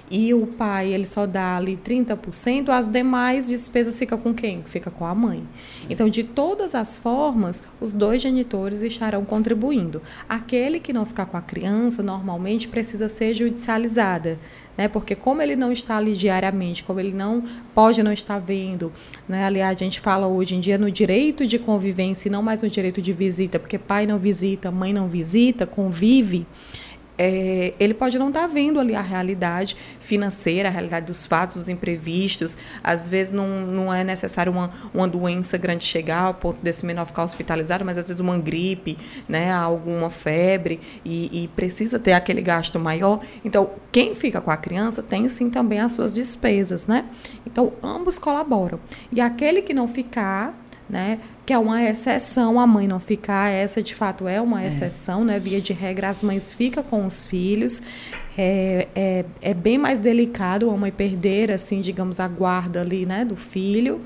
e 0.10 0.34
o 0.34 0.48
pai 0.48 0.94
ele 0.94 1.06
só 1.06 1.26
dá 1.26 1.58
ali 1.58 1.78
30%, 1.78 2.70
as 2.70 2.88
demais 2.88 3.48
despesas 3.48 4.00
fica 4.00 4.18
com 4.18 4.34
quem? 4.34 4.64
Fica 4.64 4.90
com 4.90 5.06
a 5.06 5.14
mãe. 5.14 5.44
Então, 5.90 6.08
de 6.10 6.24
todas 6.24 6.74
as 6.74 6.98
formas, 6.98 7.64
os 7.82 7.94
dois 7.94 8.22
genitores 8.22 8.82
estarão 8.82 9.26
contribuindo. 9.26 10.02
Aquele 10.28 10.80
que 10.80 10.94
não 10.94 11.06
ficar 11.06 11.26
com 11.26 11.36
a 11.36 11.42
criança, 11.42 12.02
normalmente 12.02 12.68
precisa 12.68 13.10
ser 13.10 13.34
judicializada. 13.34 14.40
Né? 14.78 14.88
Porque 14.88 15.16
como 15.16 15.42
ele 15.42 15.56
não 15.56 15.72
está 15.72 15.98
ali 15.98 16.14
diariamente, 16.14 16.84
como 16.84 17.00
ele 17.00 17.14
não 17.14 17.44
pode 17.74 18.02
não 18.04 18.14
estar 18.14 18.40
vendo, 18.40 18.94
né? 19.28 19.44
aliás, 19.44 19.76
a 19.76 19.84
gente 19.84 20.00
fala 20.00 20.28
hoje 20.28 20.56
em 20.56 20.60
dia 20.60 20.78
no 20.78 20.92
direito 20.92 21.48
de 21.48 21.58
convivência 21.58 22.30
e 22.30 22.32
não 22.32 22.44
mais 22.44 22.62
no 22.62 22.70
direito 22.70 23.02
de 23.02 23.12
visita, 23.12 23.58
porque 23.58 23.80
pai 23.80 24.06
não 24.06 24.20
visita, 24.20 24.72
mãe 24.72 24.94
não 24.94 25.08
visita, 25.08 25.66
convive 25.66 26.46
é, 27.18 27.74
ele 27.80 27.94
pode 27.94 28.20
não 28.20 28.28
estar 28.28 28.42
tá 28.42 28.48
vendo 28.48 28.80
ali 28.80 28.94
a 28.96 29.02
realidade 29.02 29.76
financeira, 30.00 30.70
a 30.70 30.72
realidade 30.72 31.08
dos 31.08 31.26
fatos, 31.26 31.56
dos 31.58 31.70
imprevistos. 31.70 32.58
Às 32.84 33.08
vezes 33.10 33.34
não, 33.34 33.48
não 33.62 33.94
é 33.94 34.04
necessário 34.04 34.52
uma, 34.52 34.72
uma 34.94 35.08
doença 35.08 35.58
grande 35.58 35.84
chegar 35.84 36.24
ao 36.24 36.34
ponto 36.34 36.62
desse 36.62 36.86
menor 36.86 37.06
ficar 37.06 37.24
hospitalizado, 37.24 37.84
mas 37.84 37.98
às 37.98 38.08
vezes 38.08 38.20
uma 38.20 38.38
gripe, 38.38 38.98
né, 39.28 39.52
alguma 39.52 40.10
febre 40.10 40.80
e, 41.04 41.44
e 41.44 41.48
precisa 41.50 41.98
ter 41.98 42.14
aquele 42.14 42.42
gasto 42.42 42.80
maior. 42.80 43.20
Então, 43.44 43.72
quem 43.92 44.14
fica 44.14 44.40
com 44.40 44.52
a 44.52 44.58
criança 44.58 45.02
tem 45.02 45.28
sim 45.28 45.50
também 45.50 45.80
as 45.80 45.94
suas 45.94 46.14
despesas, 46.14 46.88
né? 46.88 47.06
Então, 47.46 47.74
ambos 47.82 48.20
colaboram. 48.20 48.80
E 49.12 49.20
aquele 49.20 49.62
que 49.62 49.74
não 49.74 49.88
ficar, 49.88 50.54
né? 50.90 51.20
Que 51.46 51.54
é 51.54 51.58
uma 51.58 51.84
exceção 51.84 52.60
a 52.60 52.68
mãe 52.68 52.88
não 52.88 53.00
ficar, 53.00 53.50
essa 53.50 53.82
de 53.82 53.94
fato 53.94 54.28
é 54.28 54.40
uma 54.42 54.64
é. 54.64 54.68
exceção, 54.68 55.24
né? 55.24 55.40
Via 55.40 55.62
de 55.62 55.74
regra, 55.74 56.10
as 56.10 56.22
mães 56.24 56.52
ficam 56.52 56.84
com 56.84 57.06
os 57.06 57.26
filhos. 57.26 57.82
É, 58.38 58.88
é, 58.96 59.26
é 59.42 59.54
bem 59.54 59.78
mais 59.78 60.00
delicado 60.00 60.70
a 60.70 60.78
mãe 60.78 60.92
perder, 60.92 61.52
assim, 61.52 61.82
digamos, 61.82 62.20
a 62.20 62.28
guarda 62.28 62.82
ali, 62.82 63.06
né, 63.06 63.26
do 63.26 63.36
filho 63.36 64.00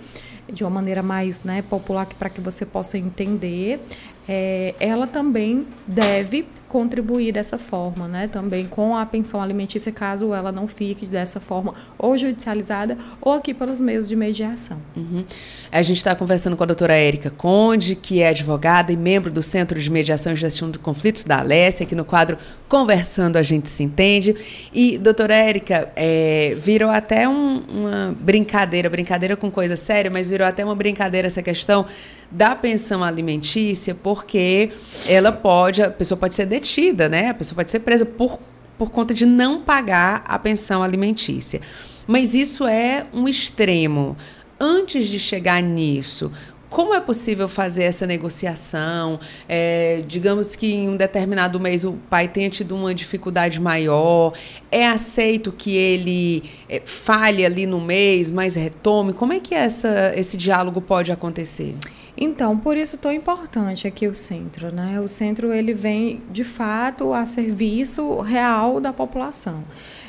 de 0.51 0.63
uma 0.63 0.69
maneira 0.69 1.01
mais 1.01 1.43
né, 1.43 1.61
popular 1.61 2.05
para 2.05 2.29
que 2.29 2.41
você 2.41 2.65
possa 2.65 2.97
entender, 2.97 3.79
é, 4.27 4.75
ela 4.79 5.07
também 5.07 5.65
deve 5.87 6.45
contribuir 6.71 7.33
dessa 7.33 7.57
forma, 7.57 8.07
né? 8.07 8.29
Também 8.29 8.65
com 8.65 8.95
a 8.95 9.05
pensão 9.05 9.41
alimentícia, 9.41 9.91
caso 9.91 10.33
ela 10.33 10.53
não 10.53 10.69
fique 10.69 11.05
dessa 11.05 11.37
forma 11.37 11.73
ou 11.99 12.17
judicializada 12.17 12.97
ou 13.19 13.33
aqui 13.33 13.53
pelos 13.53 13.81
meios 13.81 14.07
de 14.07 14.15
mediação. 14.15 14.77
Uhum. 14.95 15.25
A 15.69 15.81
gente 15.81 15.97
está 15.97 16.15
conversando 16.15 16.55
com 16.55 16.63
a 16.63 16.65
doutora 16.65 16.95
Érica 16.95 17.29
Conde, 17.29 17.93
que 17.93 18.21
é 18.21 18.29
advogada 18.29 18.89
e 18.89 18.95
membro 18.95 19.29
do 19.29 19.43
Centro 19.43 19.77
de 19.77 19.91
Mediação 19.91 20.31
e 20.31 20.35
Gestão 20.37 20.71
de 20.71 20.79
Conflitos 20.79 21.25
da 21.25 21.39
Alessia, 21.39 21.85
aqui 21.85 21.93
no 21.93 22.05
quadro 22.05 22.37
Conversando 22.71 23.35
a 23.35 23.43
gente 23.43 23.69
se 23.69 23.83
entende. 23.83 24.33
E, 24.73 24.97
doutora 24.97 25.35
Érica, 25.35 25.91
é, 25.93 26.55
virou 26.57 26.89
até 26.89 27.27
um, 27.27 27.61
uma 27.67 28.15
brincadeira, 28.17 28.89
brincadeira 28.89 29.35
com 29.35 29.51
coisa 29.51 29.75
séria, 29.75 30.09
mas 30.09 30.29
virou 30.29 30.47
até 30.47 30.63
uma 30.63 30.73
brincadeira 30.73 31.27
essa 31.27 31.41
questão 31.41 31.85
da 32.31 32.55
pensão 32.55 33.03
alimentícia, 33.03 33.93
porque 33.93 34.71
ela 35.05 35.33
pode, 35.33 35.83
a 35.83 35.89
pessoa 35.91 36.17
pode 36.17 36.33
ser 36.33 36.45
detida, 36.45 36.60
né? 37.09 37.29
A 37.29 37.33
pessoa 37.33 37.55
pode 37.55 37.71
ser 37.71 37.79
presa 37.79 38.05
por, 38.05 38.39
por 38.77 38.89
conta 38.89 39.13
de 39.13 39.25
não 39.25 39.61
pagar 39.61 40.23
a 40.25 40.37
pensão 40.39 40.83
alimentícia. 40.83 41.61
Mas 42.07 42.33
isso 42.33 42.65
é 42.65 43.05
um 43.13 43.27
extremo. 43.27 44.17
Antes 44.59 45.07
de 45.07 45.17
chegar 45.17 45.61
nisso, 45.61 46.31
como 46.71 46.93
é 46.93 47.01
possível 47.01 47.49
fazer 47.49 47.83
essa 47.83 48.07
negociação? 48.07 49.19
É, 49.47 50.05
digamos 50.07 50.55
que 50.55 50.73
em 50.73 50.87
um 50.87 50.95
determinado 50.95 51.59
mês 51.59 51.83
o 51.83 51.99
pai 52.09 52.29
tenha 52.29 52.49
tido 52.49 52.73
uma 52.73 52.95
dificuldade 52.95 53.59
maior, 53.59 54.31
é 54.71 54.87
aceito 54.87 55.51
que 55.51 55.75
ele 55.75 56.49
é, 56.69 56.81
falhe 56.85 57.45
ali 57.45 57.65
no 57.65 57.81
mês, 57.81 58.31
mas 58.31 58.55
retome? 58.55 59.11
Como 59.11 59.33
é 59.33 59.39
que 59.41 59.53
essa, 59.53 60.13
esse 60.15 60.37
diálogo 60.37 60.79
pode 60.79 61.11
acontecer? 61.11 61.75
Então, 62.23 62.55
por 62.55 62.77
isso 62.77 62.99
tão 62.99 63.11
importante 63.11 63.87
aqui 63.87 64.07
o 64.07 64.13
centro, 64.13 64.71
né? 64.71 65.01
O 65.01 65.07
centro 65.07 65.51
ele 65.51 65.73
vem 65.73 66.21
de 66.29 66.43
fato 66.43 67.15
a 67.15 67.25
serviço 67.25 68.19
real 68.19 68.79
da 68.79 68.93
população. 68.93 69.63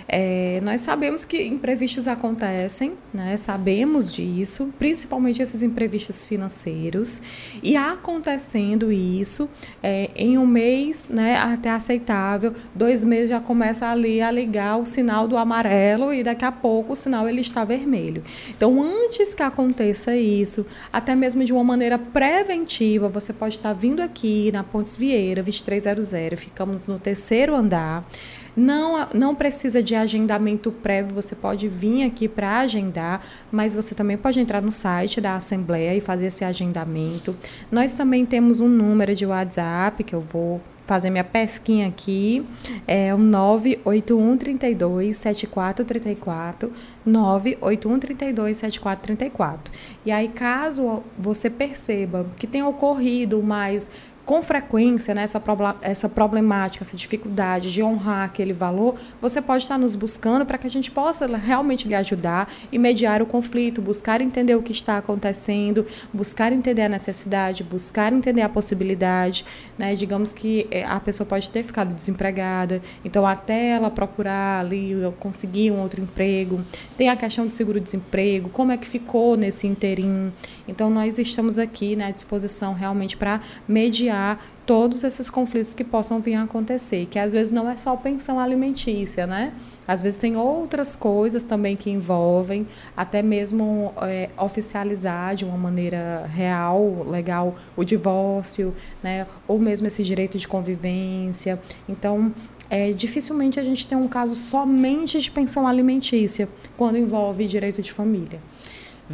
É, 0.09 0.61
nós 0.63 0.83
sabemos 0.83 1.25
que 1.25 1.43
imprevistos 1.43 2.07
acontecem, 2.07 2.93
né? 3.15 3.37
sabemos 3.39 4.13
disso, 4.13 4.73
principalmente 4.79 5.41
esses 5.41 5.63
imprevistos 5.63 6.27
financeiros, 6.27 7.23
e 7.63 7.77
acontecendo 7.77 8.93
isso, 8.93 9.49
é, 9.83 10.11
em 10.15 10.37
um 10.37 10.47
mês, 10.47 11.09
né, 11.09 11.37
até 11.37 11.71
aceitável, 11.71 12.53
dois 12.75 13.05
meses 13.05 13.31
já 13.31 13.41
começa 13.41 13.87
ali 13.87 14.21
a 14.21 14.31
ligar 14.31 14.77
o 14.77 14.85
sinal 14.85 15.27
do 15.27 15.37
amarelo 15.37 16.13
e 16.13 16.23
daqui 16.23 16.45
a 16.45 16.53
pouco 16.53 16.93
o 16.93 16.97
sinal 16.97 17.29
ele 17.29 17.41
está 17.41 17.65
vermelho. 17.65 18.23
Então, 18.51 18.83
antes 18.83 19.35
que 19.35 19.43
aconteça 19.43 20.15
isso, 20.15 20.67
até 20.93 21.15
mesmo 21.15 21.43
de 21.45 21.53
uma 21.53 21.65
maneira 21.65 22.02
preventiva, 22.03 23.09
você 23.09 23.33
pode 23.33 23.55
estar 23.55 23.73
vindo 23.73 24.01
aqui 24.01 24.51
na 24.53 24.63
Pontes 24.63 24.97
Vieira, 24.97 25.43
2300, 25.43 26.39
ficamos 26.39 26.89
no 26.89 26.99
terceiro 26.99 27.55
andar. 27.55 28.07
Não, 28.55 29.09
não 29.15 29.35
precisa 29.35 29.83
de 29.83 29.95
agendamento 29.95 30.71
prévio, 30.71 31.15
você 31.15 31.35
pode 31.35 31.69
vir 31.69 32.05
aqui 32.05 32.29
para 32.29 32.59
agendar, 32.59 33.25
mas 33.51 33.75
você 33.75 33.95
também 33.95 34.19
pode 34.19 34.39
entrar 34.41 34.61
no 34.61 34.71
site 34.71 35.21
da 35.21 35.37
Assembleia 35.37 35.97
e 35.97 36.01
fazer 36.03 36.27
esse 36.27 36.45
agendamento. 36.45 37.35
Nós 37.71 37.95
também 37.95 38.27
temos 38.27 38.61
um 38.61 38.69
número 38.69 39.15
de 39.15 39.25
WhatsApp 39.25 40.05
que 40.05 40.15
eu 40.15 40.21
vou 40.21 40.61
fazer 40.87 41.11
minha 41.11 41.25
pesquinha 41.25 41.89
aqui, 41.89 42.45
é 42.87 43.15
o 43.15 43.19
981 43.19 44.37
32 44.37 45.17
7434, 45.17 46.73
981 47.05 47.99
32 47.99 48.59
7434. 48.59 49.73
E 50.05 50.11
aí, 50.11 50.29
caso 50.29 51.03
você 51.19 51.49
perceba 51.49 52.27
que 52.37 52.47
tem 52.47 52.63
ocorrido 52.63 53.43
mais 53.43 53.91
com 54.25 54.41
frequência 54.41 55.15
né, 55.15 55.23
essa, 55.23 55.43
essa 55.83 56.09
problemática, 56.09 56.85
essa 56.85 56.97
dificuldade 56.97 57.73
de 57.73 57.83
honrar 57.83 58.25
aquele 58.25 58.53
valor, 58.53 58.95
você 59.21 59.43
pode 59.43 59.65
estar 59.65 59.79
nos 59.79 59.97
buscando 59.97 60.47
para 60.47 60.59
que 60.59 60.67
a 60.67 60.71
gente 60.71 60.91
possa 60.91 61.27
realmente 61.37 61.89
lhe 61.89 61.95
ajudar 61.95 62.53
e 62.71 62.79
mediar 62.79 63.21
o 63.21 63.27
conflito, 63.27 63.83
buscar 63.83 64.21
entender 64.21 64.55
o 64.55 64.63
que 64.63 64.73
está 64.73 64.99
acontecendo, 64.99 65.85
buscar 66.13 66.53
entender 66.53 66.83
a 66.83 66.89
necessidade, 66.89 67.65
buscar 67.65 68.13
entender 68.13 68.43
a 68.43 68.49
possibilidade. 68.49 69.45
Né? 69.77 69.95
Digamos 69.95 70.33
que 70.33 70.67
é, 70.71 70.85
a 70.85 71.01
pessoa 71.01 71.27
pode 71.27 71.51
ter 71.51 71.65
ficado 71.65 71.95
desempregada, 71.95 72.81
então 73.05 73.27
até 73.27 73.71
ela 73.71 73.91
procurar 73.91 74.61
ali 74.61 74.93
conseguir 75.19 75.71
um 75.71 75.81
outro 75.81 76.01
emprego, 76.01 76.61
tem 76.97 77.09
a 77.09 77.17
questão 77.17 77.47
do 77.47 77.53
seguro-desemprego, 77.53 78.49
como 78.51 78.73
é 78.73 78.77
que 78.77 78.87
ficou 78.87 79.37
nesse 79.37 79.67
interim. 79.67 80.33
Então 80.73 80.89
nós 80.89 81.19
estamos 81.19 81.59
aqui 81.59 81.95
né, 81.95 82.07
à 82.07 82.11
disposição 82.11 82.73
realmente 82.73 83.15
para 83.15 83.43
mediar 83.69 84.43
todos 84.65 85.05
esses 85.05 85.29
conflitos 85.29 85.75
que 85.75 85.85
possam 85.85 86.19
vir 86.19 86.35
a 86.35 86.45
acontecer, 86.45 87.07
que 87.11 87.19
às 87.19 87.33
vezes 87.33 87.53
não 87.53 87.69
é 87.69 87.77
só 87.77 87.95
pensão 87.95 88.41
alimentícia, 88.41 89.27
né? 89.27 89.53
Às 89.87 90.01
vezes 90.01 90.19
tem 90.19 90.35
outras 90.35 90.97
coisas 90.97 91.43
também 91.43 91.77
que 91.77 91.91
envolvem, 91.91 92.67
até 92.97 93.21
mesmo 93.21 93.93
é, 94.01 94.31
oficializar 94.39 95.35
de 95.35 95.45
uma 95.45 95.59
maneira 95.59 96.27
real, 96.33 97.05
legal, 97.07 97.55
o 97.77 97.85
divórcio, 97.85 98.75
né? 99.03 99.27
Ou 99.47 99.59
mesmo 99.59 99.87
esse 99.89 100.03
direito 100.03 100.39
de 100.39 100.49
convivência. 100.49 101.61
Então, 101.87 102.33
é, 102.71 102.93
dificilmente 102.93 103.61
a 103.61 103.65
gente 103.65 103.87
tem 103.87 103.99
um 103.99 104.09
caso 104.09 104.35
somente 104.35 105.21
de 105.21 105.31
pensão 105.31 105.67
alimentícia 105.67 106.49
quando 106.79 106.97
envolve 106.97 107.47
direito 107.47 107.83
de 107.83 107.93
família. 107.93 108.41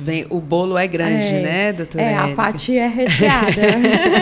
Vem, 0.01 0.27
o 0.31 0.41
bolo 0.41 0.79
é 0.79 0.87
grande, 0.87 1.27
é, 1.27 1.43
né, 1.43 1.73
doutora? 1.73 2.05
É, 2.05 2.15
a 2.15 2.29
fatia 2.29 2.85
é 2.85 2.87
recheada. 2.87 3.61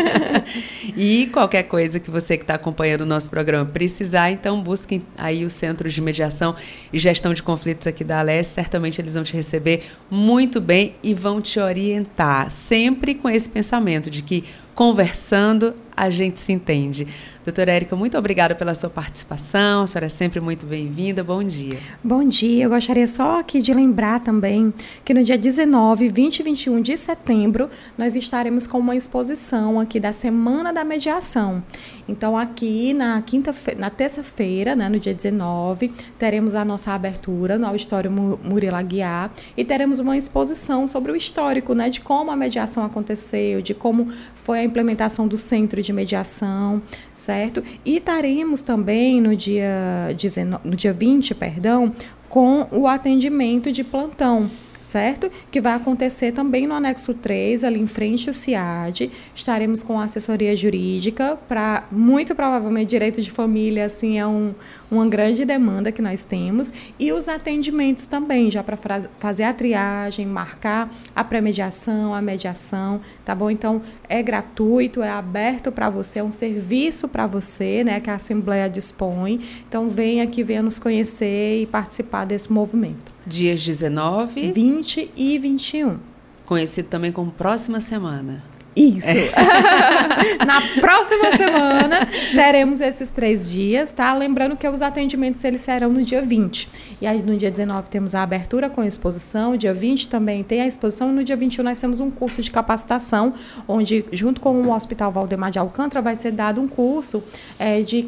e 0.96 1.26
qualquer 1.26 1.64
coisa 1.64 2.00
que 2.00 2.10
você 2.10 2.38
que 2.38 2.44
está 2.44 2.54
acompanhando 2.54 3.02
o 3.02 3.06
nosso 3.06 3.28
programa 3.28 3.66
precisar, 3.66 4.30
então 4.30 4.62
busquem 4.62 5.02
aí 5.18 5.44
o 5.44 5.50
Centro 5.50 5.90
de 5.90 6.00
Mediação 6.00 6.56
e 6.90 6.98
Gestão 6.98 7.34
de 7.34 7.42
Conflitos 7.42 7.86
aqui 7.86 8.02
da 8.02 8.20
Alesse. 8.20 8.54
Certamente 8.54 9.02
eles 9.02 9.14
vão 9.14 9.22
te 9.22 9.34
receber 9.34 9.84
muito 10.10 10.62
bem 10.62 10.94
e 11.02 11.12
vão 11.12 11.42
te 11.42 11.60
orientar, 11.60 12.50
sempre 12.50 13.14
com 13.14 13.28
esse 13.28 13.48
pensamento 13.48 14.08
de 14.10 14.22
que 14.22 14.44
conversando 14.74 15.74
a 15.96 16.10
gente 16.10 16.38
se 16.38 16.52
entende. 16.52 17.08
Doutora 17.46 17.70
Érica, 17.72 17.94
muito 17.94 18.18
obrigada 18.18 18.54
pela 18.56 18.74
sua 18.74 18.90
participação. 18.90 19.84
A 19.84 19.86
senhora 19.86 20.06
é 20.06 20.08
sempre 20.08 20.40
muito 20.40 20.66
bem-vinda. 20.66 21.22
Bom 21.22 21.44
dia. 21.44 21.78
Bom 22.02 22.26
dia. 22.26 22.64
Eu 22.64 22.70
gostaria 22.70 23.06
só 23.06 23.38
aqui 23.38 23.62
de 23.62 23.72
lembrar 23.72 24.20
também 24.20 24.74
que 25.04 25.14
no 25.14 25.22
dia 25.22 25.38
19, 25.38 26.08
20 26.08 26.40
e 26.40 26.42
21 26.42 26.82
de 26.82 26.98
setembro, 26.98 27.70
nós 27.96 28.16
estaremos 28.16 28.66
com 28.66 28.78
uma 28.78 28.96
exposição 28.96 29.78
aqui 29.78 30.00
da 30.00 30.12
Semana 30.12 30.72
da 30.72 30.84
Mediação. 30.84 31.62
Então, 32.08 32.36
aqui 32.36 32.92
na 32.92 33.22
quinta 33.22 33.54
na 33.78 33.90
terça-feira, 33.90 34.74
né, 34.74 34.88
no 34.88 34.98
dia 34.98 35.14
19, 35.14 35.92
teremos 36.18 36.54
a 36.54 36.64
nossa 36.64 36.92
abertura 36.92 37.56
no 37.56 37.66
Auditório 37.66 38.10
Murilo 38.10 38.76
Aguiar 38.76 39.32
e 39.56 39.64
teremos 39.64 40.00
uma 40.00 40.16
exposição 40.16 40.86
sobre 40.86 41.12
o 41.12 41.16
histórico, 41.16 41.74
né, 41.74 41.90
de 41.90 42.00
como 42.00 42.30
a 42.30 42.36
mediação 42.36 42.84
aconteceu, 42.84 43.62
de 43.62 43.72
como 43.72 44.08
foi 44.34 44.58
a 44.60 44.64
implementação 44.64 45.28
do 45.28 45.36
centro 45.36 45.80
de 45.86 45.92
mediação, 45.92 46.82
certo? 47.14 47.62
E 47.84 47.96
estaremos 47.96 48.60
também 48.60 49.20
no 49.20 49.34
dia, 49.34 50.14
19, 50.16 50.68
no 50.68 50.76
dia 50.76 50.92
20, 50.92 51.34
perdão, 51.34 51.92
com 52.28 52.66
o 52.70 52.86
atendimento 52.86 53.72
de 53.72 53.82
plantão. 53.84 54.50
Certo? 54.86 55.30
Que 55.50 55.60
vai 55.60 55.74
acontecer 55.74 56.32
também 56.32 56.66
no 56.66 56.74
anexo 56.74 57.12
3, 57.12 57.64
ali 57.64 57.80
em 57.80 57.86
frente 57.86 58.28
ao 58.28 58.34
CIAD. 58.34 59.10
Estaremos 59.34 59.82
com 59.82 59.98
assessoria 59.98 60.56
jurídica 60.56 61.38
para, 61.48 61.84
muito 61.90 62.34
provavelmente, 62.34 62.88
direito 62.88 63.20
de 63.20 63.30
família, 63.30 63.86
assim, 63.86 64.18
é 64.18 64.26
um, 64.26 64.54
uma 64.90 65.06
grande 65.06 65.44
demanda 65.44 65.90
que 65.90 66.00
nós 66.00 66.24
temos. 66.24 66.72
E 66.98 67.12
os 67.12 67.28
atendimentos 67.28 68.06
também, 68.06 68.50
já 68.50 68.62
para 68.62 68.76
fazer 69.18 69.44
a 69.44 69.52
triagem, 69.52 70.24
marcar 70.24 70.90
a 71.14 71.24
pré-mediação, 71.24 72.14
a 72.14 72.22
mediação, 72.22 73.00
tá 73.24 73.34
bom? 73.34 73.50
Então, 73.50 73.82
é 74.08 74.22
gratuito, 74.22 75.02
é 75.02 75.10
aberto 75.10 75.72
para 75.72 75.90
você, 75.90 76.20
é 76.20 76.24
um 76.24 76.30
serviço 76.30 77.08
para 77.08 77.26
você, 77.26 77.82
né, 77.82 78.00
que 78.00 78.10
a 78.10 78.14
Assembleia 78.14 78.70
dispõe. 78.70 79.40
Então, 79.68 79.88
venha 79.88 80.22
aqui, 80.22 80.42
venha 80.42 80.62
nos 80.62 80.78
conhecer 80.78 81.62
e 81.62 81.66
participar 81.66 82.24
desse 82.24 82.52
movimento. 82.52 83.15
Dias 83.26 83.60
19, 83.64 84.52
20 84.52 85.10
e 85.16 85.36
21. 85.36 85.98
Conhecido 86.44 86.88
também 86.88 87.10
como 87.10 87.32
próxima 87.32 87.80
semana. 87.80 88.44
Isso. 88.76 89.08
É. 89.08 89.32
Na 90.44 90.60
próxima 90.80 91.34
semana 91.34 92.06
teremos 92.32 92.82
esses 92.82 93.10
três 93.10 93.50
dias, 93.50 93.90
tá? 93.90 94.12
Lembrando 94.12 94.54
que 94.54 94.68
os 94.68 94.82
atendimentos 94.82 95.42
eles 95.42 95.62
serão 95.62 95.90
no 95.90 96.02
dia 96.02 96.20
20. 96.20 96.68
E 97.00 97.06
aí 97.06 97.22
no 97.22 97.36
dia 97.38 97.50
19 97.50 97.88
temos 97.88 98.14
a 98.14 98.22
abertura 98.22 98.68
com 98.68 98.82
a 98.82 98.86
exposição, 98.86 99.56
dia 99.56 99.72
20 99.72 100.10
também 100.10 100.44
tem 100.44 100.60
a 100.60 100.66
exposição, 100.66 101.10
e 101.10 101.12
no 101.12 101.24
dia 101.24 101.36
21 101.36 101.64
nós 101.64 101.80
temos 101.80 102.00
um 102.00 102.10
curso 102.10 102.42
de 102.42 102.50
capacitação, 102.50 103.32
onde 103.66 104.04
junto 104.12 104.42
com 104.42 104.60
o 104.60 104.70
Hospital 104.70 105.10
Valdemar 105.10 105.50
de 105.50 105.58
Alcântara 105.58 106.02
vai 106.02 106.16
ser 106.16 106.32
dado 106.32 106.60
um 106.60 106.68
curso 106.68 107.24
é, 107.58 107.80
de 107.80 108.06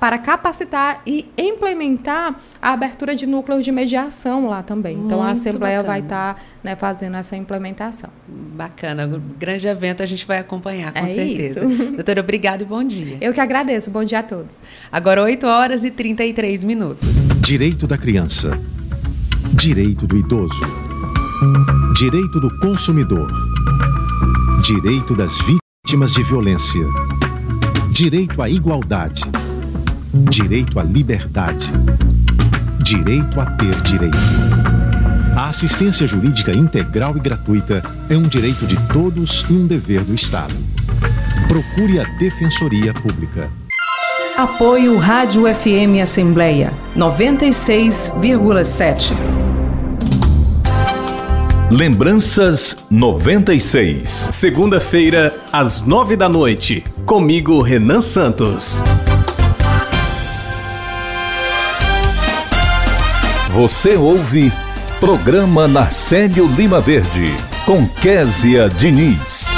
para 0.00 0.18
capacitar 0.18 1.02
e 1.06 1.26
implementar 1.36 2.36
a 2.60 2.72
abertura 2.72 3.14
de 3.14 3.26
núcleos 3.26 3.62
de 3.62 3.70
mediação 3.70 4.46
lá 4.46 4.62
também. 4.62 4.94
Então 4.94 5.18
Muito 5.18 5.28
a 5.28 5.30
Assembleia 5.30 5.78
bacana. 5.78 5.92
vai 5.92 6.00
estar 6.00 6.34
tá, 6.34 6.40
né, 6.62 6.76
fazendo 6.76 7.16
essa 7.16 7.36
implementação. 7.36 8.08
Bacana, 8.26 9.20
grande 9.38 9.68
evento 9.74 10.02
a 10.02 10.06
gente 10.06 10.26
vai 10.26 10.38
acompanhar, 10.38 10.92
com 10.92 11.04
é 11.04 11.08
certeza. 11.08 11.60
Isso. 11.64 11.92
Doutora, 11.92 12.20
obrigado 12.20 12.62
e 12.62 12.64
bom 12.64 12.82
dia. 12.82 13.18
Eu 13.20 13.32
que 13.32 13.40
agradeço. 13.40 13.90
Bom 13.90 14.04
dia 14.04 14.20
a 14.20 14.22
todos. 14.22 14.56
Agora 14.90 15.22
8 15.22 15.46
horas 15.46 15.84
e 15.84 15.90
33 15.90 16.64
minutos. 16.64 17.08
Direito 17.40 17.86
da 17.86 17.98
criança. 17.98 18.58
Direito 19.52 20.06
do 20.06 20.16
idoso. 20.16 20.60
Direito 21.96 22.40
do 22.40 22.58
consumidor. 22.58 23.30
Direito 24.62 25.14
das 25.14 25.38
vítimas 25.84 26.14
de 26.14 26.22
violência. 26.22 26.86
Direito 27.90 28.40
à 28.40 28.48
igualdade. 28.48 29.22
Direito 30.30 30.80
à 30.80 30.82
liberdade. 30.82 31.70
Direito 32.82 33.40
a 33.40 33.46
ter 33.46 33.74
direito. 33.82 34.63
A 35.36 35.48
assistência 35.48 36.06
jurídica 36.06 36.52
integral 36.52 37.16
e 37.16 37.20
gratuita 37.20 37.82
é 38.08 38.16
um 38.16 38.22
direito 38.22 38.64
de 38.66 38.76
todos 38.92 39.44
e 39.50 39.52
um 39.52 39.66
dever 39.66 40.04
do 40.04 40.14
Estado. 40.14 40.54
Procure 41.48 41.98
a 41.98 42.04
Defensoria 42.18 42.94
Pública. 42.94 43.50
Apoio 44.36 44.96
Rádio 44.96 45.52
FM 45.52 46.00
Assembleia 46.00 46.72
96,7. 46.96 49.12
Lembranças 51.68 52.76
96. 52.88 54.28
Segunda-feira, 54.30 55.34
às 55.52 55.80
nove 55.80 56.14
da 56.14 56.28
noite. 56.28 56.84
Comigo, 57.04 57.60
Renan 57.60 58.00
Santos. 58.00 58.84
Você 63.50 63.96
ouve 63.96 64.52
Programa 65.00 65.68
Narcélio 65.68 66.46
Lima 66.46 66.80
Verde, 66.80 67.26
com 67.66 67.86
Késia 67.86 68.68
Diniz. 68.70 69.52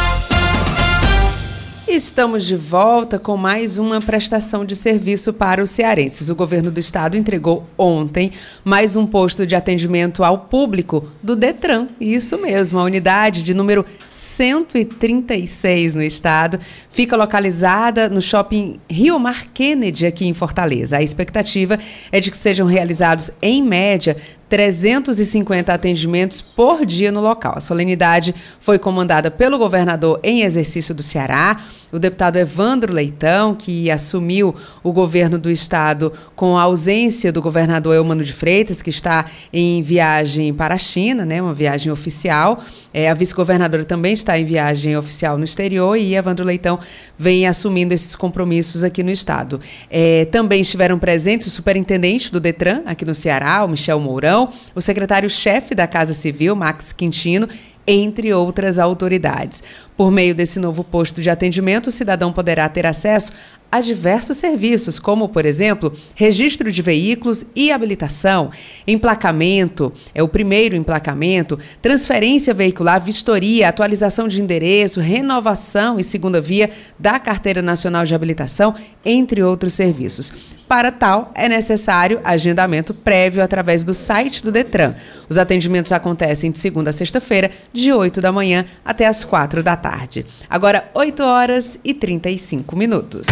Estamos 1.87 2.45
de 2.45 2.57
volta 2.57 3.19
com 3.19 3.37
mais 3.37 3.79
uma 3.79 4.01
prestação 4.01 4.65
de 4.65 4.75
serviço 4.75 5.33
para 5.33 5.63
os 5.63 5.71
cearenses. 5.71 6.29
O 6.29 6.35
governo 6.35 6.71
do 6.71 6.81
estado 6.81 7.17
entregou 7.17 7.65
ontem 7.79 8.33
mais 8.65 8.97
um 8.97 9.07
posto 9.07 9.47
de 9.47 9.55
atendimento 9.55 10.25
ao 10.25 10.41
público 10.41 11.09
do 11.23 11.37
Detran. 11.37 11.87
Isso 12.01 12.37
mesmo, 12.39 12.81
a 12.81 12.85
unidade 12.85 13.43
de 13.43 13.55
número 13.55 13.85
136 14.11 15.95
no 15.95 16.03
estado 16.03 16.59
fica 16.91 17.17
localizada 17.17 18.09
no 18.09 18.21
shopping 18.21 18.81
Rio 18.91 19.19
Mar 19.19 19.47
Kennedy, 19.55 20.07
aqui 20.07 20.27
em 20.27 20.35
Fortaleza. 20.35 20.97
A 20.97 21.03
expectativa 21.03 21.79
é 22.11 22.21
de 22.21 22.33
que 22.33 22.37
sejam 22.37 22.67
realizados, 22.67 23.31
em 23.41 23.63
média, 23.63 24.17
350 24.49 25.73
atendimentos 25.73 26.41
por 26.41 26.87
dia 26.87 27.11
no 27.11 27.21
local. 27.21 27.55
A 27.57 27.61
solenidade 27.61 28.35
foi 28.61 28.79
comandada 28.79 29.31
pelo 29.31 29.59
governador 29.59 30.21
em 30.23 30.43
exercício 30.43 30.95
do 30.95 31.03
Ceará, 31.03 31.65
o 31.93 31.99
deputado 31.99 32.37
Evandro 32.37 32.93
Leitão, 32.93 33.55
que 33.55 33.91
assumiu 33.91 34.55
o 34.83 34.93
governo 34.93 35.39
do 35.39 35.51
estado 35.51 36.13
com 36.35 36.59
a 36.59 36.63
ausência 36.63 37.33
do 37.33 37.41
governador 37.41 37.95
Eumano 37.95 38.23
de 38.23 38.33
Freitas, 38.33 38.83
que 38.83 38.91
está 38.91 39.27
em 39.53 39.83
viagem 39.83 40.53
para 40.53 40.75
a 40.75 40.79
China, 40.79 41.25
né, 41.25 41.41
uma 41.41 41.55
viagem 41.55 41.91
oficial. 41.91 42.63
É, 42.93 43.09
a 43.09 43.15
vice-governadora 43.15 43.85
também 43.85 44.13
está 44.13 44.39
em 44.39 44.45
viagem 44.45 44.97
oficial 44.97 45.39
no 45.39 45.45
exterior 45.45 45.97
e 45.97 46.15
Evandro 46.15 46.45
Leitão 46.45 46.79
vem 47.19 47.47
assumindo 47.47 47.95
esses 47.95 48.15
compromissos 48.15 48.83
aqui 48.83 49.03
no 49.03 49.11
estado. 49.11 49.61
É, 49.91 50.27
também 50.27 50.61
estiveram 50.61 50.99
presentes 50.99 51.47
o 51.47 51.51
superintendente 51.51 52.31
do 52.31 52.41
Detran 52.41 52.83
aqui 52.85 53.05
no 53.05 53.15
Ceará, 53.15 53.65
o 53.65 53.69
Michel 53.69 53.99
Mourão, 54.01 54.36
o 54.75 54.81
secretário-chefe 54.81 55.75
da 55.75 55.87
Casa 55.87 56.13
Civil, 56.13 56.55
Max 56.55 56.93
Quintino, 56.93 57.49
entre 57.87 58.35
outras 58.35 58.79
autoridades. 58.79 59.63
Por 59.97 60.11
meio 60.11 60.35
desse 60.35 60.59
novo 60.59 60.83
posto 60.83 61.23
de 61.23 61.31
atendimento, 61.31 61.87
o 61.87 61.93
cidadão 61.93 62.33
poderá 62.33 62.69
ter 62.69 62.85
acesso 62.85 63.33
a 63.71 63.81
diversos 63.81 64.37
serviços, 64.37 64.99
como, 64.99 65.29
por 65.29 65.45
exemplo, 65.45 65.93
registro 66.15 66.71
de 66.71 66.81
veículos 66.83 67.45
e 67.55 67.73
habilitação, 67.73 68.51
emplacamento, 68.87 69.93
é 70.15 70.23
o 70.23 70.29
primeiro 70.29 70.77
emplacamento, 70.77 71.59
transferência 71.83 72.55
veicular, 72.55 73.03
vistoria, 73.03 73.69
atualização 73.69 74.29
de 74.29 74.41
endereço, 74.41 75.01
renovação 75.01 75.99
e 75.99 76.05
segunda 76.05 76.41
via 76.41 76.71
da 76.99 77.19
Carteira 77.19 77.61
Nacional 77.61 78.05
de 78.05 78.15
Habilitação, 78.15 78.75
entre 79.05 79.43
outros 79.43 79.75
serviços. 79.75 80.33
Para 80.69 80.91
tal, 80.91 81.31
é 81.35 81.49
necessário 81.49 82.21
agendamento 82.25 82.93
prévio 82.93 83.43
através 83.43 83.85
do 83.85 83.95
site 83.95 84.43
do 84.43 84.51
Detran. 84.51 84.95
Os 85.29 85.39
atendimentos 85.39 85.93
acontecem 85.93 86.51
de 86.51 86.59
segunda 86.59 86.91
a 86.91 86.93
sexta-feira, 86.93 87.51
de 87.73 87.93
8 87.93 88.21
da 88.21 88.33
manhã 88.33 88.67
até 88.85 89.07
as 89.07 89.23
4 89.23 89.63
da 89.63 89.77
tarde. 89.77 90.27
Agora, 90.51 90.91
8 90.93 91.23
horas 91.23 91.79
e 91.85 91.95
35 91.95 92.75
minutos. 92.77 93.27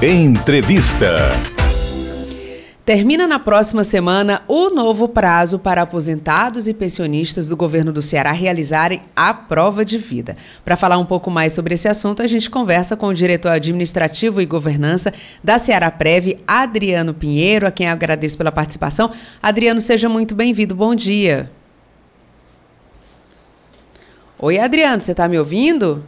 Entrevista. 0.00 1.28
Termina 2.88 3.26
na 3.26 3.38
próxima 3.38 3.84
semana 3.84 4.40
o 4.48 4.70
novo 4.70 5.08
prazo 5.08 5.58
para 5.58 5.82
aposentados 5.82 6.66
e 6.66 6.72
pensionistas 6.72 7.46
do 7.46 7.54
governo 7.54 7.92
do 7.92 8.00
Ceará 8.00 8.32
realizarem 8.32 9.02
a 9.14 9.34
prova 9.34 9.84
de 9.84 9.98
vida. 9.98 10.38
Para 10.64 10.74
falar 10.74 10.96
um 10.96 11.04
pouco 11.04 11.30
mais 11.30 11.52
sobre 11.52 11.74
esse 11.74 11.86
assunto, 11.86 12.22
a 12.22 12.26
gente 12.26 12.48
conversa 12.48 12.96
com 12.96 13.08
o 13.08 13.12
diretor 13.12 13.50
administrativo 13.50 14.40
e 14.40 14.46
governança 14.46 15.12
da 15.44 15.58
Ceará 15.58 15.90
Prev, 15.90 16.38
Adriano 16.46 17.12
Pinheiro, 17.12 17.66
a 17.66 17.70
quem 17.70 17.86
agradeço 17.86 18.38
pela 18.38 18.50
participação. 18.50 19.12
Adriano, 19.42 19.82
seja 19.82 20.08
muito 20.08 20.34
bem-vindo. 20.34 20.74
Bom 20.74 20.94
dia. 20.94 21.50
Oi, 24.38 24.58
Adriano, 24.58 25.02
você 25.02 25.10
está 25.10 25.28
me 25.28 25.38
ouvindo? 25.38 26.02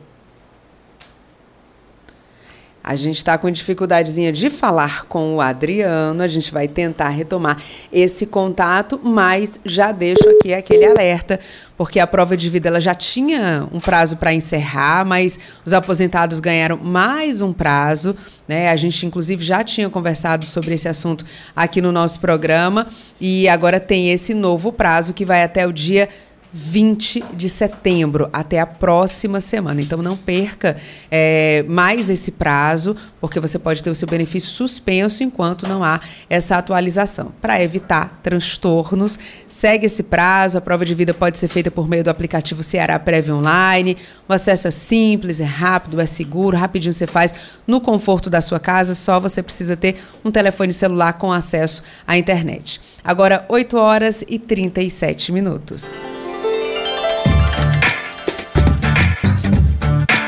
A 2.90 2.96
gente 2.96 3.18
está 3.18 3.38
com 3.38 3.48
dificuldadezinha 3.48 4.32
de 4.32 4.50
falar 4.50 5.04
com 5.04 5.36
o 5.36 5.40
Adriano, 5.40 6.24
a 6.24 6.26
gente 6.26 6.52
vai 6.52 6.66
tentar 6.66 7.10
retomar 7.10 7.62
esse 7.92 8.26
contato, 8.26 8.98
mas 9.00 9.60
já 9.64 9.92
deixo 9.92 10.28
aqui 10.28 10.52
aquele 10.52 10.84
alerta, 10.84 11.38
porque 11.76 12.00
a 12.00 12.06
prova 12.08 12.36
de 12.36 12.50
vida 12.50 12.66
ela 12.66 12.80
já 12.80 12.92
tinha 12.92 13.64
um 13.72 13.78
prazo 13.78 14.16
para 14.16 14.34
encerrar, 14.34 15.04
mas 15.04 15.38
os 15.64 15.72
aposentados 15.72 16.40
ganharam 16.40 16.78
mais 16.78 17.40
um 17.40 17.52
prazo, 17.52 18.16
né? 18.48 18.68
A 18.70 18.74
gente 18.74 19.06
inclusive 19.06 19.44
já 19.44 19.62
tinha 19.62 19.88
conversado 19.88 20.44
sobre 20.44 20.74
esse 20.74 20.88
assunto 20.88 21.24
aqui 21.54 21.80
no 21.80 21.92
nosso 21.92 22.18
programa 22.18 22.88
e 23.20 23.48
agora 23.48 23.78
tem 23.78 24.10
esse 24.10 24.34
novo 24.34 24.72
prazo 24.72 25.14
que 25.14 25.24
vai 25.24 25.44
até 25.44 25.64
o 25.64 25.72
dia 25.72 26.08
20 26.52 27.24
de 27.32 27.48
setembro, 27.48 28.28
até 28.32 28.58
a 28.58 28.66
próxima 28.66 29.40
semana. 29.40 29.80
Então 29.80 30.02
não 30.02 30.16
perca 30.16 30.76
é, 31.10 31.64
mais 31.68 32.10
esse 32.10 32.30
prazo, 32.30 32.96
porque 33.20 33.38
você 33.38 33.58
pode 33.58 33.82
ter 33.82 33.90
o 33.90 33.94
seu 33.94 34.08
benefício 34.08 34.50
suspenso 34.50 35.22
enquanto 35.22 35.68
não 35.68 35.84
há 35.84 36.00
essa 36.28 36.56
atualização. 36.56 37.32
Para 37.40 37.62
evitar 37.62 38.20
transtornos, 38.22 39.18
segue 39.48 39.86
esse 39.86 40.02
prazo. 40.02 40.58
A 40.58 40.60
prova 40.60 40.84
de 40.84 40.94
vida 40.94 41.14
pode 41.14 41.38
ser 41.38 41.48
feita 41.48 41.70
por 41.70 41.88
meio 41.88 42.02
do 42.02 42.10
aplicativo 42.10 42.62
Ceará 42.62 42.98
Prévio 42.98 43.36
Online. 43.36 43.96
O 44.28 44.32
acesso 44.32 44.68
é 44.68 44.70
simples, 44.70 45.40
é 45.40 45.44
rápido, 45.44 46.00
é 46.00 46.06
seguro, 46.06 46.56
rapidinho 46.56 46.92
você 46.92 47.06
faz 47.06 47.34
no 47.66 47.80
conforto 47.80 48.28
da 48.28 48.40
sua 48.40 48.58
casa. 48.58 48.94
Só 48.94 49.20
você 49.20 49.42
precisa 49.42 49.76
ter 49.76 50.02
um 50.24 50.30
telefone 50.30 50.72
celular 50.72 51.14
com 51.14 51.32
acesso 51.32 51.82
à 52.06 52.18
internet. 52.18 52.80
Agora, 53.04 53.44
8 53.48 53.76
horas 53.76 54.24
e 54.26 54.38
37 54.38 55.32
minutos. 55.32 56.06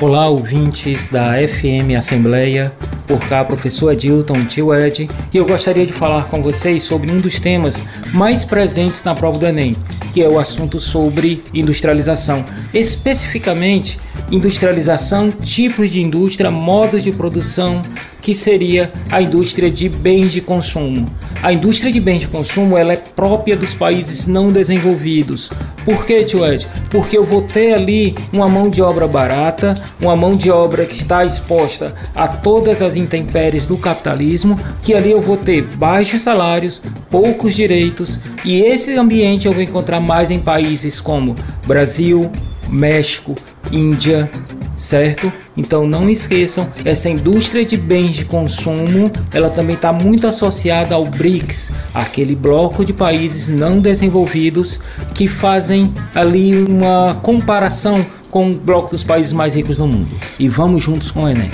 Olá, 0.02 0.28
ouvintes 0.28 1.10
da 1.10 1.34
FM 1.34 1.96
Assembleia. 1.96 2.72
Por 3.06 3.20
cá, 3.28 3.44
professor 3.44 3.90
Adilton 3.90 4.44
Tio 4.46 4.74
Ed, 4.74 5.08
e 5.32 5.36
eu 5.36 5.46
gostaria 5.46 5.86
de 5.86 5.92
falar 5.92 6.24
com 6.24 6.42
vocês 6.42 6.82
sobre 6.82 7.08
um 7.08 7.20
dos 7.20 7.38
temas 7.38 7.84
mais 8.12 8.44
presentes 8.44 9.04
na 9.04 9.14
prova 9.14 9.38
do 9.38 9.46
Enem, 9.46 9.76
que 10.12 10.20
é 10.20 10.28
o 10.28 10.40
assunto 10.40 10.80
sobre 10.80 11.44
industrialização. 11.54 12.44
Especificamente, 12.74 14.00
industrialização, 14.30 15.30
tipos 15.30 15.90
de 15.90 16.00
indústria, 16.00 16.50
modos 16.50 17.02
de 17.02 17.12
produção, 17.12 17.82
que 18.22 18.34
seria 18.34 18.92
a 19.10 19.20
indústria 19.20 19.70
de 19.70 19.88
bens 19.88 20.32
de 20.32 20.40
consumo. 20.40 21.06
A 21.42 21.52
indústria 21.52 21.92
de 21.92 22.00
bens 22.00 22.20
de 22.20 22.28
consumo 22.28 22.78
ela 22.78 22.92
é 22.92 22.96
própria 22.96 23.56
dos 23.56 23.74
países 23.74 24.28
não 24.28 24.52
desenvolvidos. 24.52 25.50
Por 25.84 26.06
que, 26.06 26.22
tio 26.22 26.46
Ed? 26.46 26.68
Porque 26.88 27.18
eu 27.18 27.24
vou 27.24 27.42
ter 27.42 27.74
ali 27.74 28.14
uma 28.32 28.48
mão 28.48 28.70
de 28.70 28.80
obra 28.80 29.08
barata, 29.08 29.74
uma 30.00 30.14
mão 30.14 30.36
de 30.36 30.52
obra 30.52 30.86
que 30.86 30.94
está 30.94 31.24
exposta 31.24 31.92
a 32.14 32.28
todas 32.28 32.80
as 32.80 32.94
intempéries 32.94 33.66
do 33.66 33.76
capitalismo, 33.76 34.58
que 34.82 34.94
ali 34.94 35.10
eu 35.10 35.20
vou 35.20 35.36
ter 35.36 35.62
baixos 35.62 36.22
salários, 36.22 36.80
poucos 37.10 37.56
direitos, 37.56 38.20
e 38.44 38.60
esse 38.60 38.94
ambiente 38.94 39.46
eu 39.46 39.52
vou 39.52 39.62
encontrar 39.62 39.98
mais 39.98 40.30
em 40.30 40.38
países 40.38 41.00
como 41.00 41.34
Brasil, 41.66 42.30
México, 42.68 43.34
Índia, 43.72 44.30
certo? 44.76 45.32
Então 45.56 45.86
não 45.86 46.08
esqueçam, 46.08 46.68
essa 46.84 47.08
indústria 47.08 47.64
de 47.64 47.76
bens 47.76 48.14
de 48.14 48.24
consumo, 48.24 49.10
ela 49.32 49.50
também 49.50 49.76
está 49.76 49.92
muito 49.92 50.26
associada 50.26 50.94
ao 50.94 51.04
BRICS, 51.04 51.72
aquele 51.94 52.34
bloco 52.34 52.84
de 52.84 52.92
países 52.92 53.48
não 53.48 53.78
desenvolvidos 53.78 54.78
que 55.14 55.28
fazem 55.28 55.92
ali 56.14 56.56
uma 56.56 57.14
comparação 57.22 58.04
com 58.30 58.50
o 58.50 58.54
bloco 58.54 58.90
dos 58.90 59.04
países 59.04 59.32
mais 59.32 59.54
ricos 59.54 59.76
do 59.76 59.86
mundo. 59.86 60.08
E 60.38 60.48
vamos 60.48 60.82
juntos 60.82 61.10
com 61.10 61.24
o 61.24 61.28
Enem. 61.28 61.50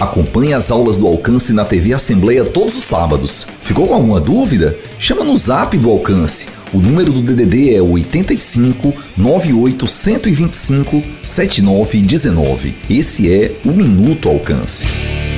Acompanhe 0.00 0.54
as 0.54 0.70
aulas 0.70 0.96
do 0.96 1.06
Alcance 1.06 1.52
na 1.52 1.64
TV 1.64 1.92
Assembleia 1.92 2.44
todos 2.44 2.76
os 2.76 2.84
sábados. 2.84 3.46
Ficou 3.70 3.86
com 3.86 3.94
alguma 3.94 4.18
dúvida? 4.18 4.76
Chama 4.98 5.22
no 5.22 5.36
zap 5.36 5.78
do 5.78 5.88
Alcance 5.88 6.48
o 6.72 6.78
número 6.78 7.12
do 7.12 7.22
DDD 7.22 7.72
é 7.72 7.80
85 7.80 8.92
98 9.16 9.86
125 9.86 11.02
7919. 11.22 12.74
Esse 12.90 13.32
é 13.32 13.52
o 13.64 13.70
Minuto 13.70 14.28
Alcance. 14.28 15.29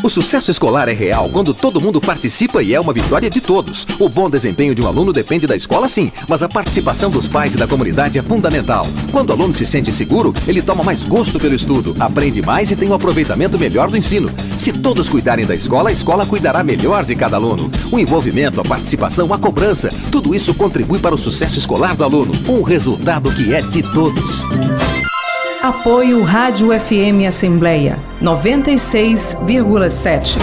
O 0.00 0.08
sucesso 0.08 0.48
escolar 0.48 0.88
é 0.88 0.92
real 0.92 1.28
quando 1.28 1.52
todo 1.52 1.80
mundo 1.80 2.00
participa 2.00 2.62
e 2.62 2.72
é 2.72 2.80
uma 2.80 2.92
vitória 2.92 3.28
de 3.28 3.40
todos. 3.40 3.84
O 3.98 4.08
bom 4.08 4.30
desempenho 4.30 4.72
de 4.72 4.80
um 4.80 4.86
aluno 4.86 5.12
depende 5.12 5.44
da 5.44 5.56
escola, 5.56 5.88
sim, 5.88 6.12
mas 6.28 6.40
a 6.40 6.48
participação 6.48 7.10
dos 7.10 7.26
pais 7.26 7.54
e 7.54 7.58
da 7.58 7.66
comunidade 7.66 8.16
é 8.16 8.22
fundamental. 8.22 8.86
Quando 9.10 9.30
o 9.30 9.32
aluno 9.32 9.52
se 9.52 9.66
sente 9.66 9.92
seguro, 9.92 10.32
ele 10.46 10.62
toma 10.62 10.84
mais 10.84 11.04
gosto 11.04 11.40
pelo 11.40 11.54
estudo, 11.54 11.96
aprende 11.98 12.40
mais 12.40 12.70
e 12.70 12.76
tem 12.76 12.88
um 12.88 12.94
aproveitamento 12.94 13.58
melhor 13.58 13.90
do 13.90 13.96
ensino. 13.96 14.30
Se 14.56 14.72
todos 14.72 15.08
cuidarem 15.08 15.44
da 15.44 15.54
escola, 15.54 15.90
a 15.90 15.92
escola 15.92 16.24
cuidará 16.24 16.62
melhor 16.62 17.04
de 17.04 17.16
cada 17.16 17.36
aluno. 17.36 17.68
O 17.90 17.98
envolvimento, 17.98 18.60
a 18.60 18.64
participação, 18.64 19.34
a 19.34 19.38
cobrança, 19.38 19.92
tudo 20.12 20.32
isso 20.32 20.54
contribui 20.54 21.00
para 21.00 21.14
o 21.14 21.18
sucesso 21.18 21.58
escolar 21.58 21.96
do 21.96 22.04
aluno. 22.04 22.32
Um 22.48 22.62
resultado 22.62 23.32
que 23.32 23.52
é 23.52 23.62
de 23.62 23.82
todos. 23.82 24.44
Apoio 25.62 26.22
Rádio 26.22 26.68
FM 26.68 27.26
Assembleia 27.26 27.98
96,7. 28.22 30.36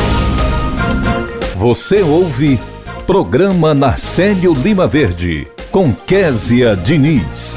Você 1.55 2.01
ouve 2.01 2.59
Programa 3.07 3.73
Narcélio 3.73 4.53
Lima 4.53 4.87
Verde 4.87 5.47
com 5.71 5.93
Késia 5.93 6.75
Diniz. 6.75 7.55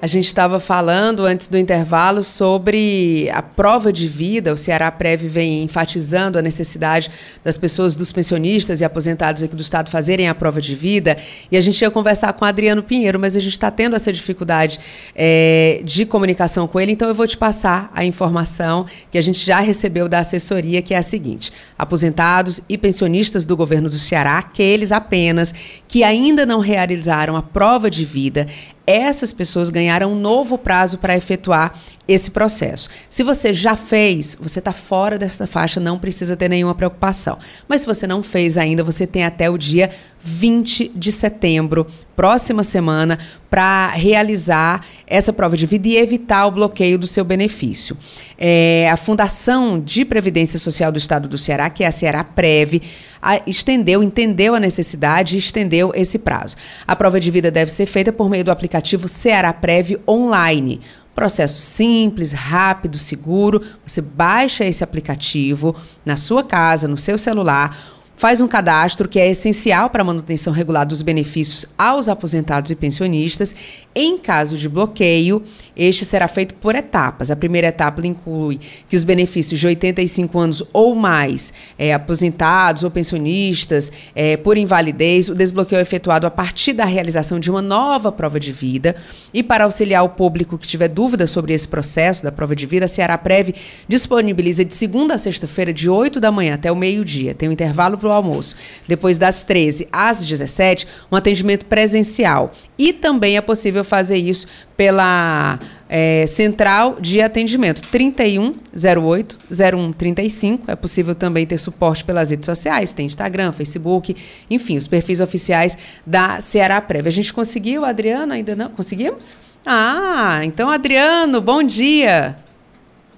A 0.00 0.06
gente 0.06 0.26
estava 0.28 0.60
falando 0.60 1.24
antes 1.24 1.48
do 1.48 1.58
intervalo 1.58 2.22
sobre 2.22 3.28
a 3.32 3.42
prova 3.42 3.92
de 3.92 4.06
vida. 4.06 4.52
O 4.52 4.56
Ceará 4.56 4.92
Prev 4.92 5.22
vem 5.24 5.64
enfatizando 5.64 6.38
a 6.38 6.42
necessidade 6.42 7.10
das 7.42 7.58
pessoas, 7.58 7.96
dos 7.96 8.12
pensionistas 8.12 8.80
e 8.80 8.84
aposentados 8.84 9.42
aqui 9.42 9.56
do 9.56 9.62
Estado 9.62 9.90
fazerem 9.90 10.28
a 10.28 10.34
prova 10.36 10.60
de 10.60 10.72
vida. 10.76 11.18
E 11.50 11.56
a 11.56 11.60
gente 11.60 11.82
ia 11.82 11.90
conversar 11.90 12.32
com 12.34 12.44
o 12.44 12.48
Adriano 12.48 12.80
Pinheiro, 12.80 13.18
mas 13.18 13.36
a 13.36 13.40
gente 13.40 13.54
está 13.54 13.72
tendo 13.72 13.96
essa 13.96 14.12
dificuldade 14.12 14.78
é, 15.16 15.80
de 15.82 16.06
comunicação 16.06 16.68
com 16.68 16.78
ele. 16.78 16.92
Então 16.92 17.08
eu 17.08 17.14
vou 17.14 17.26
te 17.26 17.36
passar 17.36 17.90
a 17.92 18.04
informação 18.04 18.86
que 19.10 19.18
a 19.18 19.22
gente 19.22 19.44
já 19.44 19.58
recebeu 19.58 20.08
da 20.08 20.20
assessoria, 20.20 20.80
que 20.80 20.94
é 20.94 20.98
a 20.98 21.02
seguinte: 21.02 21.52
aposentados 21.76 22.60
e 22.68 22.78
pensionistas 22.78 23.44
do 23.44 23.56
governo 23.56 23.88
do 23.88 23.98
Ceará, 23.98 24.38
aqueles 24.38 24.92
apenas 24.92 25.52
que 25.88 26.04
ainda 26.04 26.46
não 26.46 26.60
realizaram 26.60 27.34
a 27.34 27.42
prova 27.42 27.90
de 27.90 28.04
vida, 28.04 28.46
essas 28.88 29.34
pessoas 29.34 29.68
ganharam 29.68 30.12
um 30.12 30.18
novo 30.18 30.56
prazo 30.56 30.96
para 30.96 31.14
efetuar 31.14 31.74
esse 32.08 32.30
processo. 32.30 32.88
Se 33.10 33.22
você 33.22 33.52
já 33.52 33.76
fez, 33.76 34.34
você 34.40 34.60
está 34.60 34.72
fora 34.72 35.18
dessa 35.18 35.46
faixa, 35.46 35.78
não 35.78 35.98
precisa 35.98 36.34
ter 36.34 36.48
nenhuma 36.48 36.74
preocupação. 36.74 37.38
Mas 37.68 37.82
se 37.82 37.86
você 37.86 38.06
não 38.06 38.22
fez 38.22 38.56
ainda, 38.56 38.82
você 38.82 39.06
tem 39.06 39.24
até 39.24 39.50
o 39.50 39.58
dia 39.58 39.90
20 40.20 40.92
de 40.94 41.12
setembro, 41.12 41.86
próxima 42.16 42.64
semana, 42.64 43.18
para 43.48 43.88
realizar 43.88 44.84
essa 45.06 45.32
prova 45.32 45.56
de 45.56 45.66
vida 45.66 45.88
e 45.88 45.96
evitar 45.96 46.46
o 46.46 46.50
bloqueio 46.50 46.98
do 46.98 47.06
seu 47.06 47.24
benefício. 47.24 47.96
É, 48.36 48.88
a 48.90 48.96
Fundação 48.96 49.80
de 49.80 50.04
Previdência 50.04 50.58
Social 50.58 50.90
do 50.90 50.98
Estado 50.98 51.28
do 51.28 51.38
Ceará, 51.38 51.70
que 51.70 51.84
é 51.84 51.86
a 51.86 51.92
Ceará 51.92 52.24
Prev, 52.24 52.82
a, 53.22 53.40
estendeu, 53.46 54.02
entendeu 54.02 54.54
a 54.54 54.60
necessidade 54.60 55.36
e 55.36 55.38
estendeu 55.38 55.92
esse 55.94 56.18
prazo. 56.18 56.56
A 56.86 56.96
prova 56.96 57.20
de 57.20 57.30
vida 57.30 57.50
deve 57.50 57.70
ser 57.70 57.86
feita 57.86 58.12
por 58.12 58.28
meio 58.28 58.44
do 58.44 58.50
aplicativo 58.50 59.08
Ceará 59.08 59.52
Prev 59.52 59.96
Online. 60.06 60.80
Processo 61.14 61.60
simples, 61.60 62.30
rápido, 62.30 62.96
seguro. 62.96 63.60
Você 63.84 64.00
baixa 64.00 64.64
esse 64.64 64.84
aplicativo 64.84 65.74
na 66.04 66.16
sua 66.16 66.44
casa, 66.44 66.86
no 66.86 66.96
seu 66.96 67.18
celular 67.18 67.97
faz 68.18 68.40
um 68.40 68.48
cadastro 68.48 69.08
que 69.08 69.18
é 69.18 69.30
essencial 69.30 69.88
para 69.88 70.02
a 70.02 70.04
manutenção 70.04 70.52
regular 70.52 70.84
dos 70.84 71.02
benefícios 71.02 71.64
aos 71.78 72.08
aposentados 72.08 72.70
e 72.70 72.74
pensionistas. 72.74 73.54
Em 73.94 74.18
caso 74.18 74.56
de 74.56 74.68
bloqueio, 74.68 75.42
este 75.76 76.04
será 76.04 76.28
feito 76.28 76.54
por 76.54 76.74
etapas. 76.74 77.30
A 77.30 77.36
primeira 77.36 77.68
etapa 77.68 78.04
inclui 78.06 78.60
que 78.88 78.96
os 78.96 79.04
benefícios 79.04 79.58
de 79.58 79.66
85 79.66 80.38
anos 80.38 80.64
ou 80.72 80.94
mais, 80.94 81.52
é, 81.78 81.94
aposentados 81.94 82.82
ou 82.82 82.90
pensionistas, 82.90 83.90
é, 84.14 84.36
por 84.36 84.56
invalidez, 84.56 85.28
o 85.28 85.34
desbloqueio 85.34 85.78
é 85.78 85.82
efetuado 85.82 86.26
a 86.26 86.30
partir 86.30 86.72
da 86.72 86.84
realização 86.84 87.38
de 87.38 87.50
uma 87.50 87.62
nova 87.62 88.10
prova 88.10 88.38
de 88.38 88.52
vida. 88.52 88.96
E 89.32 89.42
para 89.42 89.64
auxiliar 89.64 90.04
o 90.04 90.10
público 90.10 90.58
que 90.58 90.66
tiver 90.66 90.88
dúvidas 90.88 91.30
sobre 91.30 91.54
esse 91.54 91.66
processo 91.66 92.22
da 92.24 92.32
prova 92.32 92.54
de 92.54 92.66
vida, 92.66 92.84
a 92.84 92.88
Ceará 92.88 93.16
Prev 93.16 93.54
disponibiliza 93.86 94.64
de 94.64 94.74
segunda 94.74 95.14
a 95.14 95.18
sexta-feira, 95.18 95.72
de 95.72 95.88
8 95.88 96.20
da 96.20 96.32
manhã 96.32 96.54
até 96.54 96.70
o 96.70 96.76
meio-dia. 96.76 97.34
Tem 97.34 97.48
um 97.48 97.52
intervalo 97.52 97.96
para 97.96 98.07
o 98.08 98.12
almoço. 98.12 98.56
Depois 98.86 99.18
das 99.18 99.42
13 99.42 99.88
às 99.92 100.24
17, 100.24 100.86
um 101.10 101.16
atendimento 101.16 101.66
presencial. 101.66 102.50
E 102.78 102.92
também 102.92 103.36
é 103.36 103.40
possível 103.40 103.84
fazer 103.84 104.16
isso 104.16 104.46
pela 104.76 105.58
é, 105.88 106.26
central 106.26 106.98
de 107.00 107.20
atendimento 107.20 107.82
3108 107.88 109.38
0135. 109.50 110.70
É 110.70 110.76
possível 110.76 111.14
também 111.14 111.46
ter 111.46 111.58
suporte 111.58 112.04
pelas 112.04 112.30
redes 112.30 112.46
sociais, 112.46 112.92
tem 112.92 113.06
Instagram, 113.06 113.52
Facebook, 113.52 114.16
enfim, 114.50 114.76
os 114.76 114.86
perfis 114.86 115.20
oficiais 115.20 115.76
da 116.06 116.40
Ceará 116.40 116.80
Prévia. 116.80 117.08
A 117.08 117.12
gente 117.12 117.32
conseguiu, 117.32 117.84
Adriano? 117.84 118.32
Ainda 118.32 118.54
não? 118.54 118.70
Conseguimos? 118.70 119.36
Ah, 119.64 120.40
então, 120.44 120.70
Adriano, 120.70 121.40
bom 121.40 121.62
dia. 121.62 122.36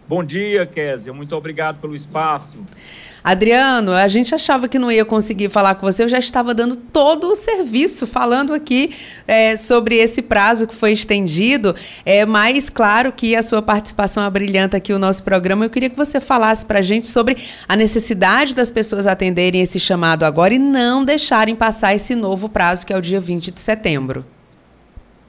Bom 0.09 0.25
dia, 0.25 0.67
Kézia. 0.67 1.13
Muito 1.13 1.37
obrigado 1.37 1.79
pelo 1.81 1.95
espaço. 1.95 2.59
Adriano, 3.23 3.93
a 3.93 4.09
gente 4.09 4.35
achava 4.35 4.69
que 4.69 4.79
não 4.79 4.91
ia 4.91 5.05
conseguir 5.05 5.49
falar 5.49 5.75
com 5.75 5.87
você, 5.87 6.03
eu 6.05 6.09
já 6.09 6.19
estava 6.19 6.55
dando 6.55 6.77
todo 6.77 7.29
o 7.29 7.37
serviço, 7.37 8.07
falando 8.07 8.55
aqui 8.55 8.95
é, 9.27 9.57
sobre 9.57 9.97
esse 9.97 10.23
prazo 10.23 10.67
que 10.67 10.75
foi 10.75 10.93
estendido. 10.93 11.75
É 12.05 12.25
mais 12.25 12.71
claro 12.71 13.13
que 13.13 13.37
a 13.37 13.43
sua 13.43 13.61
participação 13.61 14.25
é 14.25 14.31
brilhante 14.31 14.77
aqui 14.77 14.93
no 14.93 14.99
nosso 14.99 15.23
programa. 15.23 15.65
Eu 15.65 15.71
queria 15.71 15.91
que 15.91 15.97
você 15.97 16.19
falasse 16.19 16.65
para 16.65 16.79
a 16.79 16.83
gente 16.83 17.07
sobre 17.07 17.37
a 17.69 17.77
necessidade 17.77 18.55
das 18.55 18.71
pessoas 18.71 19.07
atenderem 19.07 19.61
esse 19.61 19.79
chamado 19.79 20.25
agora 20.25 20.55
e 20.55 20.59
não 20.59 21.05
deixarem 21.05 21.55
passar 21.55 21.95
esse 21.95 22.15
novo 22.15 22.49
prazo, 22.49 22.87
que 22.87 22.93
é 22.93 22.97
o 22.97 23.03
dia 23.03 23.21
20 23.21 23.51
de 23.51 23.61
setembro. 23.61 24.25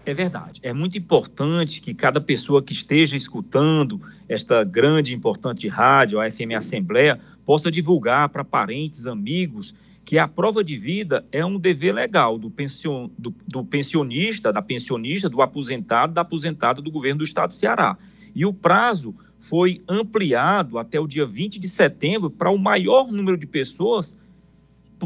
É 0.05 0.13
verdade. 0.13 0.59
É 0.63 0.73
muito 0.73 0.97
importante 0.97 1.79
que 1.81 1.93
cada 1.93 2.19
pessoa 2.19 2.63
que 2.63 2.73
esteja 2.73 3.15
escutando 3.15 4.01
esta 4.27 4.63
grande 4.63 5.13
e 5.13 5.15
importante 5.15 5.67
rádio, 5.67 6.19
a 6.19 6.29
FM 6.29 6.55
Assembleia, 6.57 7.19
possa 7.45 7.69
divulgar 7.69 8.29
para 8.29 8.43
parentes, 8.43 9.05
amigos, 9.05 9.75
que 10.03 10.17
a 10.17 10.27
prova 10.27 10.63
de 10.63 10.75
vida 10.75 11.25
é 11.31 11.45
um 11.45 11.59
dever 11.59 11.93
legal 11.93 12.39
do, 12.39 12.49
pension, 12.49 13.09
do, 13.17 13.33
do 13.47 13.63
pensionista, 13.63 14.51
da 14.51 14.61
pensionista, 14.61 15.29
do 15.29 15.41
aposentado, 15.41 16.13
da 16.13 16.21
aposentada 16.21 16.81
do 16.81 16.89
governo 16.89 17.19
do 17.19 17.23
estado 17.23 17.49
do 17.49 17.55
Ceará. 17.55 17.95
E 18.33 18.43
o 18.43 18.53
prazo 18.53 19.15
foi 19.39 19.81
ampliado 19.87 20.79
até 20.79 20.99
o 20.99 21.07
dia 21.07 21.25
20 21.25 21.59
de 21.59 21.69
setembro 21.69 22.29
para 22.29 22.49
o 22.49 22.57
maior 22.57 23.11
número 23.11 23.37
de 23.37 23.45
pessoas 23.45 24.17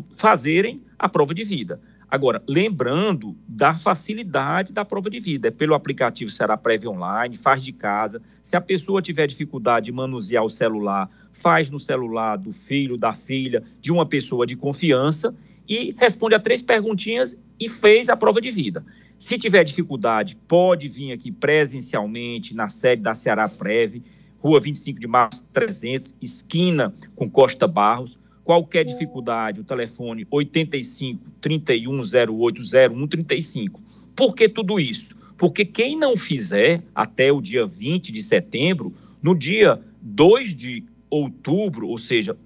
fazerem 0.10 0.80
a 0.98 1.08
prova 1.08 1.34
de 1.34 1.43
vida. 1.43 1.80
Agora, 2.16 2.41
lembrando 2.47 3.36
da 3.45 3.74
facilidade 3.74 4.72
da 4.72 4.86
prova 4.86 5.09
de 5.09 5.20
vida, 5.20 5.49
é 5.49 5.51
pelo 5.51 5.74
aplicativo 5.74 6.32
Será 6.32 6.55
Prévia 6.55 6.89
Online, 6.89 7.36
faz 7.36 7.61
de 7.61 7.74
casa. 7.74 8.22
Se 8.41 8.55
a 8.55 8.61
pessoa 8.61 9.01
tiver 9.01 9.28
dificuldade 9.28 9.88
de 9.88 9.91
manusear 9.91 10.41
o 10.41 10.49
celular, 10.49 11.09
faz 11.34 11.70
no 11.70 11.78
celular 11.78 12.38
do 12.38 12.53
filho, 12.53 12.97
da 12.97 13.11
filha, 13.11 13.61
de 13.82 13.91
uma 13.91 14.05
pessoa 14.05 14.47
de 14.47 14.55
confiança 14.55 15.36
e 15.68 15.93
responde 15.97 16.36
a 16.36 16.39
três 16.39 16.61
perguntinhas 16.61 17.38
e 17.59 17.68
fez 17.68 18.07
a 18.07 18.16
prova 18.16 18.39
de 18.39 18.49
vida. 18.49 18.82
Se 19.18 19.38
tiver 19.38 19.66
dificuldade, 19.66 20.38
pode 20.47 20.88
vir 20.88 21.11
aqui 21.11 21.34
presencialmente 21.34 22.55
na 22.55 22.70
sede 22.70 23.01
da 23.01 23.13
Ceará 23.13 23.49
Preve, 23.49 24.01
Rua 24.39 24.61
25 24.61 25.01
de 25.01 25.07
Março 25.07 25.43
300, 25.51 26.16
esquina 26.22 26.95
com 27.13 27.30
Costa 27.30 27.68
Barros. 27.68 28.18
Qualquer 28.46 28.86
dificuldade, 28.86 29.60
o 29.60 29.64
telefone 29.64 30.28
85 30.30 31.20
3108 31.41 32.62
0135. 32.64 33.82
Por 34.16 34.36
que 34.36 34.48
tudo 34.48 34.80
isso? 34.80 35.16
Porque 35.36 35.66
quem 35.66 35.98
não 35.98 36.16
fizer 36.16 36.84
até 36.93 37.32
o 37.32 37.41
dia 37.41 37.66
20 37.66 38.12
de 38.12 38.22
setembro, 38.22 38.93
no 39.20 39.36
dia 39.36 39.82
2 40.00 40.56
de 40.56 40.84
outubro, 41.10 41.88
ou 41.88 41.98
seja, 41.98 42.38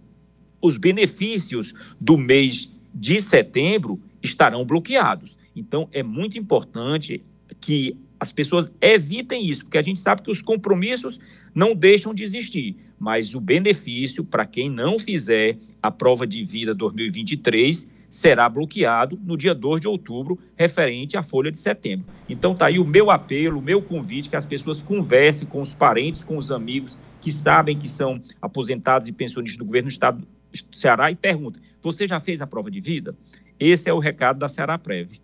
os 0.61 0.77
benefícios 0.77 1.73
do 1.99 2.17
mês 2.17 2.71
de 2.95 3.19
setembro 3.19 3.99
estarão 4.23 4.65
bloqueados. 4.65 5.37
Então, 5.53 5.89
é 5.91 6.01
muito 6.01 6.39
importante 6.39 7.21
que 7.59 7.97
as 8.19 8.31
pessoas 8.31 8.71
evitem 8.81 9.47
isso, 9.47 9.63
porque 9.63 9.77
a 9.77 9.81
gente 9.81 9.99
sabe 9.99 10.21
que 10.21 10.31
os 10.31 10.41
compromissos 10.41 11.19
não 11.55 11.73
deixam 11.73 12.13
de 12.13 12.23
existir, 12.23 12.75
mas 12.99 13.33
o 13.33 13.39
benefício 13.39 14.23
para 14.23 14.45
quem 14.45 14.69
não 14.69 14.99
fizer 14.99 15.57
a 15.81 15.89
prova 15.89 16.27
de 16.27 16.43
vida 16.43 16.75
2023 16.75 17.87
será 18.09 18.49
bloqueado 18.49 19.19
no 19.23 19.37
dia 19.37 19.53
2 19.53 19.81
de 19.81 19.87
outubro, 19.87 20.37
referente 20.57 21.15
à 21.15 21.23
folha 21.23 21.51
de 21.51 21.59
setembro. 21.59 22.07
Então 22.27 22.55
tá 22.55 22.65
aí 22.65 22.79
o 22.79 22.85
meu 22.85 23.11
apelo, 23.11 23.59
o 23.59 23.61
meu 23.61 23.81
convite 23.81 24.29
que 24.29 24.35
as 24.35 24.45
pessoas 24.45 24.81
conversem 24.81 25.47
com 25.47 25.61
os 25.61 25.73
parentes, 25.73 26.23
com 26.23 26.35
os 26.35 26.51
amigos 26.51 26.97
que 27.21 27.31
sabem 27.31 27.77
que 27.77 27.87
são 27.87 28.21
aposentados 28.41 29.07
e 29.07 29.11
pensionistas 29.11 29.57
do 29.57 29.65
governo 29.65 29.89
do 29.89 29.91
estado 29.91 30.19
do 30.19 30.77
Ceará 30.77 31.11
e 31.11 31.15
perguntem: 31.15 31.61
"Você 31.81 32.07
já 32.07 32.19
fez 32.19 32.41
a 32.41 32.47
prova 32.47 32.71
de 32.71 32.79
vida?" 32.79 33.15
Esse 33.59 33.89
é 33.89 33.93
o 33.93 33.99
recado 33.99 34.39
da 34.39 34.47
Ceará 34.47 34.77
Prev. 34.77 35.19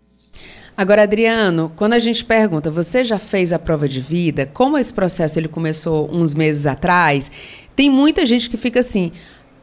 Agora, 0.77 1.03
Adriano, 1.03 1.71
quando 1.77 1.93
a 1.93 1.99
gente 1.99 2.25
pergunta, 2.25 2.69
você 2.69 3.05
já 3.05 3.17
fez 3.17 3.53
a 3.53 3.59
prova 3.59 3.87
de 3.87 4.01
vida? 4.01 4.45
Como 4.45 4.77
esse 4.77 4.93
processo 4.93 5.39
ele 5.39 5.47
começou 5.47 6.09
uns 6.11 6.33
meses 6.33 6.65
atrás? 6.65 7.31
Tem 7.73 7.89
muita 7.89 8.25
gente 8.25 8.49
que 8.49 8.57
fica 8.57 8.81
assim: 8.81 9.13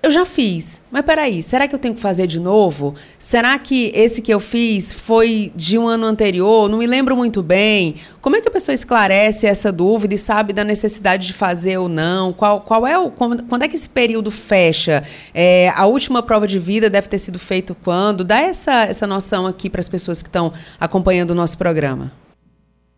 eu 0.03 0.11
já 0.11 0.25
fiz, 0.25 0.83
mas 0.91 1.05
peraí, 1.05 1.45
será 1.45 1.69
que 1.69 1.75
eu 1.77 1.79
tenho 1.79 1.95
que 1.95 2.01
fazer 2.01 2.27
de 2.27 2.41
novo? 2.41 2.97
Será 3.21 3.57
que 3.57 3.93
esse 3.95 4.21
que 4.21 4.35
eu 4.35 4.41
fiz 4.41 4.93
foi 4.93 5.53
de 5.55 5.79
um 5.79 5.87
ano 5.87 6.07
anterior? 6.07 6.69
Não 6.69 6.79
me 6.79 6.89
lembro 6.89 7.17
muito 7.17 7.41
bem. 7.41 7.95
Como 8.21 8.35
é 8.35 8.41
que 8.41 8.49
a 8.49 8.51
pessoa 8.51 8.75
esclarece 8.75 9.47
essa 9.47 9.71
dúvida 9.71 10.13
e 10.13 10.19
sabe 10.19 10.53
da 10.53 10.65
necessidade 10.65 11.29
de 11.29 11.33
fazer 11.33 11.79
ou 11.79 11.89
não? 11.89 12.33
Qual, 12.33 12.63
qual 12.63 12.85
é 12.85 12.99
o. 12.99 13.13
Quando 13.13 13.63
é 13.63 13.69
que 13.69 13.77
esse 13.77 13.89
período 13.89 14.33
fecha? 14.33 15.05
É, 15.33 15.73
a 15.77 15.87
última 15.87 16.21
prova 16.21 16.49
de 16.49 16.59
vida 16.59 16.91
deve 16.91 17.07
ter 17.07 17.19
sido 17.19 17.39
feita 17.39 17.73
quando? 17.73 18.25
Dá 18.25 18.41
essa, 18.41 18.87
essa 18.87 19.07
noção 19.07 19.47
aqui 19.47 19.71
para 19.71 19.81
as 19.81 19.89
pessoas 19.89 20.21
que 20.21 20.29
estão 20.29 20.53
acompanhando 20.81 21.31
o 21.31 21.35
nosso 21.35 21.57
programa. 21.57 22.11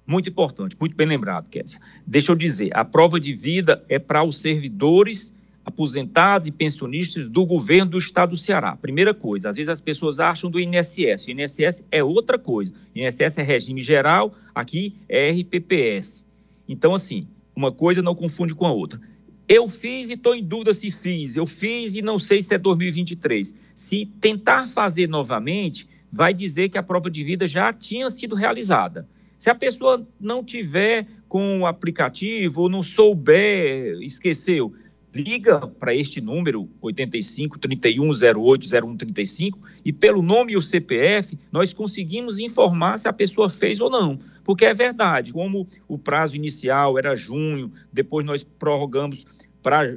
Muito 0.07 0.31
importante, 0.31 0.75
muito 0.81 0.97
bem 0.97 1.07
lembrado, 1.07 1.51
Kézia. 1.51 1.79
Deixa 2.07 2.33
eu 2.33 2.37
dizer, 2.37 2.71
a 2.73 2.85
prova 2.85 3.21
de 3.21 3.35
vida 3.35 3.85
é 3.91 3.99
para 3.99 4.25
os 4.25 4.39
servidores 4.39 5.35
aposentados 5.65 6.47
e 6.47 6.53
pensionistas 6.53 7.29
do 7.29 7.47
governo 7.47 7.93
do 7.93 7.99
estado 7.99 8.31
do 8.31 8.37
Ceará. 8.37 8.77
Primeira 8.77 9.15
coisa, 9.15 9.49
às 9.49 9.57
vezes 9.57 9.71
as 9.71 9.81
pessoas 9.81 10.21
acham 10.21 10.51
do 10.51 10.61
INSS. 10.61 11.27
O 11.27 11.31
INSS 11.31 11.87
é 11.91 12.05
outra 12.05 12.39
coisa. 12.39 12.73
O 12.95 12.99
INSS 12.99 13.39
é 13.39 13.43
regime 13.43 13.81
geral, 13.81 14.33
aqui 14.55 14.95
é 15.09 15.31
RPPS. 15.31 16.25
Então, 16.69 16.95
assim, 16.95 17.27
uma 17.57 17.73
coisa 17.73 18.03
não 18.03 18.15
confunde 18.15 18.55
com 18.55 18.67
a 18.67 18.73
outra. 18.73 19.01
Eu 19.49 19.69
fiz 19.69 20.09
e 20.11 20.15
estou 20.15 20.35
em 20.35 20.43
dúvida 20.43 20.73
se 20.73 20.91
fiz. 20.91 21.37
Eu 21.37 21.47
fiz 21.47 21.95
e 21.95 22.03
não 22.03 22.19
sei 22.19 22.41
se 22.41 22.55
é 22.55 22.59
2023. 22.59 23.55
Se 23.75 24.07
tentar 24.21 24.67
fazer 24.67 25.07
novamente, 25.07 25.87
vai 26.11 26.33
dizer 26.33 26.69
que 26.69 26.79
a 26.79 26.83
prova 26.83 27.11
de 27.11 27.23
vida 27.23 27.47
já 27.47 27.73
tinha 27.73 28.09
sido 28.09 28.35
realizada. 28.35 29.07
Se 29.39 29.51
a 29.51 29.55
pessoa 29.55 30.07
não 30.19 30.43
tiver 30.43 31.07
com 31.29 31.61
o 31.61 31.67
aplicativo 31.67 32.63
ou 32.63 32.69
não 32.71 32.83
souber, 32.83 34.01
esqueceu, 34.01 34.73
liga 35.15 35.67
para 35.67 35.95
este 35.95 36.21
número 36.21 36.69
85 36.83 37.59
31 37.59 38.11
08 38.11 38.67
0135 38.69 39.59
e 39.85 39.93
pelo 39.93 40.23
nome 40.23 40.53
e 40.53 40.57
o 40.57 40.63
CPF 40.63 41.39
nós 41.53 41.73
conseguimos 41.73 42.39
informar 42.39 42.99
se 42.99 43.07
a 43.07 43.13
pessoa 43.13 43.49
fez 43.49 43.81
ou 43.81 43.89
não. 43.89 44.19
Porque 44.43 44.65
é 44.65 44.75
verdade, 44.75 45.33
como 45.33 45.67
o 45.87 45.97
prazo 45.97 46.37
inicial 46.37 46.99
era 46.99 47.15
junho, 47.15 47.73
depois 47.93 48.27
nós 48.27 48.43
prorrogamos 48.43 49.25
para 49.63 49.97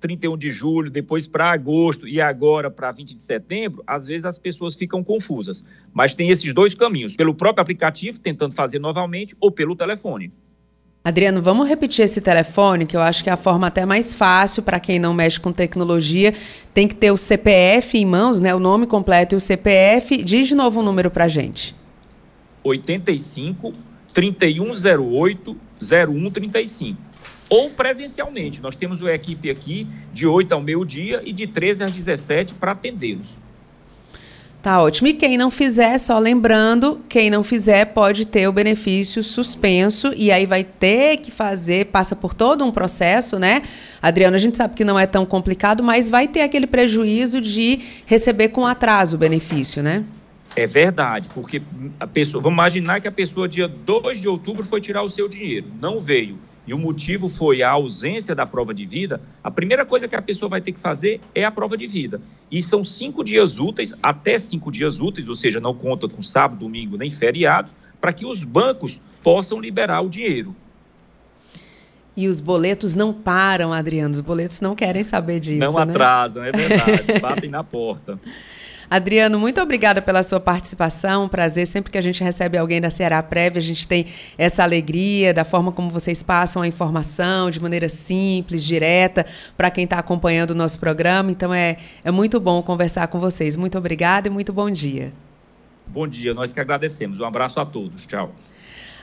31 0.00 0.36
de 0.36 0.50
julho, 0.50 0.90
depois 0.90 1.26
para 1.26 1.52
agosto 1.52 2.06
e 2.08 2.20
agora 2.20 2.70
para 2.70 2.90
20 2.90 3.14
de 3.14 3.22
setembro, 3.22 3.82
às 3.86 4.06
vezes 4.06 4.24
as 4.24 4.38
pessoas 4.38 4.74
ficam 4.74 5.04
confusas. 5.04 5.64
Mas 5.92 6.14
tem 6.14 6.30
esses 6.30 6.52
dois 6.52 6.74
caminhos, 6.74 7.16
pelo 7.16 7.34
próprio 7.34 7.62
aplicativo, 7.62 8.20
tentando 8.20 8.54
fazer 8.54 8.78
novamente, 8.78 9.36
ou 9.40 9.50
pelo 9.50 9.76
telefone. 9.76 10.32
Adriano, 11.06 11.40
vamos 11.40 11.68
repetir 11.68 12.04
esse 12.04 12.20
telefone, 12.20 12.84
que 12.84 12.96
eu 12.96 13.00
acho 13.00 13.22
que 13.22 13.30
é 13.30 13.32
a 13.32 13.36
forma 13.36 13.68
até 13.68 13.86
mais 13.86 14.12
fácil 14.12 14.60
para 14.60 14.80
quem 14.80 14.98
não 14.98 15.14
mexe 15.14 15.38
com 15.38 15.52
tecnologia. 15.52 16.34
Tem 16.74 16.88
que 16.88 16.96
ter 16.96 17.12
o 17.12 17.16
CPF 17.16 17.96
em 17.96 18.04
mãos, 18.04 18.40
né? 18.40 18.52
O 18.52 18.58
nome 18.58 18.88
completo 18.88 19.32
e 19.32 19.38
o 19.38 19.40
CPF. 19.40 20.20
Diz 20.24 20.48
de 20.48 20.56
novo 20.56 20.80
o 20.80 20.82
um 20.82 20.84
número 20.84 21.08
para 21.08 21.28
gente. 21.28 21.76
85 22.64 23.72
3108 24.12 25.56
0135. 25.80 26.98
Ou 27.50 27.70
presencialmente. 27.70 28.60
Nós 28.60 28.74
temos 28.74 29.00
uma 29.00 29.12
equipe 29.12 29.48
aqui 29.48 29.86
de 30.12 30.26
8 30.26 30.50
ao 30.54 30.60
meio-dia 30.60 31.22
e 31.24 31.32
de 31.32 31.46
13 31.46 31.84
às 31.84 31.92
17 31.92 32.54
para 32.54 32.72
atendê-los. 32.72 33.38
Tá 34.66 34.82
ótimo. 34.82 35.06
E 35.06 35.14
quem 35.14 35.38
não 35.38 35.48
fizer, 35.48 35.96
só 35.96 36.18
lembrando, 36.18 37.00
quem 37.08 37.30
não 37.30 37.44
fizer 37.44 37.84
pode 37.84 38.26
ter 38.26 38.48
o 38.48 38.52
benefício 38.52 39.22
suspenso 39.22 40.12
e 40.16 40.32
aí 40.32 40.44
vai 40.44 40.64
ter 40.64 41.18
que 41.18 41.30
fazer, 41.30 41.86
passa 41.86 42.16
por 42.16 42.34
todo 42.34 42.64
um 42.64 42.72
processo, 42.72 43.38
né? 43.38 43.62
Adriano, 44.02 44.34
a 44.34 44.40
gente 44.40 44.56
sabe 44.56 44.74
que 44.74 44.82
não 44.82 44.98
é 44.98 45.06
tão 45.06 45.24
complicado, 45.24 45.84
mas 45.84 46.08
vai 46.08 46.26
ter 46.26 46.40
aquele 46.40 46.66
prejuízo 46.66 47.40
de 47.40 47.78
receber 48.06 48.48
com 48.48 48.66
atraso 48.66 49.14
o 49.14 49.18
benefício, 49.20 49.84
né? 49.84 50.04
É 50.56 50.66
verdade, 50.66 51.28
porque 51.32 51.62
a 52.00 52.06
pessoa, 52.08 52.42
vamos 52.42 52.56
imaginar 52.56 53.00
que 53.00 53.06
a 53.06 53.12
pessoa 53.12 53.46
dia 53.46 53.68
2 53.68 54.20
de 54.20 54.26
outubro 54.26 54.64
foi 54.64 54.80
tirar 54.80 55.04
o 55.04 55.08
seu 55.08 55.28
dinheiro, 55.28 55.68
não 55.80 56.00
veio 56.00 56.36
e 56.66 56.74
o 56.74 56.78
motivo 56.78 57.28
foi 57.28 57.62
a 57.62 57.70
ausência 57.70 58.34
da 58.34 58.44
prova 58.44 58.74
de 58.74 58.84
vida, 58.84 59.20
a 59.42 59.50
primeira 59.50 59.86
coisa 59.86 60.08
que 60.08 60.16
a 60.16 60.22
pessoa 60.22 60.48
vai 60.48 60.60
ter 60.60 60.72
que 60.72 60.80
fazer 60.80 61.20
é 61.34 61.44
a 61.44 61.50
prova 61.50 61.76
de 61.76 61.86
vida. 61.86 62.20
E 62.50 62.60
são 62.60 62.84
cinco 62.84 63.22
dias 63.22 63.58
úteis, 63.58 63.94
até 64.02 64.38
cinco 64.38 64.72
dias 64.72 65.00
úteis, 65.00 65.28
ou 65.28 65.34
seja, 65.34 65.60
não 65.60 65.74
conta 65.74 66.08
com 66.08 66.20
sábado, 66.20 66.60
domingo 66.60 66.96
nem 66.96 67.08
feriados, 67.08 67.74
para 68.00 68.12
que 68.12 68.26
os 68.26 68.42
bancos 68.42 69.00
possam 69.22 69.60
liberar 69.60 70.00
o 70.00 70.08
dinheiro. 70.08 70.54
E 72.16 72.28
os 72.28 72.40
boletos 72.40 72.94
não 72.94 73.12
param, 73.12 73.74
Adriano. 73.74 74.14
Os 74.14 74.20
boletos 74.20 74.60
não 74.62 74.74
querem 74.74 75.04
saber 75.04 75.38
disso. 75.38 75.58
Não 75.58 75.74
né? 75.74 75.82
atrasam, 75.82 76.42
é 76.42 76.50
verdade. 76.50 77.20
batem 77.20 77.50
na 77.50 77.62
porta. 77.62 78.18
Adriano, 78.88 79.38
muito 79.38 79.60
obrigada 79.60 80.00
pela 80.00 80.22
sua 80.22 80.38
participação. 80.38 81.24
Um 81.24 81.28
prazer. 81.28 81.66
Sempre 81.66 81.90
que 81.90 81.98
a 81.98 82.00
gente 82.00 82.22
recebe 82.22 82.56
alguém 82.56 82.80
da 82.80 82.88
Ceará 82.88 83.22
Prévia, 83.22 83.58
a 83.58 83.62
gente 83.62 83.86
tem 83.86 84.06
essa 84.38 84.62
alegria 84.62 85.34
da 85.34 85.44
forma 85.44 85.72
como 85.72 85.90
vocês 85.90 86.22
passam 86.22 86.62
a 86.62 86.66
informação 86.66 87.50
de 87.50 87.60
maneira 87.60 87.88
simples, 87.88 88.62
direta, 88.62 89.26
para 89.56 89.70
quem 89.70 89.84
está 89.84 89.98
acompanhando 89.98 90.52
o 90.52 90.54
nosso 90.54 90.78
programa. 90.78 91.30
Então 91.30 91.52
é, 91.52 91.78
é 92.04 92.10
muito 92.10 92.38
bom 92.38 92.62
conversar 92.62 93.08
com 93.08 93.18
vocês. 93.18 93.56
Muito 93.56 93.76
obrigada 93.76 94.28
e 94.28 94.30
muito 94.30 94.52
bom 94.52 94.70
dia. 94.70 95.12
Bom 95.86 96.06
dia, 96.06 96.34
nós 96.34 96.52
que 96.52 96.60
agradecemos. 96.60 97.20
Um 97.20 97.24
abraço 97.24 97.60
a 97.60 97.66
todos. 97.66 98.06
Tchau. 98.06 98.32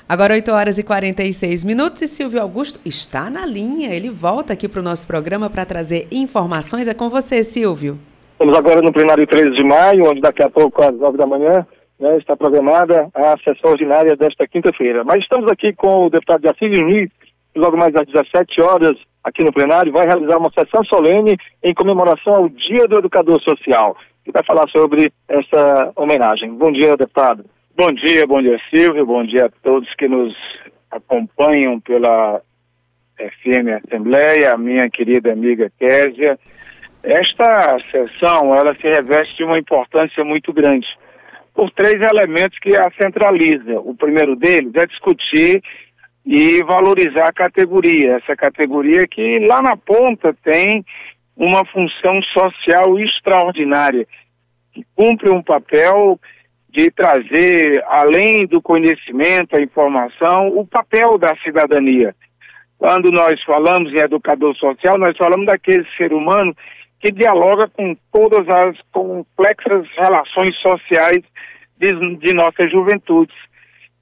Agora 0.07 0.33
8 0.33 0.51
horas 0.51 0.77
e 0.77 0.83
46 0.83 1.63
minutos 1.63 2.01
e 2.01 2.07
Silvio 2.07 2.41
Augusto 2.41 2.79
está 2.83 3.29
na 3.29 3.45
linha. 3.45 3.93
Ele 3.93 4.09
volta 4.09 4.53
aqui 4.53 4.67
para 4.67 4.81
o 4.81 4.83
nosso 4.83 5.07
programa 5.07 5.49
para 5.49 5.65
trazer 5.65 6.07
informações. 6.11 6.87
É 6.87 6.93
com 6.93 7.09
você, 7.09 7.41
Silvio. 7.43 7.97
Estamos 8.33 8.57
agora 8.57 8.81
no 8.81 8.91
plenário 8.91 9.25
13 9.25 9.51
de 9.51 9.63
maio, 9.63 10.09
onde 10.09 10.19
daqui 10.19 10.43
a 10.43 10.49
pouco, 10.49 10.83
às 10.83 10.93
9 10.93 11.17
da 11.17 11.25
manhã, 11.25 11.65
né, 11.99 12.17
está 12.17 12.35
programada 12.35 13.07
a 13.13 13.37
sessão 13.37 13.71
ordinária 13.71 14.15
desta 14.17 14.47
quinta-feira. 14.47 15.03
Mas 15.03 15.21
estamos 15.21 15.49
aqui 15.49 15.71
com 15.73 16.07
o 16.07 16.09
deputado 16.09 16.41
de 16.41 16.49
Assis 16.49 16.69
Diniz, 16.69 17.09
que 17.53 17.59
logo 17.59 17.77
mais 17.77 17.95
às 17.95 18.07
17 18.07 18.61
horas, 18.61 18.97
aqui 19.23 19.43
no 19.43 19.53
plenário, 19.53 19.93
vai 19.93 20.05
realizar 20.05 20.37
uma 20.37 20.51
sessão 20.51 20.83
solene 20.83 21.37
em 21.63 21.73
comemoração 21.73 22.35
ao 22.35 22.49
Dia 22.49 22.87
do 22.87 22.97
Educador 22.97 23.39
Social, 23.41 23.95
que 24.25 24.31
vai 24.31 24.43
falar 24.43 24.67
sobre 24.69 25.13
essa 25.29 25.93
homenagem. 25.95 26.53
Bom 26.55 26.71
dia, 26.71 26.97
deputado. 26.97 27.45
Bom 27.77 27.93
dia, 27.93 28.25
bom 28.27 28.41
dia, 28.41 28.59
Silvio, 28.69 29.05
bom 29.05 29.23
dia 29.23 29.45
a 29.45 29.51
todos 29.63 29.87
que 29.95 30.07
nos 30.07 30.35
acompanham 30.91 31.79
pela 31.79 32.41
FM 33.17 33.85
Assembleia, 33.85 34.53
a 34.53 34.57
minha 34.57 34.89
querida 34.89 35.31
amiga 35.31 35.71
Késia, 35.79 36.37
esta 37.03 37.77
sessão, 37.91 38.55
ela 38.55 38.73
se 38.75 38.87
reveste 38.87 39.35
de 39.35 39.43
uma 39.43 39.59
importância 39.59 40.23
muito 40.23 40.53
grande, 40.53 40.87
por 41.53 41.69
três 41.71 42.01
elementos 42.01 42.57
que 42.59 42.75
a 42.77 42.89
centraliza. 42.99 43.79
O 43.81 43.93
primeiro 43.93 44.35
deles 44.37 44.71
é 44.75 44.85
discutir 44.85 45.61
e 46.25 46.63
valorizar 46.63 47.27
a 47.27 47.33
categoria, 47.33 48.15
essa 48.15 48.35
categoria 48.35 49.05
que 49.05 49.39
lá 49.39 49.61
na 49.61 49.75
ponta 49.75 50.33
tem 50.43 50.85
uma 51.35 51.65
função 51.65 52.21
social 52.33 52.97
extraordinária, 52.97 54.07
que 54.71 54.85
cumpre 54.95 55.29
um 55.29 55.43
papel 55.43 56.17
de 56.69 56.89
trazer, 56.89 57.83
além 57.87 58.47
do 58.47 58.61
conhecimento, 58.61 59.55
a 59.55 59.61
informação, 59.61 60.47
o 60.57 60.65
papel 60.65 61.17
da 61.17 61.35
cidadania. 61.43 62.15
Quando 62.79 63.11
nós 63.11 63.41
falamos 63.43 63.93
em 63.93 63.97
educador 63.97 64.55
social, 64.55 64.97
nós 64.97 65.15
falamos 65.17 65.45
daquele 65.45 65.85
ser 65.97 66.13
humano 66.13 66.55
que 67.03 67.11
dialoga 67.11 67.67
com 67.67 67.93
todas 68.13 68.47
as 68.47 68.77
complexas 68.93 69.85
relações 69.97 70.55
sociais 70.61 71.21
de, 71.77 72.15
de 72.15 72.33
nossas 72.33 72.71
juventudes. 72.71 73.35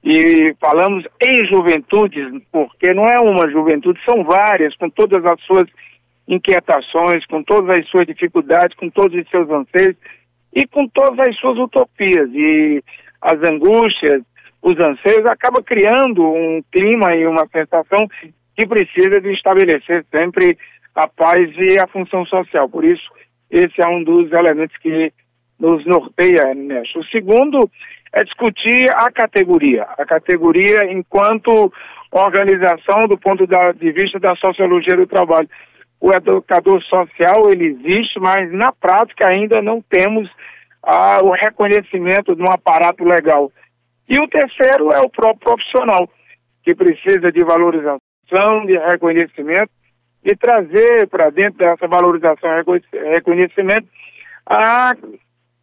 E 0.04 0.54
falamos 0.60 1.04
em 1.20 1.44
juventudes, 1.46 2.28
porque 2.52 2.94
não 2.94 3.08
é 3.08 3.18
uma 3.18 3.50
juventude, 3.50 4.00
são 4.08 4.22
várias, 4.22 4.76
com 4.76 4.88
todas 4.88 5.24
as 5.24 5.40
suas 5.42 5.66
inquietações, 6.28 7.26
com 7.26 7.42
todas 7.42 7.70
as 7.76 7.88
suas 7.88 8.06
dificuldades, 8.06 8.76
com 8.76 8.88
todos 8.88 9.18
os 9.18 9.28
seus 9.28 9.50
anseios 9.50 9.96
e 10.54 10.64
com 10.68 10.86
todas 10.86 11.28
as 11.28 11.36
suas 11.38 11.58
utopias. 11.58 12.30
E 12.32 12.84
as 13.20 13.38
angústias, 13.42 14.22
os 14.62 14.78
anseios, 14.78 15.26
acaba 15.26 15.60
criando 15.60 16.22
um 16.24 16.62
clima 16.70 17.16
e 17.16 17.26
uma 17.26 17.48
sensação 17.48 18.06
que 18.54 18.64
precisa 18.64 19.20
de 19.20 19.32
estabelecer 19.32 20.04
sempre 20.08 20.56
a 20.94 21.08
paz 21.08 21.50
e 21.56 21.78
a 21.78 21.86
função 21.86 22.24
social. 22.26 22.68
Por 22.68 22.84
isso, 22.84 23.08
esse 23.50 23.80
é 23.80 23.86
um 23.86 24.02
dos 24.02 24.32
elementos 24.32 24.76
que 24.78 25.12
nos 25.58 25.84
norteia, 25.86 26.54
Néstor. 26.54 27.02
O 27.02 27.06
segundo 27.06 27.70
é 28.12 28.24
discutir 28.24 28.90
a 28.94 29.10
categoria, 29.10 29.84
a 29.96 30.04
categoria 30.04 30.90
enquanto 30.90 31.72
organização 32.12 33.08
do 33.08 33.16
ponto 33.16 33.46
de 33.46 33.92
vista 33.92 34.20
da 34.20 34.36
sociologia 34.36 34.96
do 34.96 35.06
trabalho. 35.06 35.48
O 36.00 36.12
educador 36.12 36.82
social, 36.82 37.50
ele 37.50 37.66
existe, 37.66 38.18
mas 38.20 38.52
na 38.52 38.72
prática 38.72 39.28
ainda 39.28 39.62
não 39.62 39.80
temos 39.80 40.28
ah, 40.82 41.20
o 41.22 41.30
reconhecimento 41.30 42.34
de 42.34 42.42
um 42.42 42.50
aparato 42.50 43.04
legal. 43.04 43.50
E 44.08 44.18
o 44.18 44.28
terceiro 44.28 44.92
é 44.92 45.00
o 45.00 45.08
próprio 45.08 45.38
profissional, 45.38 46.10
que 46.64 46.74
precisa 46.74 47.30
de 47.30 47.44
valorização, 47.44 48.66
de 48.66 48.76
reconhecimento, 48.76 49.70
e 50.24 50.36
trazer 50.36 51.08
para 51.08 51.30
dentro 51.30 51.58
dessa 51.58 51.86
valorização 51.88 52.50
e 52.58 52.98
reconhecimento 53.10 53.88
a 54.46 54.94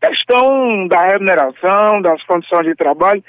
questão 0.01 0.87
da 0.87 1.07
remuneração, 1.07 2.01
das 2.01 2.23
condições 2.23 2.65
de 2.65 2.75
trabalho, 2.75 3.23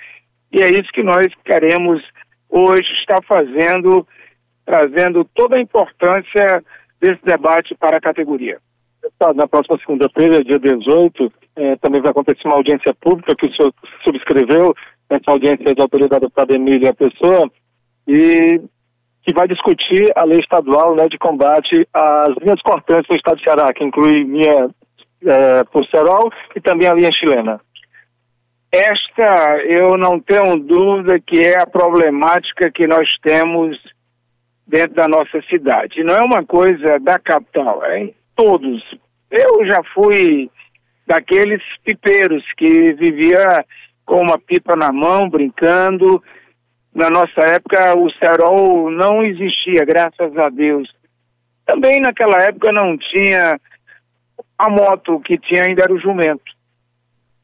e 0.52 0.60
é 0.62 0.68
isso 0.68 0.90
que 0.92 1.02
nós 1.02 1.26
queremos 1.44 2.02
hoje 2.48 2.88
estar 3.00 3.22
fazendo, 3.22 4.06
trazendo 4.64 5.24
toda 5.34 5.56
a 5.56 5.60
importância 5.60 6.64
desse 7.00 7.24
debate 7.24 7.74
para 7.76 7.96
a 7.96 8.00
categoria. 8.00 8.58
Na 9.34 9.48
próxima 9.48 9.78
segunda-feira, 9.78 10.44
dia 10.44 10.58
18, 10.58 11.32
é, 11.56 11.76
também 11.76 12.00
vai 12.00 12.10
acontecer 12.10 12.46
uma 12.46 12.56
audiência 12.56 12.94
pública 13.00 13.34
que 13.34 13.46
o 13.46 13.54
senhor 13.54 13.72
subscreveu, 14.04 14.74
essa 15.08 15.30
audiência 15.30 15.74
de 15.74 15.80
autoridade 15.80 16.26
da 16.34 16.54
Emília 16.54 16.94
Pessoa, 16.94 17.50
e 18.06 18.60
que 19.30 19.34
vai 19.34 19.46
discutir 19.46 20.10
a 20.16 20.24
lei 20.24 20.40
estadual 20.40 20.96
né, 20.96 21.06
de 21.08 21.16
combate 21.16 21.86
às 21.94 22.34
linhas 22.42 22.60
cortantes 22.62 23.08
no 23.08 23.16
estado 23.16 23.36
de 23.38 23.44
Ceará, 23.44 23.72
que 23.72 23.84
inclui 23.84 24.24
linha 24.24 24.68
é, 25.24 25.64
por 25.64 25.86
cerol 25.86 26.32
e 26.54 26.60
também 26.60 26.88
a 26.88 26.94
linha 26.94 27.12
chilena. 27.12 27.60
Esta, 28.72 29.58
eu 29.64 29.96
não 29.96 30.18
tenho 30.18 30.56
dúvida 30.58 31.20
que 31.20 31.40
é 31.40 31.60
a 31.60 31.66
problemática 31.66 32.70
que 32.72 32.86
nós 32.88 33.08
temos 33.22 33.78
dentro 34.66 34.94
da 34.94 35.06
nossa 35.06 35.40
cidade. 35.48 36.02
Não 36.02 36.14
é 36.14 36.24
uma 36.24 36.44
coisa 36.44 36.98
da 36.98 37.18
capital, 37.18 37.84
é 37.84 38.00
em 38.00 38.14
todos. 38.34 38.82
Eu 39.30 39.64
já 39.64 39.80
fui 39.94 40.50
daqueles 41.06 41.62
pipeiros 41.84 42.44
que 42.56 42.92
vivia 42.94 43.64
com 44.04 44.22
uma 44.22 44.38
pipa 44.38 44.74
na 44.74 44.92
mão, 44.92 45.28
brincando. 45.28 46.20
Na 46.94 47.08
nossa 47.08 47.40
época, 47.42 47.96
o 47.96 48.10
cerol 48.12 48.90
não 48.90 49.22
existia, 49.22 49.84
graças 49.84 50.36
a 50.36 50.48
Deus. 50.48 50.88
Também 51.64 52.00
naquela 52.00 52.42
época 52.42 52.72
não 52.72 52.98
tinha 52.98 53.60
a 54.58 54.68
moto 54.68 55.20
que 55.20 55.38
tinha 55.38 55.64
ainda 55.64 55.84
era 55.84 55.92
o 55.92 56.00
jumento. 56.00 56.52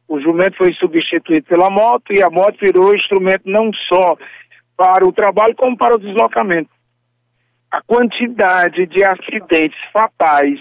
O 0.09 0.20
jumento 0.20 0.57
foi 0.57 0.72
substituído 0.74 1.47
pela 1.47 1.70
moto 1.70 2.12
e 2.12 2.22
a 2.22 2.30
moto 2.30 2.59
virou 2.61 2.94
instrumento 2.94 3.42
não 3.47 3.72
só 3.88 4.16
para 4.76 5.07
o 5.07 5.12
trabalho, 5.12 5.55
como 5.57 5.76
para 5.76 5.94
o 5.94 5.99
deslocamento. 5.99 6.70
A 7.70 7.80
quantidade 7.82 8.86
de 8.86 9.05
acidentes 9.05 9.78
fatais 9.92 10.61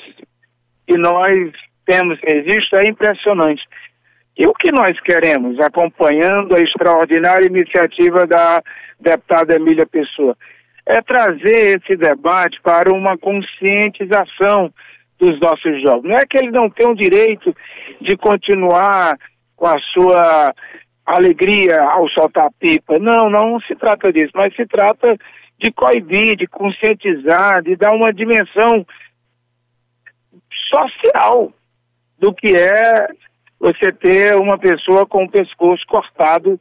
que 0.88 0.98
nós 0.98 1.52
temos 1.86 2.20
registro 2.24 2.80
é 2.80 2.90
impressionante. 2.90 3.64
E 4.38 4.46
o 4.46 4.54
que 4.54 4.72
nós 4.72 5.00
queremos, 5.00 5.60
acompanhando 5.60 6.56
a 6.56 6.60
extraordinária 6.60 7.48
iniciativa 7.48 8.28
da 8.28 8.62
deputada 9.00 9.56
Emília 9.56 9.86
Pessoa, 9.86 10.36
é 10.86 11.02
trazer 11.02 11.78
esse 11.80 11.96
debate 11.96 12.60
para 12.62 12.94
uma 12.94 13.18
conscientização 13.18 14.72
dos 15.18 15.40
nossos 15.40 15.82
jovens. 15.82 16.10
Não 16.10 16.18
é 16.18 16.26
que 16.26 16.38
eles 16.38 16.52
não 16.52 16.66
o 16.68 16.96
direito 16.96 17.56
de 18.02 18.18
continuar 18.18 19.18
com 19.56 19.68
a 19.68 19.80
sua 19.94 20.54
alegria 21.06 21.82
ao 21.82 22.10
soltar 22.10 22.50
pipa. 22.60 23.00
Não, 23.00 23.30
não 23.30 23.60
se 23.62 23.76
trata 23.76 24.12
disso, 24.12 24.32
mas 24.36 24.54
se 24.56 24.66
trata 24.66 25.18
de 25.58 25.72
coibir, 25.72 26.36
de 26.36 26.48
conscientizar, 26.48 27.64
de 27.64 27.76
dar 27.76 27.92
uma 27.92 28.12
dimensão 28.12 28.86
social 30.70 31.54
do 32.20 32.34
que 32.34 32.56
é 32.56 33.08
você 33.60 33.92
ter 33.94 34.36
uma 34.36 34.58
pessoa 34.58 35.06
com 35.06 35.24
o 35.24 35.30
pescoço 35.30 35.84
cortado 35.88 36.60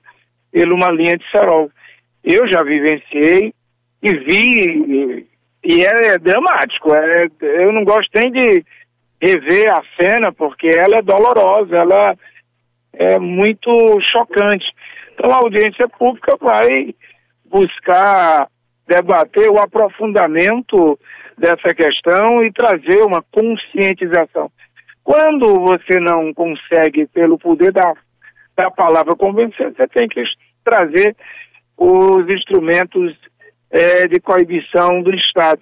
por 0.53 0.73
uma 0.73 0.91
linha 0.91 1.17
de 1.17 1.31
cerol. 1.31 1.71
Eu 2.23 2.47
já 2.49 2.63
vivenciei 2.63 3.53
e 4.03 4.15
vi 4.15 5.27
e 5.65 5.85
é, 5.85 6.19
dramático. 6.19 6.95
É, 6.95 7.29
eu 7.41 7.73
não 7.73 7.85
gosto 7.85 8.11
nem 8.15 8.31
de 8.31 8.65
rever 9.21 9.73
a 9.73 9.83
cena, 9.97 10.33
porque 10.33 10.69
ela 10.69 10.99
é 10.99 11.03
dolorosa, 11.03 11.77
ela 11.77 12.15
é 12.93 13.19
muito 13.19 13.71
chocante. 14.13 14.67
Então 15.13 15.31
a 15.31 15.37
audiência 15.37 15.89
pública 15.89 16.37
vai 16.41 16.95
buscar 17.45 18.49
debater 18.87 19.49
o 19.51 19.59
aprofundamento 19.59 20.99
dessa 21.39 21.75
questão 21.75 22.45
e 22.45 22.53
trazer 22.53 23.03
uma 23.03 23.23
conscientização. 23.33 24.51
Quando 25.05 25.61
você 25.61 26.01
não 26.01 26.33
consegue, 26.33 27.07
pelo 27.09 27.39
poder 27.39 27.73
da, 27.73 27.93
da 28.57 28.71
palavra 28.71 29.15
convencer, 29.15 29.71
você 29.73 29.87
tem 29.89 30.09
que 30.09 30.25
trazer 30.65 31.15
os 31.77 32.29
instrumentos 32.29 33.15
é, 33.71 34.09
de 34.09 34.19
coibição 34.19 35.03
do 35.03 35.15
Estado. 35.15 35.61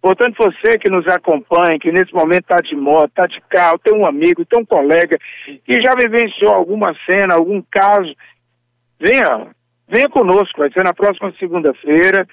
Portanto, 0.00 0.36
você 0.38 0.78
que 0.78 0.88
nos 0.88 1.06
acompanha, 1.08 1.78
que 1.78 1.90
nesse 1.90 2.14
momento 2.14 2.42
está 2.42 2.56
de 2.58 2.76
moto, 2.76 3.08
está 3.08 3.26
de 3.26 3.40
carro, 3.48 3.80
tem 3.80 3.92
um 3.92 4.06
amigo, 4.06 4.44
tem 4.44 4.60
um 4.60 4.64
colega 4.64 5.18
que 5.64 5.82
já 5.82 5.94
vivenciou 5.96 6.52
alguma 6.52 6.94
cena, 7.04 7.34
algum 7.34 7.60
caso, 7.68 8.14
venha, 9.00 9.48
venha 9.88 10.08
conosco, 10.08 10.60
vai 10.60 10.70
ser 10.70 10.84
na 10.84 10.94
próxima 10.94 11.34
segunda-feira, 11.40 12.28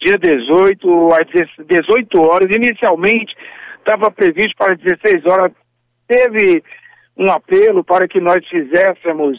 dia 0.00 0.16
18, 0.16 1.08
às 1.12 1.66
18 1.66 2.22
horas. 2.22 2.48
Inicialmente 2.50 3.34
estava 3.78 4.10
previsto 4.10 4.56
para 4.56 4.74
16 4.74 5.26
horas, 5.26 5.52
teve 6.12 6.62
um 7.16 7.30
apelo 7.30 7.82
para 7.82 8.06
que 8.06 8.20
nós 8.20 8.46
fizéssemos 8.48 9.38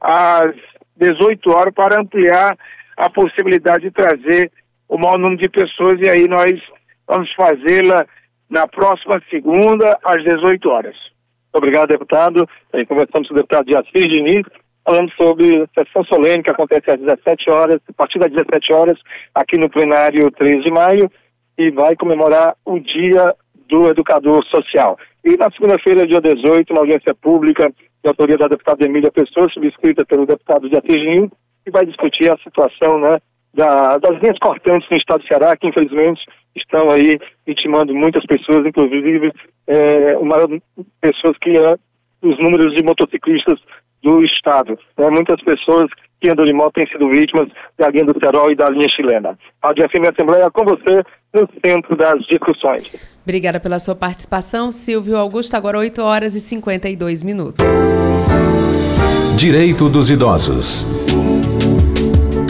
às 0.00 0.54
18 0.96 1.50
horas 1.50 1.74
para 1.74 2.00
ampliar 2.00 2.56
a 2.96 3.10
possibilidade 3.10 3.84
de 3.84 3.90
trazer 3.90 4.50
o 4.88 4.96
maior 4.96 5.18
número 5.18 5.40
de 5.40 5.48
pessoas 5.48 6.00
e 6.00 6.08
aí 6.08 6.28
nós 6.28 6.52
vamos 7.06 7.32
fazê-la 7.34 8.06
na 8.48 8.66
próxima 8.66 9.20
segunda, 9.28 9.98
às 10.04 10.22
18 10.22 10.70
horas. 10.70 10.96
Obrigado, 11.52 11.88
deputado. 11.88 12.48
Aí 12.72 12.86
conversamos 12.86 13.28
com 13.28 13.34
o 13.34 13.36
deputado 13.36 13.70
Jacir 13.70 14.08
Diniz, 14.08 14.46
falando 14.84 15.10
sobre 15.12 15.62
a 15.62 15.84
sessão 15.84 16.04
solene 16.04 16.42
que 16.42 16.50
acontece 16.50 16.90
às 16.90 17.00
17 17.00 17.50
horas, 17.50 17.80
a 17.88 17.92
partir 17.92 18.18
das 18.18 18.30
17 18.30 18.72
horas, 18.72 18.98
aqui 19.34 19.58
no 19.58 19.70
plenário 19.70 20.30
3 20.32 20.62
de 20.62 20.70
maio, 20.70 21.10
e 21.56 21.70
vai 21.70 21.96
comemorar 21.96 22.54
o 22.64 22.78
Dia 22.78 23.34
do 23.68 23.88
Educador 23.88 24.44
Social. 24.46 24.98
E 25.24 25.36
na 25.38 25.50
segunda-feira, 25.50 26.06
dia 26.06 26.20
18, 26.20 26.70
uma 26.70 26.82
audiência 26.82 27.14
pública 27.14 27.70
de 27.70 28.08
autoria 28.08 28.36
da 28.36 28.46
deputada 28.46 28.84
Emília 28.84 29.10
Pessoa, 29.10 29.48
subscrita 29.48 30.04
pelo 30.04 30.26
deputado 30.26 30.68
Jacir 30.68 31.00
Diniz, 31.00 31.30
que 31.64 31.70
vai 31.70 31.86
discutir 31.86 32.30
a 32.30 32.36
situação 32.36 32.98
né, 32.98 33.18
da, 33.54 33.96
das 33.96 34.20
linhas 34.20 34.38
cortantes 34.38 34.86
no 34.90 34.98
estado 34.98 35.22
do 35.22 35.26
Ceará, 35.26 35.56
que 35.56 35.66
infelizmente 35.66 36.20
estão 36.54 36.90
aí 36.90 37.18
vitimando 37.46 37.94
muitas 37.94 38.24
pessoas, 38.26 38.66
inclusive 38.66 39.32
é, 39.66 40.16
uma 40.18 40.36
pessoas 41.00 41.38
que 41.38 41.56
é, 41.56 41.74
os 42.22 42.38
números 42.38 42.74
de 42.74 42.84
motociclistas 42.84 43.58
do 44.02 44.22
Estado. 44.22 44.78
Né? 44.98 45.08
Muitas 45.08 45.42
pessoas 45.42 45.90
que 46.20 46.30
andam 46.30 46.44
de 46.44 46.52
moto 46.52 46.74
têm 46.74 46.86
sido 46.86 47.08
vítimas 47.08 47.48
da 47.78 47.88
linha 47.88 48.04
do 48.04 48.18
Serol 48.20 48.52
e 48.52 48.56
da 48.56 48.68
linha 48.68 48.88
chilena. 48.90 49.38
Rádio 49.62 49.88
FM 49.88 50.12
Assembleia 50.12 50.50
com 50.50 50.64
você 50.64 51.02
no 51.32 51.48
centro 51.64 51.96
das 51.96 52.20
discussões. 52.26 53.13
Obrigada 53.24 53.58
pela 53.58 53.78
sua 53.78 53.94
participação, 53.94 54.70
Silvio 54.70 55.16
Augusto. 55.16 55.54
Agora 55.54 55.78
8 55.78 56.02
horas 56.02 56.34
e 56.34 56.40
52 56.40 57.22
minutos. 57.22 57.64
Direito 59.36 59.88
dos 59.88 60.10
Idosos. 60.10 60.86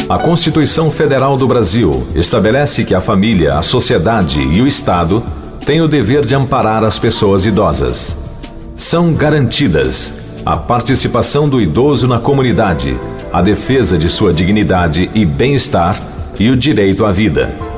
A 0.08 0.18
Constituição 0.18 0.90
Federal 0.90 1.36
do 1.36 1.46
Brasil 1.46 2.06
estabelece 2.14 2.84
que 2.84 2.94
a 2.94 3.00
família, 3.00 3.54
a 3.54 3.62
sociedade 3.62 4.40
e 4.40 4.60
o 4.60 4.66
Estado 4.66 5.22
têm 5.64 5.80
o 5.80 5.88
dever 5.88 6.26
de 6.26 6.34
amparar 6.34 6.84
as 6.84 6.98
pessoas 6.98 7.46
idosas. 7.46 8.16
São 8.76 9.14
garantidas 9.14 10.40
a 10.44 10.56
participação 10.56 11.48
do 11.48 11.60
idoso 11.60 12.06
na 12.06 12.18
comunidade, 12.18 12.94
a 13.32 13.40
defesa 13.40 13.96
de 13.96 14.08
sua 14.08 14.34
dignidade 14.34 15.08
e 15.14 15.24
bem-estar 15.24 15.98
e 16.38 16.50
o 16.50 16.56
direito 16.56 17.06
à 17.06 17.12
vida. 17.12 17.73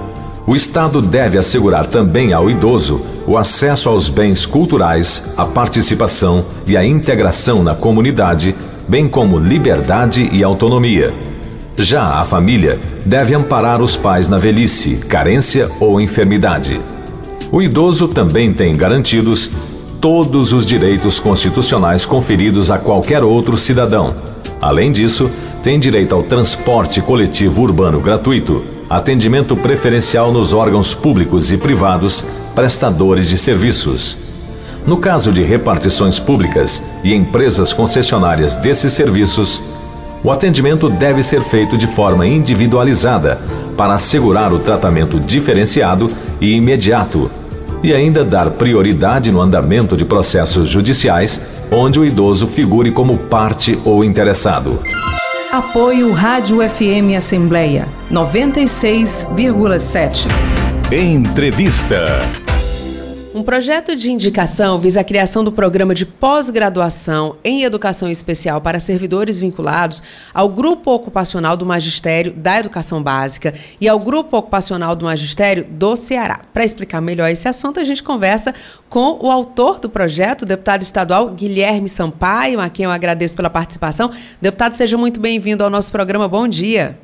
O 0.46 0.54
Estado 0.54 1.02
deve 1.02 1.38
assegurar 1.38 1.86
também 1.86 2.32
ao 2.32 2.48
idoso 2.48 3.00
o 3.26 3.36
acesso 3.36 3.88
aos 3.88 4.08
bens 4.08 4.46
culturais, 4.46 5.32
a 5.36 5.44
participação 5.44 6.44
e 6.66 6.76
a 6.76 6.84
integração 6.84 7.62
na 7.62 7.74
comunidade, 7.74 8.54
bem 8.88 9.08
como 9.08 9.38
liberdade 9.38 10.28
e 10.32 10.44
autonomia 10.44 11.12
já 11.78 12.20
a 12.20 12.24
família 12.24 12.80
deve 13.04 13.34
amparar 13.34 13.82
os 13.82 13.96
pais 13.96 14.28
na 14.28 14.38
velhice, 14.38 14.96
carência 15.08 15.68
ou 15.78 16.00
enfermidade. 16.00 16.80
O 17.52 17.60
idoso 17.60 18.08
também 18.08 18.52
tem 18.52 18.74
garantidos 18.74 19.50
todos 20.00 20.52
os 20.52 20.64
direitos 20.64 21.20
constitucionais 21.20 22.04
conferidos 22.04 22.70
a 22.70 22.78
qualquer 22.78 23.22
outro 23.22 23.56
cidadão. 23.56 24.14
Além 24.60 24.90
disso, 24.90 25.30
tem 25.66 25.80
direito 25.80 26.14
ao 26.14 26.22
transporte 26.22 27.00
coletivo 27.00 27.60
urbano 27.60 27.98
gratuito, 27.98 28.62
atendimento 28.88 29.56
preferencial 29.56 30.30
nos 30.30 30.52
órgãos 30.52 30.94
públicos 30.94 31.50
e 31.50 31.56
privados 31.56 32.24
prestadores 32.54 33.28
de 33.28 33.36
serviços. 33.36 34.16
No 34.86 34.98
caso 34.98 35.32
de 35.32 35.42
repartições 35.42 36.20
públicas 36.20 36.80
e 37.02 37.12
empresas 37.12 37.72
concessionárias 37.72 38.54
desses 38.54 38.92
serviços, 38.92 39.60
o 40.22 40.30
atendimento 40.30 40.88
deve 40.88 41.24
ser 41.24 41.42
feito 41.42 41.76
de 41.76 41.88
forma 41.88 42.24
individualizada 42.24 43.40
para 43.76 43.94
assegurar 43.94 44.52
o 44.52 44.60
tratamento 44.60 45.18
diferenciado 45.18 46.08
e 46.40 46.52
imediato 46.52 47.28
e 47.82 47.92
ainda 47.92 48.24
dar 48.24 48.50
prioridade 48.50 49.32
no 49.32 49.40
andamento 49.40 49.96
de 49.96 50.04
processos 50.04 50.70
judiciais 50.70 51.42
onde 51.72 51.98
o 51.98 52.04
idoso 52.04 52.46
figure 52.46 52.92
como 52.92 53.18
parte 53.18 53.76
ou 53.84 54.04
interessado. 54.04 54.78
Apoio 55.52 56.12
Rádio 56.12 56.60
FM 56.60 57.16
Assembleia 57.16 57.88
96,7. 58.10 60.26
Entrevista. 60.90 62.45
Um 63.36 63.42
projeto 63.42 63.94
de 63.94 64.10
indicação 64.10 64.80
visa 64.80 65.02
a 65.02 65.04
criação 65.04 65.44
do 65.44 65.52
programa 65.52 65.94
de 65.94 66.06
pós-graduação 66.06 67.36
em 67.44 67.64
educação 67.64 68.10
especial 68.10 68.62
para 68.62 68.80
servidores 68.80 69.38
vinculados 69.38 70.02
ao 70.32 70.48
Grupo 70.48 70.90
Ocupacional 70.90 71.54
do 71.54 71.66
Magistério 71.66 72.32
da 72.32 72.58
Educação 72.58 73.02
Básica 73.02 73.52
e 73.78 73.86
ao 73.86 73.98
Grupo 73.98 74.38
Ocupacional 74.38 74.96
do 74.96 75.04
Magistério 75.04 75.66
do 75.68 75.96
Ceará. 75.96 76.40
Para 76.50 76.64
explicar 76.64 77.02
melhor 77.02 77.28
esse 77.28 77.46
assunto, 77.46 77.78
a 77.78 77.84
gente 77.84 78.02
conversa 78.02 78.54
com 78.88 79.18
o 79.20 79.30
autor 79.30 79.80
do 79.80 79.90
projeto, 79.90 80.40
o 80.40 80.46
deputado 80.46 80.80
estadual 80.80 81.28
Guilherme 81.28 81.90
Sampaio, 81.90 82.58
a 82.58 82.70
quem 82.70 82.86
eu 82.86 82.90
agradeço 82.90 83.36
pela 83.36 83.50
participação. 83.50 84.12
Deputado, 84.40 84.76
seja 84.76 84.96
muito 84.96 85.20
bem-vindo 85.20 85.62
ao 85.62 85.68
nosso 85.68 85.92
programa. 85.92 86.26
Bom 86.26 86.48
dia. 86.48 86.96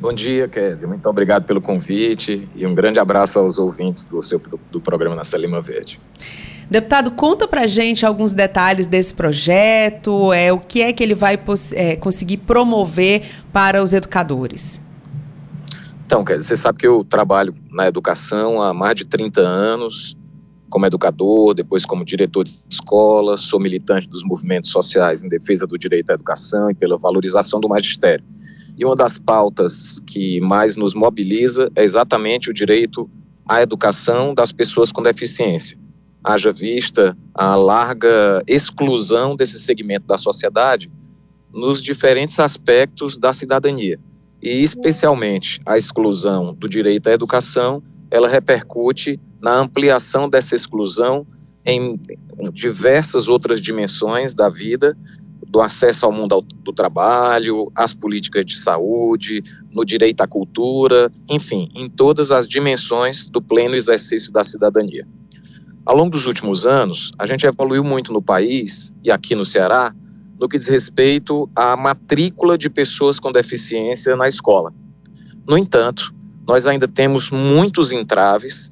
Bom 0.00 0.12
dia, 0.12 0.46
Kézia. 0.46 0.86
Muito 0.86 1.08
obrigado 1.08 1.44
pelo 1.44 1.60
convite 1.60 2.48
e 2.54 2.64
um 2.64 2.72
grande 2.72 3.00
abraço 3.00 3.38
aos 3.40 3.58
ouvintes 3.58 4.04
do, 4.04 4.22
seu, 4.22 4.38
do, 4.38 4.60
do 4.70 4.80
programa 4.80 5.16
Na 5.16 5.38
Lima 5.38 5.60
Verde. 5.60 6.00
Deputado, 6.70 7.10
conta 7.10 7.48
pra 7.48 7.66
gente 7.66 8.06
alguns 8.06 8.32
detalhes 8.32 8.86
desse 8.86 9.12
projeto, 9.12 10.32
é, 10.32 10.52
o 10.52 10.60
que 10.60 10.82
é 10.82 10.92
que 10.92 11.02
ele 11.02 11.14
vai 11.14 11.40
é, 11.72 11.96
conseguir 11.96 12.36
promover 12.36 13.22
para 13.52 13.82
os 13.82 13.92
educadores. 13.92 14.80
Então, 16.06 16.24
Kézia, 16.24 16.44
você 16.44 16.56
sabe 16.56 16.78
que 16.78 16.86
eu 16.86 17.02
trabalho 17.04 17.52
na 17.70 17.88
educação 17.88 18.62
há 18.62 18.72
mais 18.72 18.94
de 18.94 19.06
30 19.06 19.40
anos, 19.40 20.16
como 20.70 20.86
educador, 20.86 21.54
depois 21.54 21.84
como 21.84 22.04
diretor 22.04 22.44
de 22.44 22.56
escola, 22.70 23.36
sou 23.36 23.58
militante 23.58 24.08
dos 24.08 24.22
movimentos 24.22 24.70
sociais 24.70 25.24
em 25.24 25.28
defesa 25.28 25.66
do 25.66 25.76
direito 25.76 26.10
à 26.10 26.14
educação 26.14 26.70
e 26.70 26.74
pela 26.74 26.96
valorização 26.96 27.58
do 27.58 27.68
magistério. 27.68 28.24
E 28.78 28.84
uma 28.84 28.94
das 28.94 29.18
pautas 29.18 30.00
que 30.06 30.40
mais 30.40 30.76
nos 30.76 30.94
mobiliza 30.94 31.68
é 31.74 31.82
exatamente 31.82 32.48
o 32.48 32.54
direito 32.54 33.10
à 33.44 33.60
educação 33.60 34.32
das 34.32 34.52
pessoas 34.52 34.92
com 34.92 35.02
deficiência. 35.02 35.76
Haja 36.22 36.52
vista 36.52 37.18
a 37.34 37.56
larga 37.56 38.40
exclusão 38.46 39.34
desse 39.34 39.58
segmento 39.58 40.06
da 40.06 40.16
sociedade 40.16 40.88
nos 41.52 41.82
diferentes 41.82 42.38
aspectos 42.38 43.18
da 43.18 43.32
cidadania. 43.32 43.98
E, 44.40 44.62
especialmente, 44.62 45.58
a 45.66 45.76
exclusão 45.76 46.54
do 46.54 46.68
direito 46.68 47.08
à 47.08 47.12
educação, 47.12 47.82
ela 48.08 48.28
repercute 48.28 49.18
na 49.40 49.56
ampliação 49.56 50.28
dessa 50.28 50.54
exclusão 50.54 51.26
em 51.66 52.00
diversas 52.52 53.28
outras 53.28 53.60
dimensões 53.60 54.34
da 54.34 54.48
vida, 54.48 54.96
do 55.48 55.60
acesso 55.60 56.04
ao 56.04 56.12
mundo 56.12 56.42
do 56.42 56.72
trabalho, 56.72 57.70
às 57.74 57.94
políticas 57.94 58.44
de 58.44 58.58
saúde, 58.58 59.42
no 59.72 59.84
direito 59.84 60.20
à 60.20 60.26
cultura, 60.26 61.10
enfim, 61.28 61.70
em 61.74 61.88
todas 61.88 62.30
as 62.30 62.46
dimensões 62.46 63.28
do 63.28 63.40
pleno 63.40 63.74
exercício 63.74 64.30
da 64.30 64.44
cidadania. 64.44 65.06
Ao 65.86 65.96
longo 65.96 66.10
dos 66.10 66.26
últimos 66.26 66.66
anos, 66.66 67.12
a 67.18 67.26
gente 67.26 67.46
evoluiu 67.46 67.82
muito 67.82 68.12
no 68.12 68.20
país 68.20 68.92
e 69.02 69.10
aqui 69.10 69.34
no 69.34 69.44
Ceará 69.44 69.94
no 70.38 70.48
que 70.48 70.58
diz 70.58 70.68
respeito 70.68 71.50
à 71.54 71.76
matrícula 71.76 72.56
de 72.56 72.70
pessoas 72.70 73.18
com 73.18 73.32
deficiência 73.32 74.14
na 74.14 74.28
escola. 74.28 74.72
No 75.46 75.58
entanto, 75.58 76.12
nós 76.46 76.66
ainda 76.66 76.86
temos 76.86 77.30
muitos 77.30 77.90
entraves 77.90 78.70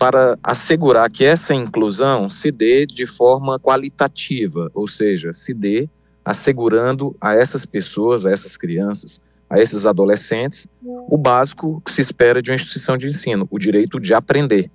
para 0.00 0.38
assegurar 0.42 1.10
que 1.10 1.26
essa 1.26 1.52
inclusão 1.52 2.30
se 2.30 2.50
dê 2.50 2.86
de 2.86 3.04
forma 3.04 3.60
qualitativa, 3.60 4.70
ou 4.72 4.88
seja, 4.88 5.30
se 5.34 5.52
dê 5.52 5.90
assegurando 6.24 7.14
a 7.20 7.34
essas 7.34 7.66
pessoas, 7.66 8.24
a 8.24 8.30
essas 8.30 8.56
crianças, 8.56 9.20
a 9.50 9.60
esses 9.60 9.84
adolescentes, 9.84 10.66
o 10.82 11.18
básico 11.18 11.82
que 11.84 11.92
se 11.92 12.00
espera 12.00 12.40
de 12.40 12.50
uma 12.50 12.54
instituição 12.54 12.96
de 12.96 13.08
ensino, 13.08 13.46
o 13.50 13.58
direito 13.58 14.00
de 14.00 14.14
aprender. 14.14 14.70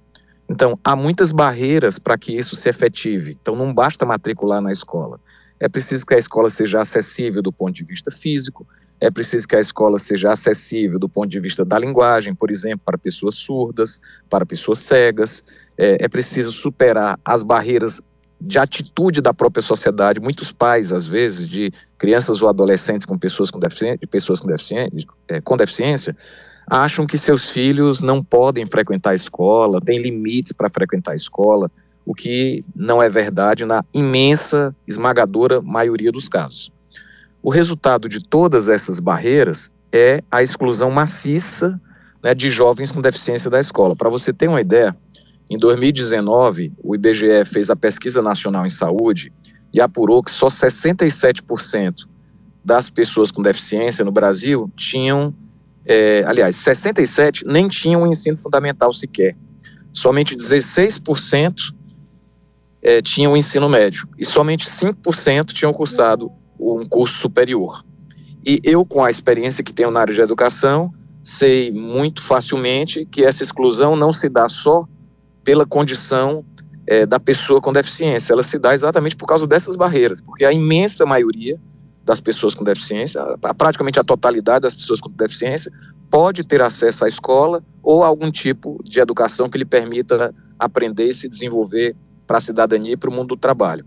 Então, 0.48 0.78
há 0.84 0.96
muitas 0.96 1.32
barreiras 1.32 1.98
para 1.98 2.20
que 2.20 2.38
isso 2.38 2.56
se 2.56 2.70
efetive. 2.70 3.36
Então, 3.42 3.56
não 3.56 3.74
basta 3.74 4.06
matricular 4.06 4.62
na 4.62 4.72
escola. 4.72 5.20
É 5.60 5.68
preciso 5.68 6.06
que 6.06 6.14
a 6.14 6.20
escola 6.20 6.52
seja 6.52 6.82
acessível 6.82 7.42
do 7.42 7.52
ponto 7.52 7.74
de 7.74 7.84
vista 7.84 8.12
físico, 8.12 8.68
é 9.00 9.12
preciso 9.12 9.48
que 9.48 9.56
a 9.56 9.60
escola 9.60 10.00
seja 10.00 10.32
acessível 10.32 10.98
do 10.98 11.10
ponto 11.10 11.28
de 11.28 11.40
vista 11.40 11.66
da 11.66 11.78
linguagem, 11.78 12.34
por 12.34 12.50
exemplo, 12.50 12.82
para 12.86 12.98
pessoas 12.98 13.36
surdas, 13.36 14.00
para 14.30 14.46
pessoas 14.46 14.80
cegas. 14.80 15.44
É, 15.78 16.06
é 16.06 16.08
preciso 16.08 16.52
superar 16.52 17.20
as 17.24 17.44
barreiras 17.44 18.02
de 18.40 18.58
atitude 18.58 19.22
da 19.22 19.34
própria 19.34 19.62
sociedade. 19.62 20.20
Muitos 20.20 20.52
pais, 20.52 20.92
às 20.92 21.08
vezes, 21.08 21.48
de 21.48 21.72
crianças 21.98 22.42
ou 22.42 22.50
adolescentes 22.50 23.06
com 23.06 23.18
pessoas 23.18 23.52
com 23.52 23.60
deficiência, 23.60 24.08
pessoas 24.10 24.40
com 24.40 24.48
deficiência, 24.48 25.08
é, 25.28 25.42
com 25.42 25.58
deficiência 25.58 26.16
acham 26.68 27.06
que 27.06 27.18
seus 27.18 27.50
filhos 27.50 28.02
não 28.02 28.24
podem 28.24 28.66
frequentar 28.66 29.12
a 29.12 29.16
escola, 29.16 29.80
têm 29.80 30.02
limites 30.02 30.52
para 30.52 30.70
frequentar 30.70 31.12
a 31.12 31.16
escola, 31.16 31.70
o 32.06 32.14
que 32.14 32.64
não 32.76 33.02
é 33.02 33.10
verdade 33.10 33.66
na 33.66 33.84
imensa, 33.94 34.76
esmagadora 34.88 35.62
maioria 35.62 36.12
dos 36.12 36.28
casos. 36.28 36.72
O 37.46 37.52
resultado 37.52 38.10
de 38.10 38.28
todas 38.28 38.68
essas 38.68 39.00
barreiras 39.00 39.70
é 39.94 40.20
a 40.32 40.42
exclusão 40.42 40.90
maciça 40.90 41.80
né, 42.24 42.34
de 42.34 42.50
jovens 42.50 42.92
com 42.92 43.00
deficiência 43.00 43.52
da 43.52 43.60
escola. 43.60 43.96
Para 43.96 44.10
você 44.10 44.34
ter 44.34 44.48
uma 44.48 44.60
ideia, 44.60 44.98
em 45.48 45.56
2019, 45.56 46.74
o 46.84 46.96
IBGE 46.96 47.46
fez 47.46 47.70
a 47.70 47.76
pesquisa 47.76 48.20
nacional 48.20 48.66
em 48.66 48.70
saúde 48.72 49.32
e 49.72 49.80
apurou 49.80 50.24
que 50.24 50.32
só 50.32 50.48
67% 50.48 52.08
das 52.64 52.90
pessoas 52.90 53.30
com 53.30 53.44
deficiência 53.44 54.04
no 54.04 54.12
Brasil 54.12 54.68
tinham, 54.76 55.32
é, 55.86 56.24
aliás, 56.26 56.56
67 56.56 57.44
nem 57.46 57.68
tinham 57.68 58.02
um 58.02 58.08
ensino 58.08 58.38
fundamental 58.38 58.92
sequer. 58.92 59.38
Somente 59.94 60.36
16% 60.36 61.54
é, 62.82 63.04
tinham 63.04 63.34
o 63.34 63.38
ensino 63.38 63.70
médio 63.70 64.10
e 64.18 64.26
somente 64.26 64.66
5% 64.66 65.54
tinham 65.54 65.72
cursado 65.72 66.32
um 66.60 66.86
curso 66.86 67.18
superior. 67.18 67.84
E 68.46 68.60
eu, 68.64 68.86
com 68.86 69.04
a 69.04 69.10
experiência 69.10 69.64
que 69.64 69.74
tenho 69.74 69.92
na 69.92 70.00
área 70.00 70.14
de 70.14 70.22
educação, 70.22 70.90
sei 71.24 71.72
muito 71.72 72.22
facilmente 72.22 73.06
que 73.06 73.24
essa 73.24 73.42
exclusão 73.42 73.96
não 73.96 74.14
se 74.14 74.30
dá 74.30 74.48
só 74.48 74.86
pela 75.44 75.66
condição 75.66 76.46
é, 76.88 77.06
da 77.06 77.20
pessoa 77.20 77.60
com 77.60 77.74
deficiência. 77.74 78.34
Ela 78.34 78.44
se 78.44 78.60
dá 78.60 78.74
exatamente 78.74 79.16
por 79.16 79.26
causa 79.26 79.48
dessas 79.48 79.76
barreiras, 79.76 80.22
porque 80.22 80.46
a 80.46 80.54
imensa 80.54 81.06
maioria 81.06 81.60
das 82.04 82.22
pessoas 82.22 82.54
com 82.54 82.64
deficiência, 82.64 83.20
praticamente 83.58 84.00
a 84.00 84.04
totalidade 84.04 84.62
das 84.62 84.76
pessoas 84.76 85.02
com 85.02 85.10
deficiência, 85.10 85.72
pode 86.12 86.44
ter 86.46 86.62
acesso 86.62 87.04
à 87.04 87.08
escola 87.08 87.64
ou 87.82 88.04
a 88.04 88.08
algum 88.08 88.30
tipo 88.30 88.80
de 88.84 89.00
educação 89.00 89.50
que 89.50 89.58
lhe 89.58 89.66
permita 89.66 90.32
aprender 90.60 91.10
e 91.10 91.14
se 91.14 91.28
desenvolver 91.28 91.96
para 92.28 92.38
a 92.38 92.42
cidadania 92.42 92.94
e 92.94 92.98
para 92.98 93.10
o 93.10 93.14
mundo 93.14 93.30
do 93.30 93.38
trabalho. 93.38 93.86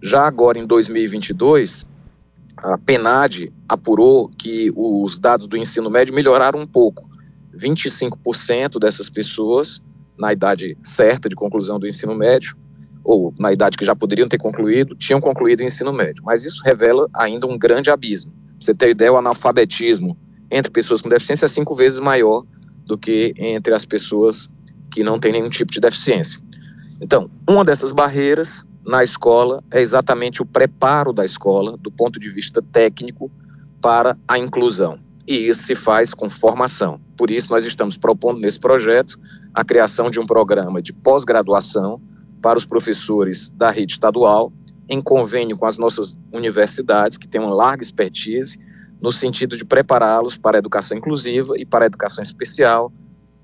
Já 0.00 0.26
agora, 0.26 0.58
em 0.58 0.66
2022, 0.66 1.86
a 2.62 2.78
PENAD 2.78 3.52
apurou 3.68 4.28
que 4.28 4.70
os 4.76 5.18
dados 5.18 5.46
do 5.46 5.56
ensino 5.56 5.90
médio 5.90 6.14
melhoraram 6.14 6.60
um 6.60 6.66
pouco. 6.66 7.08
25% 7.56 8.78
dessas 8.78 9.10
pessoas, 9.10 9.80
na 10.18 10.32
idade 10.32 10.76
certa 10.82 11.28
de 11.28 11.34
conclusão 11.34 11.78
do 11.78 11.86
ensino 11.86 12.14
médio, 12.14 12.56
ou 13.02 13.32
na 13.38 13.52
idade 13.52 13.76
que 13.76 13.84
já 13.84 13.96
poderiam 13.96 14.28
ter 14.28 14.38
concluído, 14.38 14.94
tinham 14.94 15.20
concluído 15.20 15.60
o 15.60 15.64
ensino 15.64 15.92
médio. 15.92 16.22
Mas 16.24 16.44
isso 16.44 16.62
revela 16.64 17.08
ainda 17.14 17.46
um 17.46 17.58
grande 17.58 17.90
abismo. 17.90 18.32
Pra 18.32 18.42
você 18.60 18.74
ter 18.74 18.90
ideia, 18.90 19.12
o 19.12 19.16
analfabetismo 19.16 20.16
entre 20.50 20.70
pessoas 20.70 21.00
com 21.00 21.08
deficiência 21.08 21.46
é 21.46 21.48
cinco 21.48 21.74
vezes 21.74 21.98
maior 21.98 22.44
do 22.84 22.98
que 22.98 23.32
entre 23.38 23.72
as 23.72 23.86
pessoas 23.86 24.48
que 24.92 25.02
não 25.02 25.18
têm 25.18 25.32
nenhum 25.32 25.48
tipo 25.48 25.72
de 25.72 25.80
deficiência. 25.80 26.40
Então, 27.00 27.30
uma 27.48 27.64
dessas 27.64 27.92
barreiras 27.92 28.64
na 28.84 29.02
escola 29.02 29.62
é 29.70 29.80
exatamente 29.80 30.42
o 30.42 30.46
preparo 30.46 31.12
da 31.12 31.24
escola, 31.24 31.76
do 31.78 31.90
ponto 31.90 32.20
de 32.20 32.28
vista 32.28 32.60
técnico, 32.60 33.30
para 33.80 34.16
a 34.28 34.38
inclusão. 34.38 34.96
E 35.26 35.48
isso 35.48 35.62
se 35.62 35.74
faz 35.74 36.12
com 36.12 36.28
formação. 36.28 37.00
Por 37.16 37.30
isso, 37.30 37.52
nós 37.52 37.64
estamos 37.64 37.96
propondo 37.96 38.40
nesse 38.40 38.58
projeto 38.58 39.18
a 39.54 39.64
criação 39.64 40.10
de 40.10 40.18
um 40.18 40.26
programa 40.26 40.82
de 40.82 40.92
pós-graduação 40.92 42.00
para 42.42 42.58
os 42.58 42.66
professores 42.66 43.50
da 43.50 43.70
rede 43.70 43.92
estadual, 43.92 44.50
em 44.88 45.00
convênio 45.00 45.56
com 45.56 45.66
as 45.66 45.78
nossas 45.78 46.18
universidades, 46.32 47.16
que 47.16 47.28
têm 47.28 47.40
uma 47.40 47.54
larga 47.54 47.82
expertise, 47.82 48.58
no 49.00 49.12
sentido 49.12 49.56
de 49.56 49.64
prepará-los 49.64 50.36
para 50.36 50.58
a 50.58 50.60
educação 50.60 50.98
inclusiva 50.98 51.54
e 51.56 51.64
para 51.64 51.84
a 51.84 51.86
educação 51.86 52.22
especial, 52.22 52.92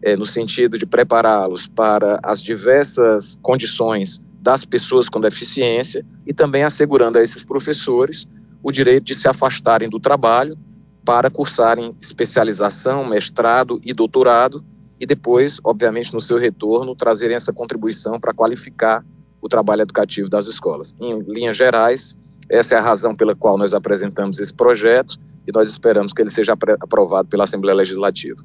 é, 0.02 0.16
no 0.16 0.26
sentido 0.26 0.78
de 0.78 0.86
prepará-los 0.86 1.66
para 1.66 2.18
as 2.22 2.42
diversas 2.42 3.36
condições 3.42 4.20
das 4.40 4.64
pessoas 4.64 5.08
com 5.08 5.20
deficiência 5.20 6.04
e 6.24 6.32
também 6.32 6.62
assegurando 6.62 7.18
a 7.18 7.22
esses 7.22 7.44
professores 7.44 8.26
o 8.62 8.70
direito 8.70 9.04
de 9.04 9.14
se 9.14 9.28
afastarem 9.28 9.88
do 9.88 9.98
trabalho 9.98 10.56
para 11.04 11.30
cursarem 11.30 11.96
especialização, 12.00 13.04
mestrado 13.04 13.80
e 13.84 13.92
doutorado 13.92 14.64
e 14.98 15.06
depois, 15.06 15.58
obviamente, 15.62 16.12
no 16.14 16.20
seu 16.20 16.38
retorno, 16.38 16.94
trazerem 16.94 17.36
essa 17.36 17.52
contribuição 17.52 18.18
para 18.18 18.32
qualificar 18.32 19.04
o 19.40 19.48
trabalho 19.48 19.82
educativo 19.82 20.28
das 20.28 20.46
escolas. 20.46 20.94
Em 21.00 21.20
linhas 21.20 21.56
gerais, 21.56 22.16
essa 22.48 22.74
é 22.74 22.78
a 22.78 22.82
razão 22.82 23.14
pela 23.14 23.34
qual 23.34 23.58
nós 23.58 23.74
apresentamos 23.74 24.40
esse 24.40 24.54
projeto 24.54 25.16
e 25.46 25.52
nós 25.52 25.68
esperamos 25.68 26.12
que 26.12 26.22
ele 26.22 26.30
seja 26.30 26.52
aprovado 26.52 27.28
pela 27.28 27.44
Assembleia 27.44 27.76
Legislativa. 27.76 28.42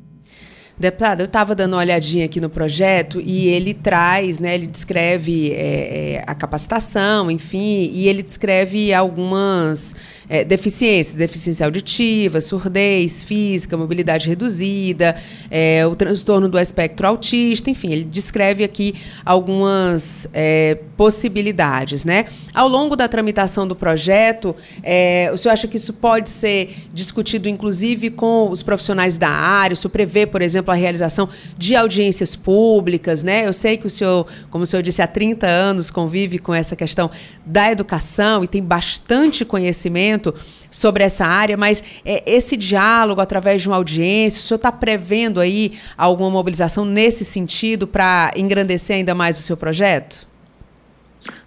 Deputado, 0.77 1.21
eu 1.21 1.25
estava 1.25 1.53
dando 1.53 1.73
uma 1.73 1.79
olhadinha 1.79 2.25
aqui 2.25 2.39
no 2.39 2.49
projeto 2.49 3.21
e 3.21 3.47
ele 3.47 3.73
traz, 3.73 4.39
né, 4.39 4.55
ele 4.55 4.67
descreve 4.67 5.51
é, 5.51 6.15
é, 6.15 6.23
a 6.25 6.33
capacitação, 6.33 7.29
enfim, 7.29 7.91
e 7.93 8.07
ele 8.07 8.23
descreve 8.23 8.93
algumas 8.93 9.95
é, 10.31 10.45
deficiências, 10.45 11.13
deficiência 11.13 11.65
auditiva, 11.65 12.39
surdez 12.39 13.21
física, 13.21 13.75
mobilidade 13.75 14.29
reduzida, 14.29 15.17
é, 15.49 15.85
o 15.85 15.93
transtorno 15.93 16.47
do 16.47 16.57
espectro 16.57 17.05
autista, 17.05 17.69
enfim, 17.69 17.91
ele 17.91 18.05
descreve 18.05 18.63
aqui 18.63 18.95
algumas 19.25 20.29
é, 20.31 20.77
possibilidades, 20.95 22.05
né? 22.05 22.27
Ao 22.53 22.69
longo 22.69 22.95
da 22.95 23.09
tramitação 23.09 23.67
do 23.67 23.75
projeto, 23.75 24.55
é, 24.81 25.29
o 25.33 25.37
senhor 25.37 25.51
acha 25.51 25.67
que 25.67 25.75
isso 25.75 25.91
pode 25.91 26.29
ser 26.29 26.87
discutido, 26.93 27.49
inclusive, 27.49 28.09
com 28.09 28.49
os 28.49 28.63
profissionais 28.63 29.17
da 29.17 29.27
área? 29.27 29.73
O 29.73 29.75
senhor 29.75 29.91
prevê, 29.91 30.25
por 30.25 30.41
exemplo, 30.41 30.71
a 30.71 30.75
realização 30.75 31.27
de 31.57 31.75
audiências 31.75 32.37
públicas, 32.37 33.21
né? 33.21 33.45
Eu 33.45 33.51
sei 33.51 33.75
que 33.75 33.85
o 33.85 33.89
senhor, 33.89 34.25
como 34.49 34.63
o 34.63 34.67
senhor 34.67 34.81
disse, 34.81 35.01
há 35.01 35.07
30 35.07 35.45
anos 35.45 35.91
convive 35.91 36.39
com 36.39 36.53
essa 36.53 36.73
questão 36.73 37.11
da 37.45 37.69
educação 37.69 38.45
e 38.45 38.47
tem 38.47 38.63
bastante 38.63 39.43
conhecimento 39.43 40.20
sobre 40.69 41.03
essa 41.03 41.25
área, 41.25 41.57
mas 41.57 41.83
é, 42.05 42.23
esse 42.25 42.55
diálogo 42.55 43.21
através 43.21 43.61
de 43.61 43.67
uma 43.67 43.77
audiência, 43.77 44.39
o 44.39 44.43
senhor 44.43 44.57
está 44.57 44.71
prevendo 44.71 45.39
aí 45.39 45.77
alguma 45.97 46.29
mobilização 46.29 46.85
nesse 46.85 47.25
sentido 47.25 47.87
para 47.87 48.31
engrandecer 48.35 48.95
ainda 48.95 49.15
mais 49.15 49.37
o 49.37 49.41
seu 49.41 49.57
projeto? 49.57 50.27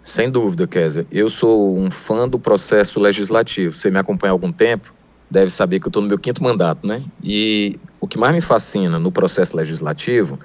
Sem 0.02 0.30
dúvida, 0.30 0.66
Kézia. 0.66 1.06
Eu 1.10 1.28
sou 1.28 1.76
um 1.78 1.90
fã 1.90 2.28
do 2.28 2.38
processo 2.38 3.00
legislativo. 3.00 3.72
Você 3.72 3.90
me 3.90 3.98
acompanha 3.98 4.30
há 4.30 4.34
algum 4.34 4.52
tempo, 4.52 4.94
deve 5.30 5.50
saber 5.50 5.80
que 5.80 5.86
eu 5.86 5.90
estou 5.90 6.02
no 6.02 6.08
meu 6.08 6.18
quinto 6.18 6.42
mandato, 6.42 6.86
né? 6.86 7.02
E 7.22 7.78
o 8.00 8.06
que 8.06 8.18
mais 8.18 8.34
me 8.34 8.40
fascina 8.40 8.98
no 8.98 9.10
processo 9.10 9.56
legislativo, 9.56 10.38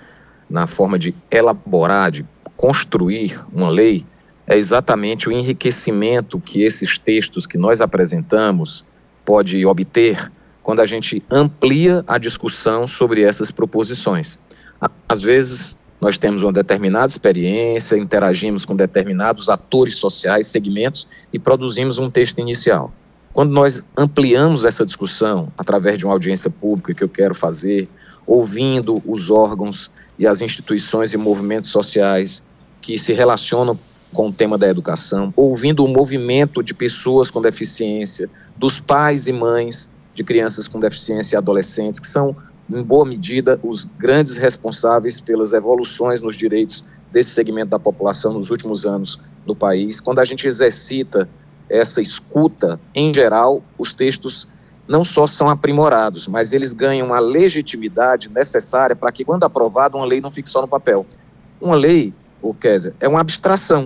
na 0.49 0.65
forma 0.65 0.97
de 0.97 1.13
elaborar, 1.29 2.09
de 2.09 2.25
construir 2.55 3.39
uma 3.53 3.69
lei, 3.69 4.05
é 4.49 4.57
exatamente 4.57 5.29
o 5.29 5.31
enriquecimento 5.31 6.39
que 6.39 6.63
esses 6.63 6.97
textos 6.97 7.45
que 7.45 7.57
nós 7.57 7.79
apresentamos 7.81 8.83
pode 9.23 9.63
obter 9.63 10.31
quando 10.63 10.79
a 10.79 10.87
gente 10.87 11.23
amplia 11.29 12.03
a 12.07 12.17
discussão 12.17 12.87
sobre 12.87 13.21
essas 13.21 13.51
proposições. 13.51 14.39
Às 15.07 15.21
vezes, 15.21 15.77
nós 16.01 16.17
temos 16.17 16.41
uma 16.41 16.51
determinada 16.51 17.07
experiência, 17.07 17.95
interagimos 17.95 18.65
com 18.65 18.75
determinados 18.75 19.49
atores 19.49 19.97
sociais, 19.97 20.47
segmentos 20.47 21.07
e 21.31 21.37
produzimos 21.37 21.99
um 21.99 22.09
texto 22.09 22.39
inicial. 22.39 22.91
Quando 23.31 23.51
nós 23.51 23.85
ampliamos 23.95 24.65
essa 24.65 24.83
discussão 24.83 25.53
através 25.55 25.99
de 25.99 26.05
uma 26.05 26.13
audiência 26.13 26.49
pública 26.49 26.95
que 26.95 27.03
eu 27.03 27.09
quero 27.09 27.35
fazer, 27.35 27.87
ouvindo 28.25 28.99
os 29.05 29.29
órgãos 29.29 29.91
e 30.17 30.25
as 30.25 30.41
instituições 30.41 31.13
e 31.13 31.17
movimentos 31.17 31.69
sociais 31.69 32.41
que 32.81 32.97
se 32.97 33.13
relacionam 33.13 33.77
com 34.13 34.29
o 34.29 34.33
tema 34.33 34.57
da 34.57 34.67
educação, 34.67 35.33
ouvindo 35.35 35.83
o 35.83 35.87
movimento 35.87 36.63
de 36.63 36.73
pessoas 36.73 37.29
com 37.29 37.41
deficiência, 37.41 38.29
dos 38.57 38.79
pais 38.79 39.27
e 39.27 39.33
mães 39.33 39.89
de 40.13 40.23
crianças 40.23 40.67
com 40.67 40.79
deficiência 40.79 41.35
e 41.35 41.37
adolescentes, 41.37 41.99
que 41.99 42.07
são, 42.07 42.35
em 42.69 42.83
boa 42.83 43.05
medida, 43.05 43.59
os 43.63 43.85
grandes 43.85 44.35
responsáveis 44.37 45.21
pelas 45.21 45.53
evoluções 45.53 46.21
nos 46.21 46.35
direitos 46.35 46.83
desse 47.11 47.31
segmento 47.31 47.69
da 47.69 47.79
população 47.79 48.33
nos 48.33 48.49
últimos 48.49 48.85
anos 48.85 49.19
no 49.45 49.55
país. 49.55 50.01
Quando 50.01 50.19
a 50.19 50.25
gente 50.25 50.47
exercita 50.47 51.29
essa 51.69 52.01
escuta, 52.01 52.79
em 52.93 53.13
geral, 53.13 53.63
os 53.77 53.93
textos 53.93 54.47
não 54.87 55.03
só 55.03 55.27
são 55.27 55.47
aprimorados, 55.47 56.27
mas 56.27 56.51
eles 56.51 56.73
ganham 56.73 57.13
a 57.13 57.19
legitimidade 57.19 58.27
necessária 58.27 58.95
para 58.95 59.11
que, 59.11 59.23
quando 59.23 59.43
aprovada, 59.43 59.95
uma 59.95 60.05
lei 60.05 60.19
não 60.19 60.31
fique 60.31 60.49
só 60.49 60.61
no 60.61 60.67
papel. 60.67 61.05
Uma 61.61 61.75
lei, 61.75 62.11
o 62.41 62.53
Kézia, 62.53 62.93
é 62.99 63.07
uma 63.07 63.21
abstração. 63.21 63.85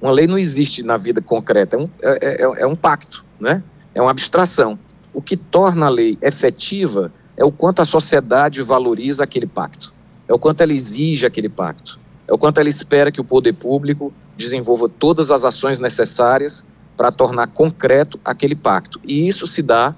Uma 0.00 0.12
lei 0.12 0.26
não 0.26 0.38
existe 0.38 0.82
na 0.82 0.96
vida 0.96 1.22
concreta, 1.22 1.76
é 1.76 1.78
um, 1.78 1.88
é, 2.02 2.42
é, 2.42 2.62
é 2.62 2.66
um 2.66 2.74
pacto, 2.74 3.24
né? 3.40 3.62
é 3.94 4.02
uma 4.02 4.10
abstração. 4.10 4.78
O 5.12 5.22
que 5.22 5.36
torna 5.36 5.86
a 5.86 5.88
lei 5.88 6.18
efetiva 6.20 7.12
é 7.36 7.44
o 7.44 7.52
quanto 7.52 7.80
a 7.80 7.84
sociedade 7.84 8.60
valoriza 8.62 9.24
aquele 9.24 9.46
pacto, 9.46 9.94
é 10.28 10.34
o 10.34 10.38
quanto 10.38 10.60
ela 10.60 10.72
exige 10.72 11.24
aquele 11.24 11.48
pacto, 11.48 11.98
é 12.26 12.32
o 12.32 12.38
quanto 12.38 12.58
ela 12.58 12.68
espera 12.68 13.12
que 13.12 13.20
o 13.20 13.24
poder 13.24 13.54
público 13.54 14.12
desenvolva 14.36 14.88
todas 14.88 15.30
as 15.30 15.44
ações 15.44 15.78
necessárias 15.78 16.64
para 16.96 17.10
tornar 17.10 17.48
concreto 17.48 18.18
aquele 18.24 18.54
pacto. 18.54 19.00
E 19.04 19.28
isso 19.28 19.46
se 19.46 19.62
dá 19.62 19.94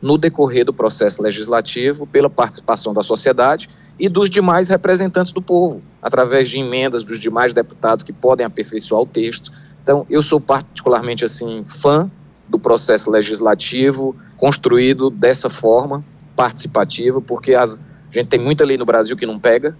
no 0.00 0.16
decorrer 0.16 0.64
do 0.64 0.72
processo 0.72 1.22
legislativo, 1.22 2.06
pela 2.06 2.30
participação 2.30 2.94
da 2.94 3.02
sociedade 3.02 3.68
e 3.98 4.08
dos 4.08 4.30
demais 4.30 4.68
representantes 4.68 5.32
do 5.32 5.42
povo, 5.42 5.82
através 6.00 6.48
de 6.48 6.58
emendas 6.58 7.02
dos 7.02 7.18
demais 7.18 7.52
deputados 7.52 8.04
que 8.04 8.12
podem 8.12 8.46
aperfeiçoar 8.46 9.02
o 9.02 9.06
texto. 9.06 9.50
Então, 9.82 10.06
eu 10.08 10.22
sou 10.22 10.40
particularmente 10.40 11.24
assim 11.24 11.64
fã 11.64 12.10
do 12.48 12.58
processo 12.58 13.10
legislativo 13.10 14.14
construído 14.36 15.10
dessa 15.10 15.50
forma 15.50 16.04
participativa, 16.36 17.20
porque 17.20 17.54
as, 17.54 17.80
a 17.80 18.12
gente 18.12 18.28
tem 18.28 18.38
muita 18.38 18.64
lei 18.64 18.78
no 18.78 18.86
Brasil 18.86 19.16
que 19.16 19.26
não 19.26 19.38
pega, 19.38 19.76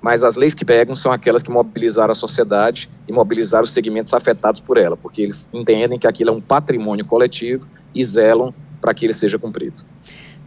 mas 0.00 0.22
as 0.22 0.36
leis 0.36 0.54
que 0.54 0.64
pegam 0.64 0.94
são 0.94 1.10
aquelas 1.10 1.42
que 1.42 1.50
mobilizaram 1.50 2.12
a 2.12 2.14
sociedade 2.14 2.88
e 3.08 3.12
mobilizaram 3.12 3.64
os 3.64 3.72
segmentos 3.72 4.14
afetados 4.14 4.60
por 4.60 4.76
ela, 4.76 4.96
porque 4.96 5.22
eles 5.22 5.50
entendem 5.52 5.98
que 5.98 6.06
aquilo 6.06 6.30
é 6.30 6.32
um 6.32 6.40
patrimônio 6.40 7.04
coletivo 7.04 7.66
e 7.92 8.04
zelam 8.04 8.54
para 8.80 8.94
que 8.94 9.04
ele 9.06 9.14
seja 9.14 9.38
cumprido. 9.38 9.84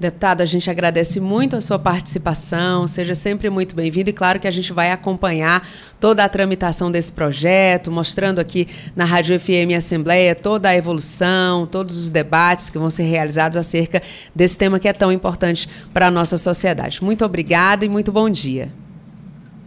Deputado, 0.01 0.41
a 0.41 0.45
gente 0.45 0.67
agradece 0.67 1.19
muito 1.19 1.55
a 1.55 1.61
sua 1.61 1.77
participação, 1.77 2.87
seja 2.87 3.13
sempre 3.13 3.51
muito 3.51 3.75
bem-vindo 3.75 4.09
e 4.09 4.13
claro 4.13 4.39
que 4.39 4.47
a 4.47 4.51
gente 4.51 4.73
vai 4.73 4.91
acompanhar 4.91 5.69
toda 5.99 6.23
a 6.23 6.27
tramitação 6.27 6.91
desse 6.91 7.11
projeto, 7.11 7.91
mostrando 7.91 8.39
aqui 8.39 8.67
na 8.95 9.05
Rádio 9.05 9.39
FM 9.39 9.77
Assembleia 9.77 10.33
toda 10.33 10.69
a 10.69 10.75
evolução, 10.75 11.67
todos 11.67 11.99
os 11.99 12.09
debates 12.09 12.67
que 12.67 12.79
vão 12.79 12.89
ser 12.89 13.03
realizados 13.03 13.55
acerca 13.55 14.01
desse 14.33 14.57
tema 14.57 14.79
que 14.79 14.87
é 14.87 14.93
tão 14.93 15.11
importante 15.11 15.69
para 15.93 16.07
a 16.07 16.11
nossa 16.11 16.35
sociedade. 16.35 17.03
Muito 17.03 17.23
obrigada 17.23 17.85
e 17.85 17.89
muito 17.89 18.11
bom 18.11 18.27
dia. 18.27 18.73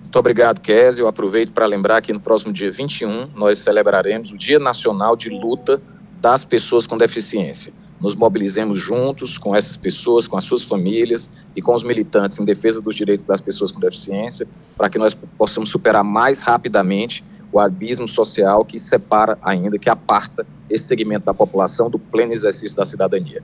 Muito 0.02 0.18
obrigado, 0.18 0.60
Kézia. 0.60 1.02
Eu 1.02 1.06
aproveito 1.06 1.52
para 1.52 1.64
lembrar 1.64 2.02
que 2.02 2.12
no 2.12 2.18
próximo 2.18 2.52
dia 2.52 2.72
21 2.72 3.28
nós 3.36 3.60
celebraremos 3.60 4.32
o 4.32 4.36
Dia 4.36 4.58
Nacional 4.58 5.14
de 5.14 5.30
Luta 5.30 5.80
das 6.20 6.44
Pessoas 6.44 6.88
com 6.88 6.98
Deficiência. 6.98 7.72
Nos 8.00 8.14
mobilizemos 8.14 8.78
juntos 8.78 9.38
com 9.38 9.54
essas 9.54 9.76
pessoas, 9.76 10.28
com 10.28 10.36
as 10.36 10.44
suas 10.44 10.62
famílias 10.62 11.30
e 11.56 11.62
com 11.62 11.74
os 11.74 11.82
militantes 11.82 12.38
em 12.38 12.44
defesa 12.44 12.80
dos 12.80 12.94
direitos 12.94 13.24
das 13.24 13.40
pessoas 13.40 13.70
com 13.70 13.80
deficiência, 13.80 14.46
para 14.76 14.90
que 14.90 14.98
nós 14.98 15.14
possamos 15.14 15.70
superar 15.70 16.04
mais 16.04 16.40
rapidamente 16.42 17.24
o 17.52 17.60
abismo 17.60 18.08
social 18.08 18.64
que 18.64 18.78
separa 18.78 19.38
ainda, 19.40 19.78
que 19.78 19.88
aparta 19.88 20.44
esse 20.68 20.84
segmento 20.84 21.26
da 21.26 21.32
população 21.32 21.88
do 21.88 21.98
pleno 21.98 22.32
exercício 22.32 22.76
da 22.76 22.84
cidadania. 22.84 23.42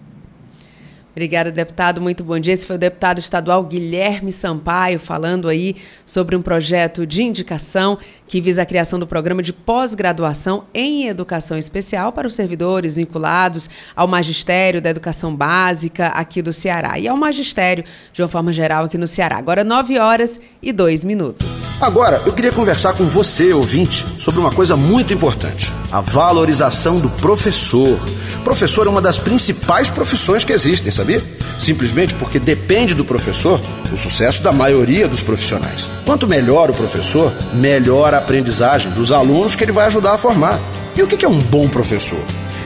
Obrigada, 1.13 1.51
deputado. 1.51 2.01
Muito 2.01 2.23
bom 2.23 2.39
dia. 2.39 2.53
Esse 2.53 2.67
foi 2.67 2.77
o 2.77 2.79
deputado 2.79 3.19
estadual 3.19 3.65
Guilherme 3.65 4.33
Sampaio 4.33 4.99
falando 4.99 5.49
aí 5.49 5.77
sobre 6.07 6.37
um 6.37 6.43
projeto 6.43 7.05
de 7.05 7.23
indicação 7.23 7.99
que 8.31 8.41
visa 8.41 8.63
a 8.63 8.65
criação 8.65 8.97
do 9.01 9.09
programa 9.09 9.43
de 9.43 9.53
pós-graduação 9.53 10.63
em 10.73 11.09
educação 11.09 11.59
especial 11.59 12.13
para 12.13 12.29
os 12.29 12.35
servidores 12.37 12.95
vinculados 12.95 13.69
ao 13.97 14.07
magistério 14.07 14.81
da 14.81 14.89
educação 14.89 15.35
básica 15.35 16.07
aqui 16.07 16.41
do 16.41 16.53
Ceará 16.53 16.97
e 16.97 17.09
ao 17.09 17.17
magistério 17.17 17.85
de 18.13 18.23
uma 18.23 18.29
forma 18.29 18.53
geral 18.53 18.85
aqui 18.85 18.97
no 18.97 19.09
Ceará. 19.09 19.37
Agora 19.37 19.65
9 19.65 19.99
horas 19.99 20.41
e 20.63 20.73
2 20.73 21.05
minutos. 21.05 21.71
Agora, 21.81 22.23
eu 22.27 22.33
queria 22.33 22.53
conversar 22.53 22.93
com 22.93 23.05
você, 23.07 23.55
ouvinte, 23.55 24.05
sobre 24.19 24.39
uma 24.39 24.53
coisa 24.53 24.77
muito 24.77 25.15
importante: 25.15 25.73
a 25.91 26.01
valorização 26.01 27.01
do 27.01 27.09
professor. 27.09 27.99
Professor 28.45 28.87
é 28.87 28.91
uma 28.91 29.01
das 29.01 29.19
principais 29.19 29.89
profissões 29.89 30.45
que 30.45 30.53
existem, 30.53 30.93
sabia? 30.93 31.23
Simplesmente 31.59 32.15
porque 32.15 32.39
depende 32.39 32.95
do 32.95 33.05
professor 33.05 33.61
o 33.93 33.97
sucesso 33.97 34.43
da 34.43 34.53
maioria 34.53 35.09
dos 35.09 35.23
profissionais. 35.23 35.87
Quanto 36.05 36.27
melhor 36.27 36.71
o 36.71 36.75
professor, 36.75 37.33
melhor 37.55 38.13
a 38.13 38.20
aprendizagem 38.21 38.91
dos 38.93 39.13
alunos 39.13 39.55
que 39.55 39.65
ele 39.65 39.73
vai 39.73 39.87
ajudar 39.87 40.15
a 40.15 40.19
formar. 40.19 40.59
E 40.97 41.03
o 41.03 41.07
que 41.07 41.25
é 41.25 41.29
um 41.29 41.39
bom 41.39 41.69
professor? 41.69 42.23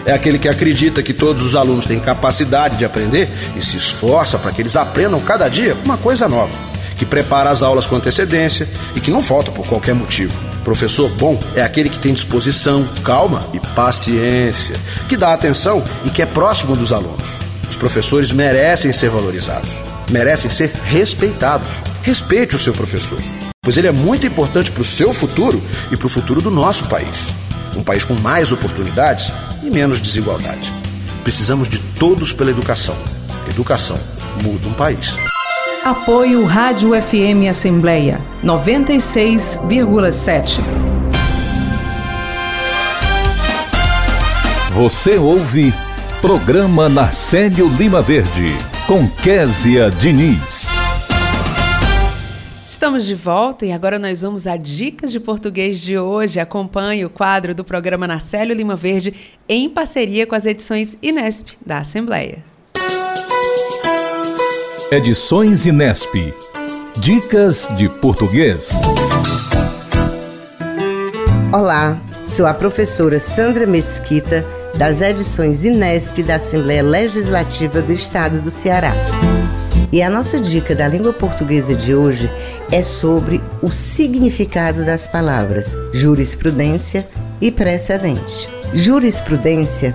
É 0.06 0.12
aquele 0.12 0.38
que 0.38 0.48
acredita 0.48 1.02
que 1.02 1.14
todos 1.14 1.44
os 1.44 1.56
alunos 1.56 1.86
têm 1.86 1.98
capacidade 1.98 2.76
de 2.76 2.84
aprender 2.84 3.28
e 3.56 3.62
se 3.62 3.76
esforça 3.76 4.38
para 4.38 4.52
que 4.52 4.60
eles 4.60 4.76
aprendam 4.76 5.18
cada 5.20 5.48
dia 5.48 5.76
uma 5.84 5.96
coisa 5.96 6.28
nova 6.28 6.74
que 6.96 7.04
prepara 7.04 7.50
as 7.50 7.62
aulas 7.62 7.86
com 7.86 7.96
antecedência 7.96 8.68
e 8.94 9.00
que 9.00 9.10
não 9.10 9.22
falta 9.22 9.50
por 9.50 9.66
qualquer 9.66 9.94
motivo. 9.94 10.32
Professor 10.62 11.10
bom 11.10 11.38
é 11.54 11.62
aquele 11.62 11.88
que 11.88 11.98
tem 11.98 12.14
disposição, 12.14 12.86
calma 13.04 13.46
e 13.52 13.60
paciência, 13.74 14.76
que 15.08 15.16
dá 15.16 15.34
atenção 15.34 15.82
e 16.04 16.10
que 16.10 16.22
é 16.22 16.26
próximo 16.26 16.74
dos 16.74 16.92
alunos. 16.92 17.28
Os 17.68 17.76
professores 17.76 18.32
merecem 18.32 18.92
ser 18.92 19.10
valorizados, 19.10 19.70
merecem 20.10 20.50
ser 20.50 20.70
respeitados. 20.84 21.68
Respeite 22.02 22.54
o 22.54 22.58
seu 22.58 22.72
professor, 22.72 23.18
pois 23.64 23.76
ele 23.76 23.88
é 23.88 23.92
muito 23.92 24.26
importante 24.26 24.70
para 24.70 24.82
o 24.82 24.84
seu 24.84 25.12
futuro 25.12 25.60
e 25.90 25.96
para 25.96 26.06
o 26.06 26.10
futuro 26.10 26.40
do 26.40 26.50
nosso 26.50 26.84
país. 26.84 27.26
Um 27.74 27.82
país 27.82 28.04
com 28.04 28.14
mais 28.14 28.52
oportunidades 28.52 29.32
e 29.62 29.70
menos 29.70 30.00
desigualdade. 30.00 30.72
Precisamos 31.24 31.68
de 31.68 31.78
todos 31.98 32.32
pela 32.32 32.50
educação. 32.50 32.94
Educação 33.48 33.98
muda 34.42 34.68
um 34.68 34.74
país. 34.74 35.16
Apoio 35.84 36.44
Rádio 36.44 36.90
FM 36.90 37.48
Assembleia 37.50 38.20
96,7. 38.42 40.60
Você 44.72 45.18
ouve 45.18 45.72
Programa 46.20 46.88
Narcélio 46.88 47.68
Lima 47.68 48.02
Verde 48.02 48.56
com 48.86 49.08
Késia 49.08 49.90
Diniz. 49.90 50.83
Estamos 52.84 53.06
de 53.06 53.14
volta 53.14 53.64
e 53.64 53.72
agora 53.72 53.98
nós 53.98 54.20
vamos 54.20 54.46
a 54.46 54.58
Dicas 54.58 55.10
de 55.10 55.18
Português 55.18 55.80
de 55.80 55.98
hoje. 55.98 56.38
Acompanhe 56.38 57.02
o 57.02 57.08
quadro 57.08 57.54
do 57.54 57.64
programa 57.64 58.06
Narcélio 58.06 58.54
Lima 58.54 58.76
Verde 58.76 59.14
em 59.48 59.70
parceria 59.70 60.26
com 60.26 60.34
as 60.34 60.44
edições 60.44 60.94
Inesp 61.02 61.56
da 61.64 61.78
Assembleia. 61.78 62.44
Edições 64.92 65.64
Inesp. 65.64 66.14
Dicas 66.98 67.66
de 67.74 67.88
português. 67.88 68.72
Olá, 71.50 71.98
sou 72.26 72.44
a 72.44 72.52
professora 72.52 73.18
Sandra 73.18 73.66
Mesquita, 73.66 74.44
das 74.76 75.00
edições 75.00 75.64
Inesp 75.64 76.18
da 76.18 76.34
Assembleia 76.34 76.82
Legislativa 76.82 77.80
do 77.80 77.94
Estado 77.94 78.42
do 78.42 78.50
Ceará. 78.50 78.92
E 79.92 80.02
a 80.02 80.10
nossa 80.10 80.40
dica 80.40 80.74
da 80.74 80.88
língua 80.88 81.12
portuguesa 81.12 81.74
de 81.74 81.94
hoje 81.94 82.30
é 82.70 82.82
sobre 82.82 83.40
o 83.62 83.70
significado 83.70 84.84
das 84.84 85.06
palavras 85.06 85.76
jurisprudência 85.92 87.06
e 87.40 87.50
precedente. 87.50 88.48
Jurisprudência 88.72 89.94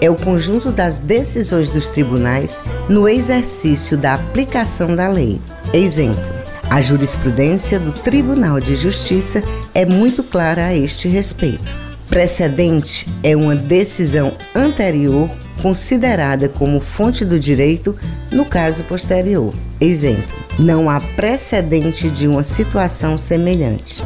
é 0.00 0.08
o 0.08 0.16
conjunto 0.16 0.70
das 0.70 0.98
decisões 0.98 1.68
dos 1.70 1.88
tribunais 1.88 2.62
no 2.88 3.08
exercício 3.08 3.96
da 3.96 4.14
aplicação 4.14 4.94
da 4.94 5.08
lei. 5.08 5.40
Exemplo: 5.72 6.22
a 6.70 6.80
jurisprudência 6.80 7.80
do 7.80 7.92
Tribunal 7.92 8.60
de 8.60 8.76
Justiça 8.76 9.42
é 9.74 9.84
muito 9.84 10.22
clara 10.22 10.66
a 10.66 10.74
este 10.74 11.08
respeito. 11.08 11.74
Precedente 12.08 13.06
é 13.22 13.36
uma 13.36 13.56
decisão 13.56 14.32
anterior 14.54 15.28
considerada 15.60 16.48
como 16.48 16.80
fonte 16.80 17.24
do 17.24 17.38
direito 17.38 17.96
no 18.32 18.44
caso 18.44 18.82
posterior. 18.84 19.54
Exemplo: 19.80 20.24
não 20.58 20.90
há 20.90 21.00
precedente 21.00 22.10
de 22.10 22.26
uma 22.26 22.42
situação 22.42 23.16
semelhante. 23.16 24.02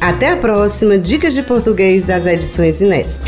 Até 0.00 0.30
a 0.30 0.36
próxima 0.36 0.98
Dicas 0.98 1.32
de 1.32 1.42
Português 1.42 2.02
das 2.02 2.26
edições 2.26 2.80
Inesp. 2.80 3.22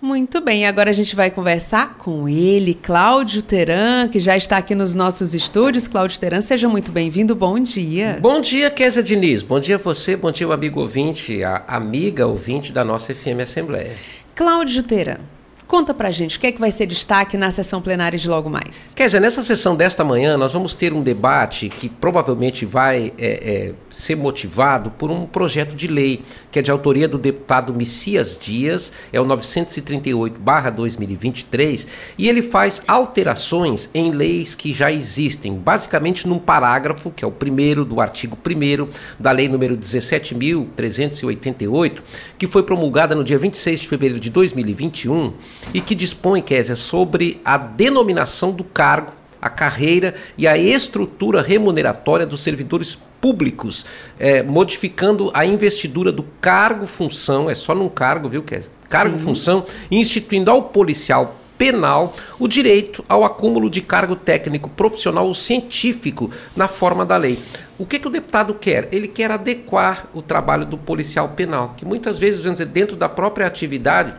Muito 0.00 0.40
bem, 0.40 0.66
agora 0.66 0.90
a 0.90 0.92
gente 0.92 1.14
vai 1.14 1.30
conversar 1.30 1.98
com 1.98 2.28
ele, 2.28 2.74
Cláudio 2.74 3.42
Teran, 3.42 4.08
que 4.08 4.18
já 4.18 4.36
está 4.36 4.56
aqui 4.56 4.74
nos 4.74 4.94
nossos 4.94 5.34
estúdios. 5.34 5.86
Cláudio 5.86 6.18
Teran, 6.18 6.40
seja 6.40 6.68
muito 6.68 6.90
bem-vindo, 6.90 7.36
bom 7.36 7.60
dia. 7.60 8.18
Bom 8.20 8.40
dia, 8.40 8.70
Kézia 8.70 9.02
Diniz, 9.02 9.42
bom 9.42 9.60
dia 9.60 9.76
a 9.76 9.78
você, 9.78 10.16
bom 10.16 10.32
dia 10.32 10.48
o 10.48 10.52
amigo 10.52 10.80
ouvinte, 10.80 11.44
a 11.44 11.62
amiga 11.68 12.26
ouvinte 12.26 12.72
da 12.72 12.84
nossa 12.84 13.14
FM 13.14 13.40
Assembleia. 13.42 13.92
Cláudio 14.36 14.82
Teran, 14.82 15.20
Conta 15.66 15.92
pra 15.92 16.12
gente 16.12 16.36
o 16.36 16.40
que 16.40 16.46
é 16.46 16.52
que 16.52 16.60
vai 16.60 16.70
ser 16.70 16.86
destaque 16.86 17.36
na 17.36 17.50
sessão 17.50 17.82
plenária 17.82 18.16
de 18.16 18.28
logo 18.28 18.48
mais. 18.48 18.92
Quer 18.94 19.06
dizer, 19.06 19.20
nessa 19.20 19.42
sessão 19.42 19.74
desta 19.74 20.04
manhã 20.04 20.36
nós 20.36 20.52
vamos 20.52 20.74
ter 20.74 20.92
um 20.92 21.02
debate 21.02 21.68
que 21.68 21.88
provavelmente 21.88 22.64
vai 22.64 23.12
é, 23.18 23.26
é, 23.26 23.72
ser 23.90 24.14
motivado 24.14 24.92
por 24.92 25.10
um 25.10 25.26
projeto 25.26 25.74
de 25.74 25.88
lei 25.88 26.22
que 26.52 26.60
é 26.60 26.62
de 26.62 26.70
autoria 26.70 27.08
do 27.08 27.18
deputado 27.18 27.74
Messias 27.74 28.38
Dias, 28.38 28.92
é 29.12 29.20
o 29.20 29.26
938-2023, 29.26 31.86
e 32.16 32.28
ele 32.28 32.42
faz 32.42 32.80
alterações 32.86 33.90
em 33.92 34.12
leis 34.12 34.54
que 34.54 34.72
já 34.72 34.92
existem, 34.92 35.54
basicamente 35.54 36.28
num 36.28 36.38
parágrafo, 36.38 37.10
que 37.10 37.24
é 37.24 37.28
o 37.28 37.32
primeiro 37.32 37.84
do 37.84 38.00
artigo 38.00 38.38
1 38.46 38.88
da 39.18 39.32
lei 39.32 39.48
número 39.48 39.76
17.388, 39.76 41.98
que 42.38 42.46
foi 42.46 42.62
promulgada 42.62 43.16
no 43.16 43.24
dia 43.24 43.38
26 43.38 43.80
de 43.80 43.88
fevereiro 43.88 44.20
de 44.20 44.30
2021 44.30 45.55
e 45.72 45.80
que 45.80 45.94
dispõe, 45.94 46.40
Kézia, 46.42 46.76
sobre 46.76 47.40
a 47.44 47.56
denominação 47.56 48.52
do 48.52 48.64
cargo, 48.64 49.12
a 49.40 49.48
carreira 49.48 50.14
e 50.36 50.46
a 50.46 50.56
estrutura 50.56 51.42
remuneratória 51.42 52.26
dos 52.26 52.40
servidores 52.40 52.98
públicos, 53.20 53.84
é, 54.18 54.42
modificando 54.42 55.30
a 55.34 55.44
investidura 55.44 56.12
do 56.12 56.24
cargo-função, 56.40 57.50
é 57.50 57.54
só 57.54 57.74
num 57.74 57.88
cargo, 57.88 58.28
viu, 58.28 58.42
Kézia? 58.42 58.70
Cargo-função, 58.88 59.64
instituindo 59.90 60.50
ao 60.50 60.62
policial 60.62 61.36
penal 61.58 62.14
o 62.38 62.46
direito 62.46 63.04
ao 63.08 63.24
acúmulo 63.24 63.70
de 63.70 63.80
cargo 63.80 64.14
técnico 64.14 64.68
profissional 64.70 65.26
ou 65.26 65.34
científico 65.34 66.30
na 66.54 66.68
forma 66.68 67.04
da 67.04 67.16
lei. 67.16 67.42
O 67.78 67.86
que, 67.86 67.98
que 67.98 68.06
o 68.06 68.10
deputado 68.10 68.54
quer? 68.54 68.88
Ele 68.92 69.08
quer 69.08 69.30
adequar 69.30 70.08
o 70.14 70.22
trabalho 70.22 70.66
do 70.66 70.78
policial 70.78 71.30
penal, 71.30 71.74
que 71.76 71.84
muitas 71.84 72.18
vezes, 72.18 72.42
vamos 72.42 72.58
dizer, 72.58 72.70
dentro 72.70 72.96
da 72.96 73.08
própria 73.08 73.46
atividade, 73.46 74.14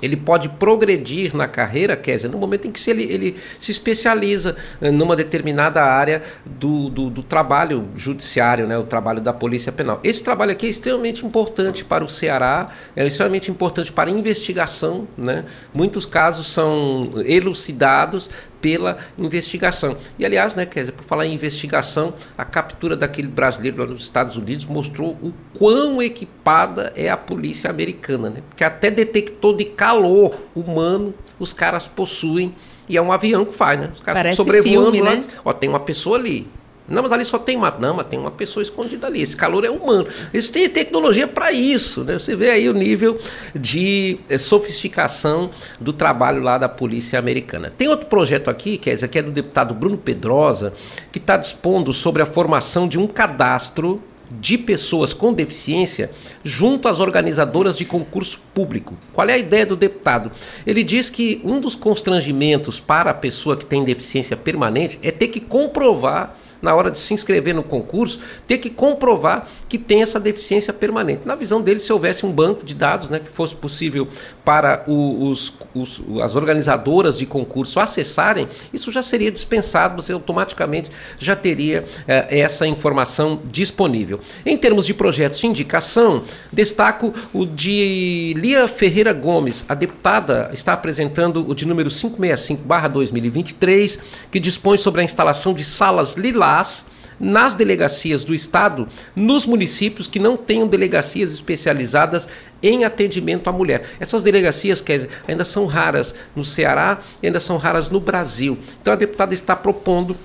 ele 0.00 0.16
pode 0.16 0.48
progredir 0.48 1.36
na 1.36 1.48
carreira, 1.48 1.96
Kézia, 1.96 2.28
no 2.28 2.38
momento 2.38 2.68
em 2.68 2.72
que 2.72 2.90
ele, 2.90 3.04
ele 3.04 3.36
se 3.58 3.70
especializa 3.70 4.56
eh, 4.80 4.90
numa 4.90 5.16
determinada 5.16 5.82
área 5.82 6.22
do, 6.44 6.88
do, 6.88 7.10
do, 7.10 7.22
trabalho 7.22 7.88
judiciário, 7.96 8.66
né, 8.66 8.78
o 8.78 8.84
trabalho 8.84 9.20
da 9.20 9.32
Polícia 9.32 9.72
Penal. 9.72 10.00
Esse 10.04 10.22
trabalho 10.22 10.52
aqui 10.52 10.66
é 10.66 10.70
extremamente 10.70 11.26
importante 11.26 11.84
para 11.84 12.04
o 12.04 12.08
Ceará, 12.08 12.70
é 12.94 13.06
extremamente 13.06 13.50
importante 13.50 13.92
para 13.92 14.08
a 14.08 14.12
investigação. 14.12 15.08
Né? 15.16 15.44
Muitos 15.74 16.06
casos 16.06 16.46
são 16.52 17.12
elucidados 17.24 18.30
pela 18.60 18.98
investigação. 19.16 19.96
E 20.18 20.24
aliás, 20.24 20.54
né, 20.54 20.66
quer 20.66 20.80
dizer, 20.80 20.92
por 20.92 21.04
falar 21.04 21.26
em 21.26 21.34
investigação, 21.34 22.12
a 22.36 22.44
captura 22.44 22.96
daquele 22.96 23.28
brasileiro 23.28 23.78
lá 23.78 23.86
nos 23.86 24.02
Estados 24.02 24.36
Unidos 24.36 24.64
mostrou 24.64 25.10
o 25.22 25.32
quão 25.56 26.02
equipada 26.02 26.92
é 26.96 27.08
a 27.08 27.16
polícia 27.16 27.70
americana, 27.70 28.30
né? 28.30 28.42
Porque 28.48 28.64
até 28.64 28.90
detector 28.90 29.56
de 29.56 29.64
calor 29.64 30.36
humano 30.54 31.14
os 31.38 31.52
caras 31.52 31.86
possuem 31.86 32.54
e 32.88 32.96
é 32.96 33.02
um 33.02 33.12
avião 33.12 33.44
que 33.44 33.54
faz, 33.54 33.78
né? 33.78 33.90
Os 33.92 34.00
caras 34.00 34.20
Parece 34.20 34.36
sobrevoando 34.36 34.92
filme, 34.92 35.00
lá, 35.00 35.16
né? 35.16 35.22
ó, 35.44 35.52
tem 35.52 35.68
uma 35.68 35.80
pessoa 35.80 36.18
ali. 36.18 36.48
Não, 36.88 37.02
mas 37.02 37.12
ali 37.12 37.24
só 37.24 37.38
tem. 37.38 37.58
Não, 37.78 37.94
mas 37.94 38.06
tem 38.06 38.18
uma 38.18 38.30
pessoa 38.30 38.62
escondida 38.62 39.06
ali. 39.06 39.20
Esse 39.20 39.36
calor 39.36 39.64
é 39.64 39.70
humano. 39.70 40.06
Eles 40.32 40.48
têm 40.48 40.68
tecnologia 40.68 41.28
para 41.28 41.52
isso. 41.52 42.02
Né? 42.02 42.18
Você 42.18 42.34
vê 42.34 42.50
aí 42.50 42.68
o 42.68 42.72
nível 42.72 43.18
de 43.54 44.20
é, 44.28 44.38
sofisticação 44.38 45.50
do 45.78 45.92
trabalho 45.92 46.42
lá 46.42 46.56
da 46.56 46.68
polícia 46.68 47.18
americana. 47.18 47.70
Tem 47.76 47.88
outro 47.88 48.06
projeto 48.06 48.48
aqui, 48.48 48.78
que 48.78 48.88
é 48.88 48.94
esse 48.94 49.04
aqui 49.04 49.18
é 49.18 49.22
do 49.22 49.30
deputado 49.30 49.74
Bruno 49.74 49.98
Pedrosa, 49.98 50.72
que 51.12 51.18
está 51.18 51.36
dispondo 51.36 51.92
sobre 51.92 52.22
a 52.22 52.26
formação 52.26 52.88
de 52.88 52.98
um 52.98 53.06
cadastro 53.06 54.02
de 54.30 54.58
pessoas 54.58 55.12
com 55.12 55.32
deficiência 55.32 56.10
junto 56.44 56.88
às 56.88 57.00
organizadoras 57.00 57.76
de 57.76 57.84
concurso 57.84 58.40
público. 58.54 58.96
Qual 59.12 59.28
é 59.28 59.34
a 59.34 59.38
ideia 59.38 59.64
do 59.64 59.76
deputado? 59.76 60.30
Ele 60.66 60.82
diz 60.82 61.08
que 61.08 61.40
um 61.44 61.60
dos 61.60 61.74
constrangimentos 61.74 62.78
para 62.78 63.10
a 63.10 63.14
pessoa 63.14 63.56
que 63.56 63.64
tem 63.64 63.84
deficiência 63.84 64.36
permanente 64.36 64.98
é 65.02 65.10
ter 65.10 65.28
que 65.28 65.40
comprovar 65.40 66.36
na 66.60 66.74
hora 66.74 66.90
de 66.90 66.98
se 66.98 67.14
inscrever 67.14 67.54
no 67.54 67.62
concurso, 67.62 68.18
ter 68.46 68.58
que 68.58 68.70
comprovar 68.70 69.46
que 69.68 69.78
tem 69.78 70.02
essa 70.02 70.18
deficiência 70.18 70.72
permanente. 70.72 71.22
Na 71.24 71.34
visão 71.34 71.60
dele, 71.60 71.80
se 71.80 71.92
houvesse 71.92 72.26
um 72.26 72.32
banco 72.32 72.64
de 72.64 72.74
dados 72.74 73.08
né, 73.08 73.18
que 73.18 73.30
fosse 73.30 73.54
possível 73.54 74.08
para 74.44 74.84
os, 74.86 75.52
os, 75.74 76.02
as 76.22 76.34
organizadoras 76.34 77.18
de 77.18 77.26
concurso 77.26 77.78
acessarem, 77.78 78.48
isso 78.72 78.90
já 78.90 79.02
seria 79.02 79.30
dispensado, 79.30 80.00
você 80.00 80.12
automaticamente 80.12 80.90
já 81.18 81.36
teria 81.36 81.84
eh, 82.06 82.40
essa 82.40 82.66
informação 82.66 83.40
disponível. 83.50 84.20
Em 84.44 84.56
termos 84.56 84.86
de 84.86 84.94
projetos 84.94 85.38
de 85.38 85.46
indicação, 85.46 86.22
destaco 86.52 87.14
o 87.32 87.46
de 87.46 88.34
Lia 88.36 88.66
Ferreira 88.66 89.12
Gomes, 89.12 89.64
a 89.68 89.74
deputada 89.74 90.50
está 90.52 90.72
apresentando 90.72 91.48
o 91.48 91.54
de 91.54 91.66
número 91.66 91.90
565-2023, 91.90 93.98
que 94.30 94.40
dispõe 94.40 94.78
sobre 94.78 95.02
a 95.02 95.04
instalação 95.04 95.52
de 95.52 95.64
salas 95.64 96.16
lilás 96.48 96.86
nas 97.20 97.52
delegacias 97.52 98.22
do 98.22 98.32
Estado, 98.32 98.86
nos 99.16 99.44
municípios 99.44 100.06
que 100.06 100.20
não 100.20 100.36
tenham 100.36 100.68
delegacias 100.68 101.32
especializadas 101.34 102.28
em 102.62 102.84
atendimento 102.84 103.48
à 103.48 103.52
mulher. 103.52 103.90
Essas 103.98 104.22
delegacias, 104.22 104.80
dizer, 104.80 105.08
ainda 105.26 105.44
são 105.44 105.66
raras 105.66 106.14
no 106.36 106.44
Ceará 106.44 107.00
e 107.20 107.26
ainda 107.26 107.40
são 107.40 107.56
raras 107.56 107.88
no 107.88 107.98
Brasil. 107.98 108.56
Então 108.80 108.92
a 108.92 108.96
deputada 108.96 109.34
está 109.34 109.56
propondo 109.56 110.16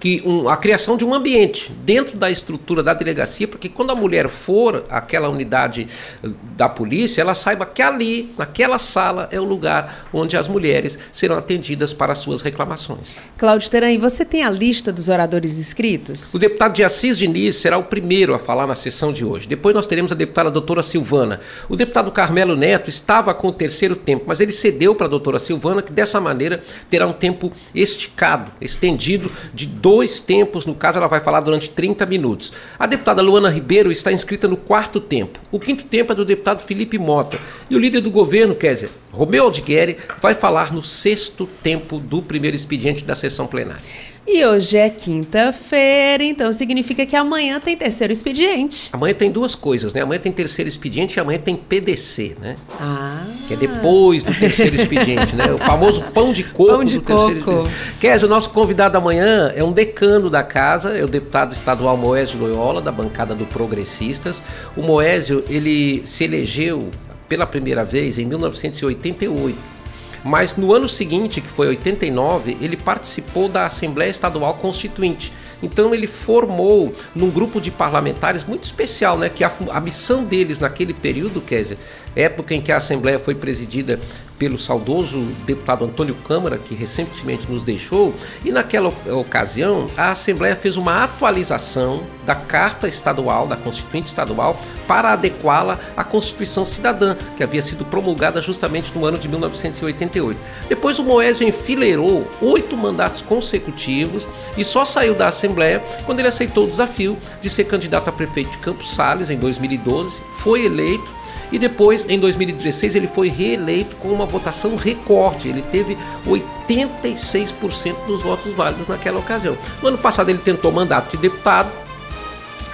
que 0.00 0.22
um, 0.24 0.48
a 0.48 0.56
criação 0.56 0.96
de 0.96 1.04
um 1.04 1.12
ambiente 1.12 1.72
dentro 1.84 2.16
da 2.16 2.30
estrutura 2.30 2.82
da 2.82 2.94
delegacia, 2.94 3.48
porque 3.48 3.68
quando 3.68 3.90
a 3.90 3.94
mulher 3.94 4.28
for 4.28 4.86
àquela 4.88 5.28
unidade 5.28 5.88
eh, 6.22 6.28
da 6.56 6.68
polícia, 6.68 7.20
ela 7.20 7.34
saiba 7.34 7.66
que 7.66 7.82
ali, 7.82 8.32
naquela 8.38 8.78
sala, 8.78 9.28
é 9.32 9.40
o 9.40 9.44
lugar 9.44 10.08
onde 10.12 10.36
as 10.36 10.46
mulheres 10.46 10.98
serão 11.12 11.36
atendidas 11.36 11.92
para 11.92 12.12
as 12.12 12.18
suas 12.18 12.42
reclamações. 12.42 13.16
Cláudio 13.36 13.70
Teran, 13.70 13.98
você 13.98 14.24
tem 14.24 14.44
a 14.44 14.50
lista 14.50 14.92
dos 14.92 15.08
oradores 15.08 15.58
inscritos? 15.58 16.32
O 16.32 16.38
deputado 16.38 16.74
de 16.74 16.84
Assis 16.84 17.18
Diniz 17.18 17.56
será 17.56 17.76
o 17.76 17.84
primeiro 17.84 18.34
a 18.34 18.38
falar 18.38 18.66
na 18.66 18.74
sessão 18.74 19.12
de 19.12 19.24
hoje. 19.24 19.48
Depois 19.48 19.74
nós 19.74 19.86
teremos 19.86 20.12
a 20.12 20.14
deputada 20.14 20.50
doutora 20.50 20.82
Silvana. 20.82 21.40
O 21.68 21.74
deputado 21.74 22.12
Carmelo 22.12 22.56
Neto 22.56 22.88
estava 22.88 23.34
com 23.34 23.48
o 23.48 23.52
terceiro 23.52 23.96
tempo, 23.96 24.24
mas 24.26 24.40
ele 24.40 24.52
cedeu 24.52 24.94
para 24.94 25.06
a 25.06 25.10
doutora 25.10 25.38
Silvana, 25.38 25.82
que 25.82 25.92
dessa 25.92 26.20
maneira 26.20 26.60
terá 26.88 27.06
um 27.06 27.12
tempo 27.12 27.52
esticado, 27.74 28.52
estendido 28.60 29.30
de 29.52 29.66
dois 29.66 29.87
tempos, 30.20 30.66
no 30.66 30.74
caso 30.74 30.98
ela 30.98 31.08
vai 31.08 31.20
falar 31.20 31.40
durante 31.40 31.70
30 31.70 32.04
minutos. 32.04 32.52
A 32.78 32.86
deputada 32.86 33.22
Luana 33.22 33.48
Ribeiro 33.48 33.90
está 33.90 34.12
inscrita 34.12 34.46
no 34.46 34.56
quarto 34.56 35.00
tempo. 35.00 35.40
O 35.50 35.58
quinto 35.58 35.84
tempo 35.84 36.12
é 36.12 36.14
do 36.14 36.26
deputado 36.26 36.60
Felipe 36.60 36.98
Mota. 36.98 37.38
E 37.70 37.74
o 37.74 37.78
líder 37.78 38.02
do 38.02 38.10
governo, 38.10 38.54
Kézia, 38.54 38.90
Romeu 39.10 39.44
Aldigueri, 39.44 39.96
vai 40.20 40.34
falar 40.34 40.74
no 40.74 40.82
sexto 40.82 41.48
tempo 41.62 41.98
do 41.98 42.20
primeiro 42.20 42.54
expediente 42.54 43.02
da 43.02 43.14
sessão 43.14 43.46
plenária. 43.46 43.82
E 44.30 44.44
hoje 44.44 44.76
é 44.76 44.90
quinta-feira, 44.90 46.22
então 46.22 46.52
significa 46.52 47.06
que 47.06 47.16
amanhã 47.16 47.58
tem 47.58 47.74
terceiro 47.74 48.12
expediente. 48.12 48.90
Amanhã 48.92 49.14
tem 49.14 49.30
duas 49.30 49.54
coisas, 49.54 49.94
né? 49.94 50.02
Amanhã 50.02 50.20
tem 50.20 50.30
terceiro 50.30 50.68
expediente 50.68 51.16
e 51.16 51.20
amanhã 51.20 51.38
tem 51.38 51.56
PDC, 51.56 52.36
né? 52.38 52.58
Ah. 52.78 53.24
Que 53.48 53.54
é 53.54 53.56
depois 53.56 54.22
do 54.22 54.34
terceiro 54.38 54.76
expediente, 54.76 55.34
né? 55.34 55.50
O 55.50 55.56
famoso 55.56 56.02
pão 56.12 56.30
de 56.30 56.44
coco 56.44 56.72
pão 56.72 56.84
de 56.84 56.98
do 56.98 57.02
coco. 57.02 57.26
terceiro 57.26 57.62
expediente. 57.62 57.98
Kézia, 57.98 58.26
o 58.26 58.28
nosso 58.28 58.50
convidado 58.50 58.98
amanhã 58.98 59.50
é 59.56 59.64
um 59.64 59.72
decano 59.72 60.28
da 60.28 60.42
casa, 60.42 60.90
é 60.90 61.02
o 61.02 61.08
deputado 61.08 61.54
estadual 61.54 61.96
Moésio 61.96 62.38
Loyola, 62.38 62.82
da 62.82 62.92
bancada 62.92 63.34
do 63.34 63.46
Progressistas. 63.46 64.42
O 64.76 64.82
Moésio, 64.82 65.42
ele 65.48 66.02
se 66.04 66.24
elegeu 66.24 66.90
pela 67.30 67.46
primeira 67.46 67.82
vez 67.82 68.18
em 68.18 68.26
1988 68.26 69.77
mas 70.24 70.56
no 70.56 70.72
ano 70.72 70.88
seguinte, 70.88 71.40
que 71.40 71.48
foi 71.48 71.68
89, 71.68 72.56
ele 72.60 72.76
participou 72.76 73.48
da 73.48 73.66
Assembleia 73.66 74.10
Estadual 74.10 74.54
Constituinte. 74.54 75.32
Então 75.62 75.94
ele 75.94 76.06
formou 76.06 76.92
num 77.14 77.30
grupo 77.30 77.60
de 77.60 77.70
parlamentares 77.70 78.44
muito 78.44 78.64
especial, 78.64 79.18
né? 79.18 79.28
Que 79.28 79.42
a, 79.42 79.52
a 79.70 79.80
missão 79.80 80.24
deles 80.24 80.58
naquele 80.58 80.94
período, 80.94 81.40
dizer, 81.40 81.78
época 82.14 82.54
em 82.54 82.60
que 82.60 82.70
a 82.70 82.76
Assembleia 82.76 83.18
foi 83.18 83.34
presidida 83.34 83.98
pelo 84.38 84.58
saudoso 84.58 85.20
deputado 85.44 85.84
Antônio 85.84 86.14
Câmara, 86.14 86.58
que 86.58 86.74
recentemente 86.74 87.50
nos 87.50 87.64
deixou, 87.64 88.14
e 88.44 88.50
naquela 88.50 88.92
ocasião 89.06 89.86
a 89.96 90.10
Assembleia 90.10 90.54
fez 90.54 90.76
uma 90.76 91.04
atualização 91.04 92.04
da 92.24 92.34
Carta 92.34 92.86
Estadual, 92.86 93.46
da 93.46 93.56
Constituinte 93.56 94.08
Estadual, 94.08 94.60
para 94.86 95.12
adequá-la 95.12 95.78
à 95.96 96.04
Constituição 96.04 96.64
Cidadã, 96.64 97.16
que 97.36 97.42
havia 97.42 97.62
sido 97.62 97.84
promulgada 97.84 98.40
justamente 98.40 98.96
no 98.96 99.04
ano 99.04 99.18
de 99.18 99.28
1988. 99.28 100.38
Depois 100.68 100.98
o 100.98 101.04
Moésio 101.04 101.46
enfileirou 101.46 102.26
oito 102.40 102.76
mandatos 102.76 103.22
consecutivos 103.22 104.28
e 104.56 104.64
só 104.64 104.84
saiu 104.84 105.14
da 105.14 105.28
Assembleia 105.28 105.82
quando 106.06 106.20
ele 106.20 106.28
aceitou 106.28 106.64
o 106.64 106.70
desafio 106.70 107.16
de 107.40 107.50
ser 107.50 107.64
candidato 107.64 108.08
a 108.08 108.12
prefeito 108.12 108.50
de 108.52 108.58
Campos 108.58 108.94
Sales 108.94 109.30
em 109.30 109.38
2012, 109.38 110.20
foi 110.32 110.64
eleito 110.64 111.18
e 111.50 111.58
depois, 111.58 112.04
em 112.08 112.18
2016, 112.18 112.94
ele 112.94 113.06
foi 113.06 113.28
reeleito 113.28 113.96
com 113.96 114.08
uma 114.08 114.26
votação 114.26 114.76
recorde. 114.76 115.48
Ele 115.48 115.62
teve 115.62 115.96
86% 116.26 118.06
dos 118.06 118.22
votos 118.22 118.52
válidos 118.54 118.88
naquela 118.88 119.18
ocasião. 119.18 119.56
No 119.82 119.88
ano 119.88 119.98
passado, 119.98 120.28
ele 120.28 120.38
tentou 120.38 120.70
mandato 120.70 121.16
de 121.16 121.22
deputado, 121.22 121.70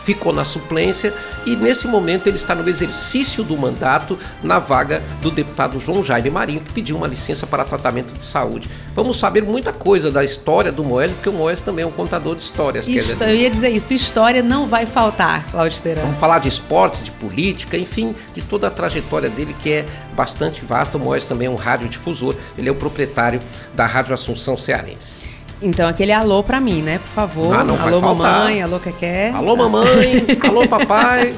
ficou 0.04 0.32
na 0.32 0.44
suplência 0.44 1.14
e 1.46 1.56
nesse 1.56 1.86
momento 1.86 2.26
ele 2.26 2.36
está 2.36 2.54
no 2.54 2.68
exercício 2.68 3.42
do 3.42 3.56
mandato 3.56 4.18
na 4.42 4.58
vaga 4.58 5.02
do 5.20 5.30
deputado 5.30 5.80
João 5.80 6.04
Jaime 6.04 6.30
Marinho, 6.30 6.60
que 6.60 6.72
pediu 6.72 6.96
uma 6.96 7.06
licença 7.06 7.46
para 7.46 7.64
tratamento 7.64 8.12
de 8.12 8.24
saúde. 8.24 8.68
Vamos 8.94 9.18
saber 9.18 9.42
muita 9.42 9.72
coisa 9.72 10.10
da 10.10 10.22
história 10.22 10.70
do 10.70 10.84
Moésio, 10.84 11.16
porque 11.16 11.28
o 11.30 11.32
Moésio 11.32 11.64
também 11.64 11.84
é 11.84 11.86
um 11.86 11.90
contador 11.90 12.36
de 12.36 12.42
histórias. 12.42 12.86
Isto, 12.86 13.24
eu 13.24 13.34
ia 13.34 13.50
dizer 13.50 13.70
isso, 13.70 13.92
história 13.94 14.42
não 14.42 14.66
vai 14.66 14.86
faltar, 14.86 15.44
Cláudio 15.50 15.80
Teran. 15.82 16.02
Vamos 16.02 16.18
falar 16.18 16.38
de 16.38 16.48
esportes, 16.48 17.02
de 17.02 17.10
política, 17.10 17.76
enfim, 17.76 18.14
de 18.34 18.42
toda 18.42 18.68
a 18.68 18.70
trajetória 18.70 19.30
dele 19.30 19.56
que 19.58 19.72
é 19.72 19.84
bastante 20.14 20.64
vasta. 20.64 20.98
O 20.98 21.00
Moésio 21.00 21.28
também 21.28 21.46
é 21.46 21.50
um 21.50 21.56
radiodifusor, 21.56 22.34
ele 22.56 22.68
é 22.68 22.72
o 22.72 22.76
proprietário 22.76 23.40
da 23.74 23.86
Rádio 23.86 24.14
Assunção 24.14 24.56
Cearense. 24.56 25.33
Então, 25.62 25.88
aquele 25.88 26.12
alô 26.12 26.42
pra 26.42 26.60
mim, 26.60 26.82
né? 26.82 26.98
Por 26.98 27.14
favor. 27.14 27.54
Ah, 27.54 27.64
não 27.64 27.80
alô, 27.80 28.00
mamãe, 28.00 28.62
alô, 28.62 28.78
Keké. 28.78 29.30
Alô, 29.30 29.56
mamãe, 29.56 30.26
alô, 30.46 30.66
papai. 30.68 31.34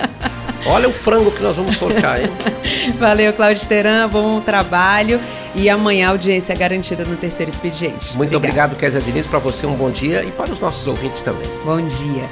Olha 0.67 0.89
o 0.89 0.93
frango 0.93 1.31
que 1.31 1.43
nós 1.43 1.55
vamos 1.57 1.77
sortear, 1.77 2.21
hein? 2.21 2.31
Valeu, 2.99 3.33
Cláudio 3.33 3.64
Teran, 3.67 4.09
bom 4.09 4.41
trabalho. 4.41 5.21
E 5.55 5.71
amanhã 5.71 6.11
audiência 6.11 6.53
é 6.53 6.57
garantida 6.57 7.05
no 7.05 7.17
terceiro 7.17 7.51
expediente. 7.51 8.17
Muito 8.17 8.37
obrigado, 8.37 8.77
Kézia 8.77 9.01
Diniz. 9.01 9.27
Para 9.27 9.39
você, 9.39 9.64
um 9.67 9.75
bom 9.75 9.91
dia 9.91 10.25
e 10.25 10.33
para 10.33 10.53
os 10.53 10.61
nossos 10.61 10.87
ouvintes 10.87 11.23
também. 11.23 11.49
Bom 11.64 11.81
dia. 11.81 12.29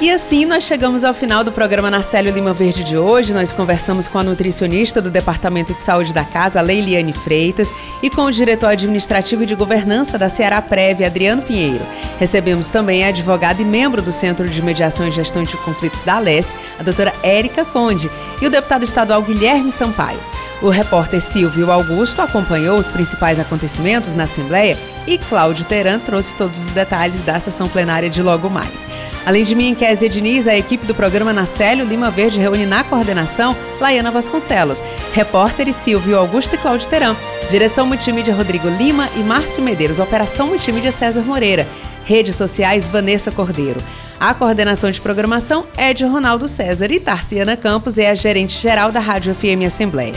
E 0.00 0.12
assim 0.12 0.44
nós 0.44 0.62
chegamos 0.62 1.02
ao 1.02 1.12
final 1.12 1.42
do 1.42 1.50
programa 1.50 1.90
Narcélio 1.90 2.32
Lima 2.32 2.52
Verde 2.52 2.84
de 2.84 2.96
hoje. 2.96 3.32
Nós 3.32 3.52
conversamos 3.52 4.06
com 4.06 4.16
a 4.16 4.22
nutricionista 4.22 5.02
do 5.02 5.10
Departamento 5.10 5.74
de 5.74 5.82
Saúde 5.82 6.12
da 6.12 6.24
Casa, 6.24 6.60
Leiliane 6.60 7.12
Freitas, 7.12 7.68
e 8.00 8.08
com 8.08 8.22
o 8.22 8.30
diretor 8.30 8.68
administrativo 8.68 9.42
e 9.42 9.46
de 9.46 9.56
governança 9.56 10.16
da 10.16 10.28
Ceará 10.28 10.62
Prévia, 10.62 11.08
Adriano 11.08 11.42
Pinheiro. 11.42 11.84
Recebemos 12.20 12.70
também 12.70 13.04
a 13.04 13.08
advogada 13.08 13.60
e 13.60 13.64
membro 13.64 14.00
do 14.00 14.12
Centro 14.12 14.48
de 14.48 14.62
Mediação 14.62 15.08
e 15.08 15.10
Gestão 15.10 15.42
de 15.42 15.56
Conflitos 15.56 16.02
da 16.02 16.14
Alesse, 16.14 16.54
a 16.78 16.84
doutora 16.84 17.12
Érica 17.20 17.64
Conde, 17.64 18.08
e 18.40 18.46
o 18.46 18.50
deputado 18.50 18.84
estadual 18.84 19.20
Guilherme 19.20 19.72
Sampaio. 19.72 20.20
O 20.62 20.68
repórter 20.68 21.20
Silvio 21.20 21.72
Augusto 21.72 22.22
acompanhou 22.22 22.78
os 22.78 22.88
principais 22.88 23.40
acontecimentos 23.40 24.14
na 24.14 24.24
Assembleia 24.24 24.78
e 25.08 25.18
Cláudio 25.18 25.64
Teran 25.64 25.98
trouxe 25.98 26.34
todos 26.36 26.58
os 26.58 26.70
detalhes 26.70 27.20
da 27.22 27.40
sessão 27.40 27.66
plenária 27.68 28.08
de 28.08 28.22
logo 28.22 28.48
mais. 28.48 28.86
Além 29.26 29.44
de 29.44 29.54
mim, 29.54 29.74
Kézia 29.74 30.08
Diniz, 30.08 30.46
a 30.48 30.56
equipe 30.56 30.86
do 30.86 30.94
programa 30.94 31.32
Nacélio 31.32 31.84
Lima 31.84 32.10
Verde 32.10 32.40
reúne 32.40 32.64
na 32.64 32.82
coordenação 32.82 33.54
Laiana 33.80 34.10
Vasconcelos, 34.10 34.82
repórteres 35.12 35.76
Silvio 35.76 36.18
Augusto 36.18 36.54
e 36.54 36.58
Cláudio 36.58 36.88
Teran, 36.88 37.14
direção 37.50 37.86
multimídia 37.86 38.34
Rodrigo 38.34 38.68
Lima 38.68 39.08
e 39.16 39.20
Márcio 39.20 39.62
Medeiros, 39.62 39.98
operação 39.98 40.46
multimídia 40.46 40.92
César 40.92 41.22
Moreira, 41.22 41.66
redes 42.04 42.36
sociais 42.36 42.88
Vanessa 42.88 43.30
Cordeiro. 43.30 43.80
A 44.18 44.34
coordenação 44.34 44.90
de 44.90 45.00
programação 45.00 45.66
é 45.76 45.94
de 45.94 46.04
Ronaldo 46.04 46.48
César 46.48 46.90
e 46.90 46.98
Tarciana 46.98 47.56
Campos 47.56 47.98
é 47.98 48.10
a 48.10 48.14
gerente 48.14 48.60
geral 48.60 48.90
da 48.90 48.98
Rádio 48.98 49.34
FM 49.34 49.66
Assembleia. 49.66 50.14